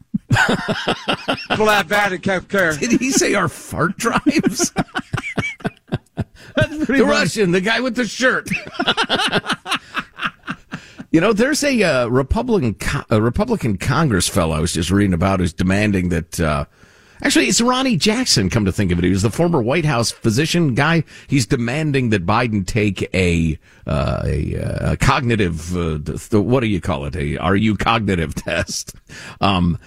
Well, 1.58 1.66
that 1.66 1.86
bad 1.88 2.20
care. 2.48 2.76
Did 2.76 3.00
he 3.00 3.10
say 3.10 3.34
our 3.34 3.48
fart 3.48 3.96
drives? 3.98 4.70
the 6.56 7.04
Russian, 7.06 7.50
the 7.52 7.60
guy 7.60 7.80
with 7.80 7.94
the 7.96 8.06
shirt. 8.06 8.48
you 11.10 11.20
know, 11.20 11.32
there's 11.32 11.62
a 11.62 11.82
uh, 11.82 12.06
Republican 12.08 12.76
a 13.10 13.20
Republican 13.20 13.76
Congress 13.78 14.28
fellow 14.28 14.56
I 14.56 14.60
was 14.60 14.72
just 14.72 14.90
reading 14.90 15.14
about 15.14 15.40
who's 15.40 15.52
demanding 15.52 16.08
that. 16.08 16.40
Uh, 16.40 16.64
actually, 17.22 17.46
it's 17.46 17.60
Ronnie 17.60 17.96
Jackson. 17.96 18.50
Come 18.50 18.64
to 18.64 18.72
think 18.72 18.92
of 18.92 18.98
it, 18.98 19.04
he 19.04 19.10
was 19.10 19.22
the 19.22 19.30
former 19.30 19.62
White 19.62 19.84
House 19.84 20.10
physician 20.10 20.74
guy. 20.74 21.04
He's 21.28 21.46
demanding 21.46 22.10
that 22.10 22.26
Biden 22.26 22.66
take 22.66 23.08
a 23.14 23.58
uh, 23.86 24.22
a, 24.24 24.56
uh, 24.56 24.92
a 24.92 24.96
cognitive. 24.96 25.76
Uh, 25.76 25.98
the- 25.98 26.40
what 26.40 26.60
do 26.60 26.66
you 26.66 26.80
call 26.80 27.04
it? 27.06 27.16
A 27.16 27.36
are 27.38 27.56
you 27.56 27.76
cognitive 27.76 28.34
test? 28.36 28.94
Um, 29.40 29.78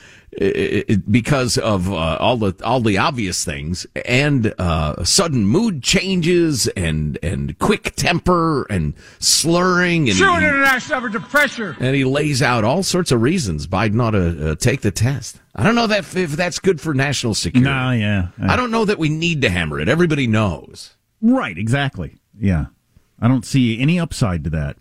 because 1.10 1.58
of 1.58 1.92
uh, 1.92 2.18
all 2.20 2.38
the 2.38 2.56
all 2.64 2.80
the 2.82 2.98
obvious 2.98 3.44
things 3.44 3.86
and 4.06 4.54
uh, 4.58 5.04
sudden 5.04 5.46
mood 5.46 5.82
changes 5.84 6.68
and 6.70 7.18
and 7.24 7.58
quick 7.60 7.94
temper 7.96 8.64
and 8.70 8.94
slurring 9.20 10.08
and 10.10 10.18
True 10.18 10.38
international 10.38 10.98
average 10.98 11.16
of 11.16 11.24
pressure. 11.24 11.76
and 11.80 11.96
he 11.96 12.06
lays 12.06 12.42
out 12.42 12.64
all 12.64 12.84
sorts 12.84 13.12
of 13.12 13.22
reasons 13.22 13.68
Biden 13.68 14.02
ought 14.02 14.12
to 14.12 14.52
uh, 14.52 14.56
take 14.56 14.82
the 14.82 14.92
test. 14.92 15.40
I 15.56 15.64
don't 15.64 15.76
know 15.76 15.88
that 15.88 16.00
if, 16.00 16.16
if 16.16 16.32
that's 16.32 16.60
good 16.60 16.80
for 16.80 16.94
national 16.94 17.34
security. 17.34 17.70
No, 17.70 17.92
yeah. 17.92 18.28
I 18.42 18.56
don't 18.56 18.72
know 18.72 18.86
that 18.86 18.98
we 19.00 19.10
need 19.10 19.42
to 19.42 19.50
hammer 19.50 19.80
it. 19.80 19.90
Everybody 19.90 20.28
knows. 20.28 20.96
Right, 21.22 21.58
exactly. 21.58 22.16
Yeah. 22.40 22.68
I 23.20 23.28
don't 23.28 23.46
see 23.46 23.80
any 23.82 24.00
upside 24.00 24.46
to 24.46 24.50
that. 24.52 24.78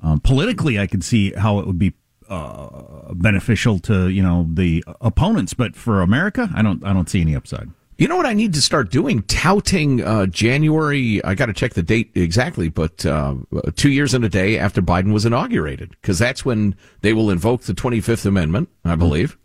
Um, 0.00 0.20
politically, 0.20 0.78
I 0.78 0.86
could 0.86 1.02
see 1.02 1.32
how 1.32 1.58
it 1.58 1.66
would 1.66 1.78
be 1.78 1.94
uh, 2.28 3.12
beneficial 3.14 3.78
to 3.80 4.08
you 4.08 4.22
know 4.22 4.46
the 4.52 4.84
opponents, 5.00 5.54
but 5.54 5.74
for 5.76 6.00
America, 6.02 6.48
I 6.54 6.62
don't. 6.62 6.84
I 6.84 6.92
don't 6.92 7.08
see 7.08 7.20
any 7.20 7.34
upside. 7.36 7.70
You 7.96 8.06
know 8.06 8.16
what 8.16 8.26
I 8.26 8.32
need 8.32 8.54
to 8.54 8.62
start 8.62 8.92
doing? 8.92 9.22
Touting 9.22 10.04
uh, 10.04 10.26
January. 10.26 11.22
I 11.24 11.34
got 11.34 11.46
to 11.46 11.52
check 11.52 11.74
the 11.74 11.82
date 11.82 12.12
exactly, 12.14 12.68
but 12.68 13.04
uh, 13.04 13.34
two 13.74 13.90
years 13.90 14.14
and 14.14 14.24
a 14.24 14.28
day 14.28 14.56
after 14.56 14.80
Biden 14.80 15.12
was 15.12 15.26
inaugurated, 15.26 15.90
because 16.00 16.16
that's 16.18 16.44
when 16.44 16.76
they 17.00 17.12
will 17.12 17.28
invoke 17.30 17.62
the 17.62 17.74
Twenty 17.74 18.00
Fifth 18.00 18.24
Amendment, 18.24 18.68
I 18.84 18.94
believe, 18.94 19.36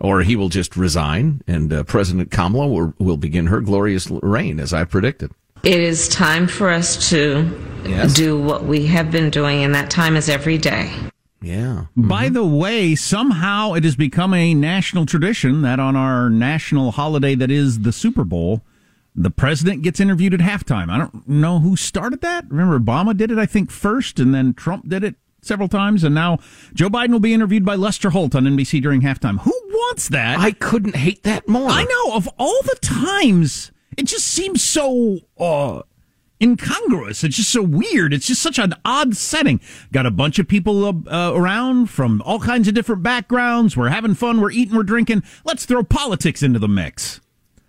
or 0.00 0.20
he 0.20 0.36
will 0.36 0.50
just 0.50 0.76
resign, 0.76 1.40
and 1.46 1.72
uh, 1.72 1.82
President 1.84 2.30
Kamala 2.30 2.68
will, 2.68 2.92
will 2.98 3.16
begin 3.16 3.46
her 3.46 3.62
glorious 3.62 4.10
reign, 4.10 4.60
as 4.60 4.74
I 4.74 4.84
predicted. 4.84 5.32
It 5.64 5.80
is 5.80 6.08
time 6.08 6.46
for 6.46 6.68
us 6.70 7.08
to 7.10 7.50
Yes. 7.86 8.12
do 8.12 8.38
what 8.38 8.64
we 8.64 8.86
have 8.86 9.10
been 9.10 9.30
doing, 9.30 9.64
and 9.64 9.74
that 9.74 9.88
time 9.88 10.14
is 10.16 10.28
every 10.28 10.58
day. 10.58 10.92
Yeah. 11.40 11.86
By 11.96 12.28
the 12.28 12.44
way, 12.44 12.94
somehow 12.94 13.74
it 13.74 13.84
has 13.84 13.96
become 13.96 14.34
a 14.34 14.54
national 14.54 15.06
tradition 15.06 15.62
that 15.62 15.78
on 15.78 15.94
our 15.94 16.28
national 16.28 16.92
holiday 16.92 17.34
that 17.36 17.50
is 17.50 17.80
the 17.80 17.92
Super 17.92 18.24
Bowl, 18.24 18.62
the 19.14 19.30
president 19.30 19.82
gets 19.82 20.00
interviewed 20.00 20.34
at 20.34 20.40
halftime. 20.40 20.90
I 20.90 20.98
don't 20.98 21.28
know 21.28 21.60
who 21.60 21.76
started 21.76 22.20
that. 22.22 22.46
Remember, 22.48 22.78
Obama 22.78 23.16
did 23.16 23.30
it, 23.30 23.38
I 23.38 23.46
think, 23.46 23.70
first, 23.70 24.18
and 24.18 24.34
then 24.34 24.54
Trump 24.54 24.88
did 24.88 25.04
it 25.04 25.16
several 25.40 25.68
times, 25.68 26.04
and 26.04 26.14
now 26.14 26.38
Joe 26.74 26.88
Biden 26.88 27.10
will 27.10 27.20
be 27.20 27.34
interviewed 27.34 27.64
by 27.64 27.74
Lester 27.74 28.10
Holt 28.10 28.34
on 28.34 28.44
NBC 28.44 28.82
during 28.82 29.00
halftime. 29.02 29.40
Who 29.40 29.52
wants 29.68 30.08
that? 30.08 30.38
I 30.38 30.52
couldn't 30.52 30.96
hate 30.96 31.22
that 31.22 31.48
more. 31.48 31.70
I 31.70 31.84
know. 31.84 32.16
Of 32.16 32.28
all 32.38 32.60
the 32.62 32.78
times, 32.80 33.72
it 33.96 34.06
just 34.06 34.26
seems 34.26 34.62
so 34.62 35.18
uh, 35.38 35.82
incongruous. 36.40 37.24
It's 37.24 37.36
just 37.36 37.50
so 37.50 37.62
weird. 37.62 38.12
It's 38.12 38.26
just 38.26 38.42
such 38.42 38.58
an 38.58 38.74
odd 38.84 39.16
setting. 39.16 39.60
Got 39.92 40.06
a 40.06 40.10
bunch 40.10 40.38
of 40.38 40.48
people 40.48 40.84
uh, 40.84 40.92
uh, 41.10 41.32
around 41.34 41.90
from 41.90 42.22
all 42.22 42.40
kinds 42.40 42.68
of 42.68 42.74
different 42.74 43.02
backgrounds. 43.02 43.76
We're 43.76 43.88
having 43.88 44.14
fun. 44.14 44.40
We're 44.40 44.50
eating. 44.50 44.76
We're 44.76 44.82
drinking. 44.82 45.22
Let's 45.44 45.64
throw 45.64 45.82
politics 45.82 46.42
into 46.42 46.58
the 46.58 46.68
mix. 46.68 47.20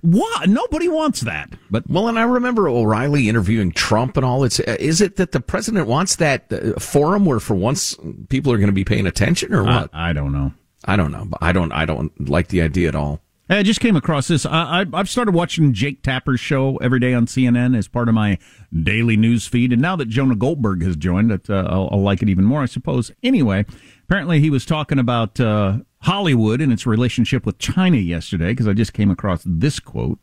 What? 0.02 0.48
Nobody 0.48 0.88
wants 0.88 1.22
that. 1.22 1.54
But 1.70 1.90
well, 1.90 2.08
and 2.08 2.18
I 2.18 2.24
remember 2.24 2.70
O'Reilly 2.70 3.28
interviewing 3.28 3.72
Trump 3.72 4.16
and 4.16 4.26
all. 4.26 4.44
It's 4.44 4.60
uh, 4.60 4.78
is 4.80 5.02
it 5.02 5.18
that 5.18 5.34
the 5.34 5.42
president 5.42 5.88
wants 5.88 6.16
that 6.18 6.52
uh, 6.54 6.80
forum 6.80 7.26
where 7.26 7.40
for 7.40 7.56
once 7.56 7.98
people 8.30 8.54
are 8.54 8.58
going 8.58 8.70
to 8.70 8.74
be 8.74 8.86
paying 8.86 9.08
attention, 9.08 9.54
or 9.54 9.64
what? 9.64 9.90
I, 9.94 10.12
I 10.12 10.14
don't 10.14 10.32
know. 10.32 10.54
I 10.86 10.96
don't 10.96 11.12
know. 11.12 11.28
I 11.42 11.52
don't. 11.52 11.72
I 11.74 11.86
don't 11.86 12.30
like 12.30 12.48
the 12.48 12.62
idea 12.62 12.88
at 12.88 12.96
all. 12.96 13.22
I 13.52 13.64
just 13.64 13.80
came 13.80 13.96
across 13.96 14.28
this. 14.28 14.46
I, 14.46 14.86
I've 14.94 15.10
started 15.10 15.34
watching 15.34 15.74
Jake 15.74 16.04
Tapper's 16.04 16.40
show 16.40 16.78
every 16.78 17.00
day 17.00 17.16
on 17.16 17.26
CNN 17.26 17.76
as 17.76 17.88
part 17.88 18.08
of 18.08 18.14
my 18.14 18.38
daily 18.72 19.18
news 19.18 19.48
feed. 19.48 19.74
And 19.74 19.82
now 19.82 19.96
that 19.96 20.08
Jonah 20.08 20.36
Goldberg 20.36 20.84
has 20.84 20.96
joined, 20.96 21.32
it, 21.32 21.50
uh, 21.50 21.66
I'll, 21.68 21.90
I'll 21.92 22.02
like 22.02 22.22
it 22.22 22.30
even 22.30 22.46
more, 22.46 22.62
I 22.62 22.68
suppose. 22.68 23.12
Anyway, 23.24 23.66
apparently 24.04 24.40
he 24.40 24.52
was 24.52 24.68
talking 24.68 25.00
about 25.00 25.40
uh, 25.40 25.80
Hollywood 26.04 26.62
and 26.62 26.72
its 26.72 26.86
relationship 26.86 27.44
with 27.44 27.58
China 27.58 27.98
yesterday 27.98 28.50
because 28.50 28.68
I 28.68 28.74
just 28.74 28.94
came 28.94 29.10
across 29.10 29.42
this 29.44 29.80
quote. 29.80 30.20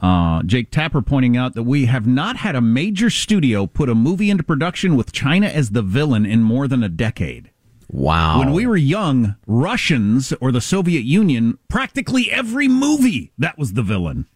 Uh, 0.00 0.42
Jake 0.44 0.70
Tapper 0.70 1.02
pointing 1.02 1.36
out 1.36 1.54
that 1.54 1.62
we 1.62 1.84
have 1.86 2.06
not 2.06 2.38
had 2.38 2.56
a 2.56 2.60
major 2.60 3.10
studio 3.10 3.66
put 3.66 3.90
a 3.90 3.94
movie 3.94 4.30
into 4.30 4.42
production 4.42 4.96
with 4.96 5.12
China 5.12 5.46
as 5.46 5.70
the 5.70 5.82
villain 5.82 6.24
in 6.24 6.42
more 6.42 6.66
than 6.66 6.82
a 6.82 6.88
decade. 6.88 7.51
Wow. 7.92 8.38
When 8.38 8.52
we 8.52 8.66
were 8.66 8.76
young, 8.76 9.36
Russians 9.46 10.32
or 10.40 10.50
the 10.50 10.62
Soviet 10.62 11.04
Union, 11.04 11.58
practically 11.68 12.32
every 12.32 12.66
movie, 12.66 13.32
that 13.38 13.58
was 13.58 13.74
the 13.74 13.82
villain. 13.82 14.26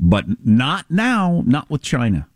But 0.00 0.44
not 0.44 0.86
now, 0.90 1.42
not 1.46 1.70
with 1.70 1.82
China. 1.82 2.26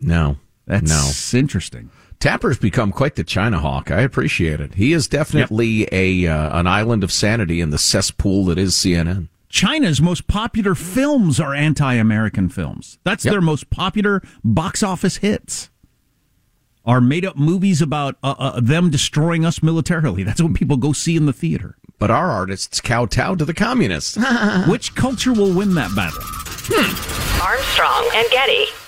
No. 0.00 0.36
That's 0.66 1.32
no. 1.32 1.38
interesting. 1.38 1.90
Tapper's 2.20 2.58
become 2.58 2.90
quite 2.92 3.14
the 3.14 3.24
China 3.24 3.58
hawk. 3.60 3.90
I 3.90 4.00
appreciate 4.00 4.60
it. 4.60 4.74
He 4.74 4.92
is 4.92 5.06
definitely 5.08 5.88
a 5.92 6.26
uh, 6.26 6.58
an 6.58 6.66
island 6.66 7.04
of 7.04 7.12
sanity 7.12 7.60
in 7.60 7.70
the 7.70 7.78
cesspool 7.78 8.44
that 8.46 8.58
is 8.58 8.74
CNN. 8.74 9.28
China's 9.48 10.00
most 10.02 10.26
popular 10.26 10.74
films 10.74 11.40
are 11.40 11.54
anti 11.54 11.94
American 11.94 12.48
films. 12.48 12.98
That's 13.04 13.24
Yep. 13.24 13.32
their 13.32 13.40
most 13.40 13.70
popular 13.70 14.20
box 14.44 14.82
office 14.82 15.18
hits. 15.18 15.70
Are 16.88 17.02
made 17.02 17.26
up 17.26 17.36
movies 17.36 17.82
about 17.82 18.16
uh, 18.22 18.34
uh, 18.38 18.60
them 18.60 18.88
destroying 18.88 19.44
us 19.44 19.62
militarily. 19.62 20.22
That's 20.22 20.40
what 20.40 20.54
people 20.54 20.78
go 20.78 20.94
see 20.94 21.16
in 21.16 21.26
the 21.26 21.34
theater. 21.34 21.76
But 21.98 22.10
our 22.10 22.30
artists 22.30 22.80
kowtow 22.80 23.34
to 23.34 23.44
the 23.44 23.52
communists. 23.52 24.16
Which 24.66 24.94
culture 24.94 25.34
will 25.34 25.52
win 25.52 25.74
that 25.74 25.94
battle? 25.94 26.22
Armstrong 27.44 28.08
and 28.14 28.26
Getty. 28.30 28.87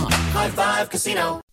High 0.09 0.49
Five 0.49 0.89
Casino. 0.89 1.41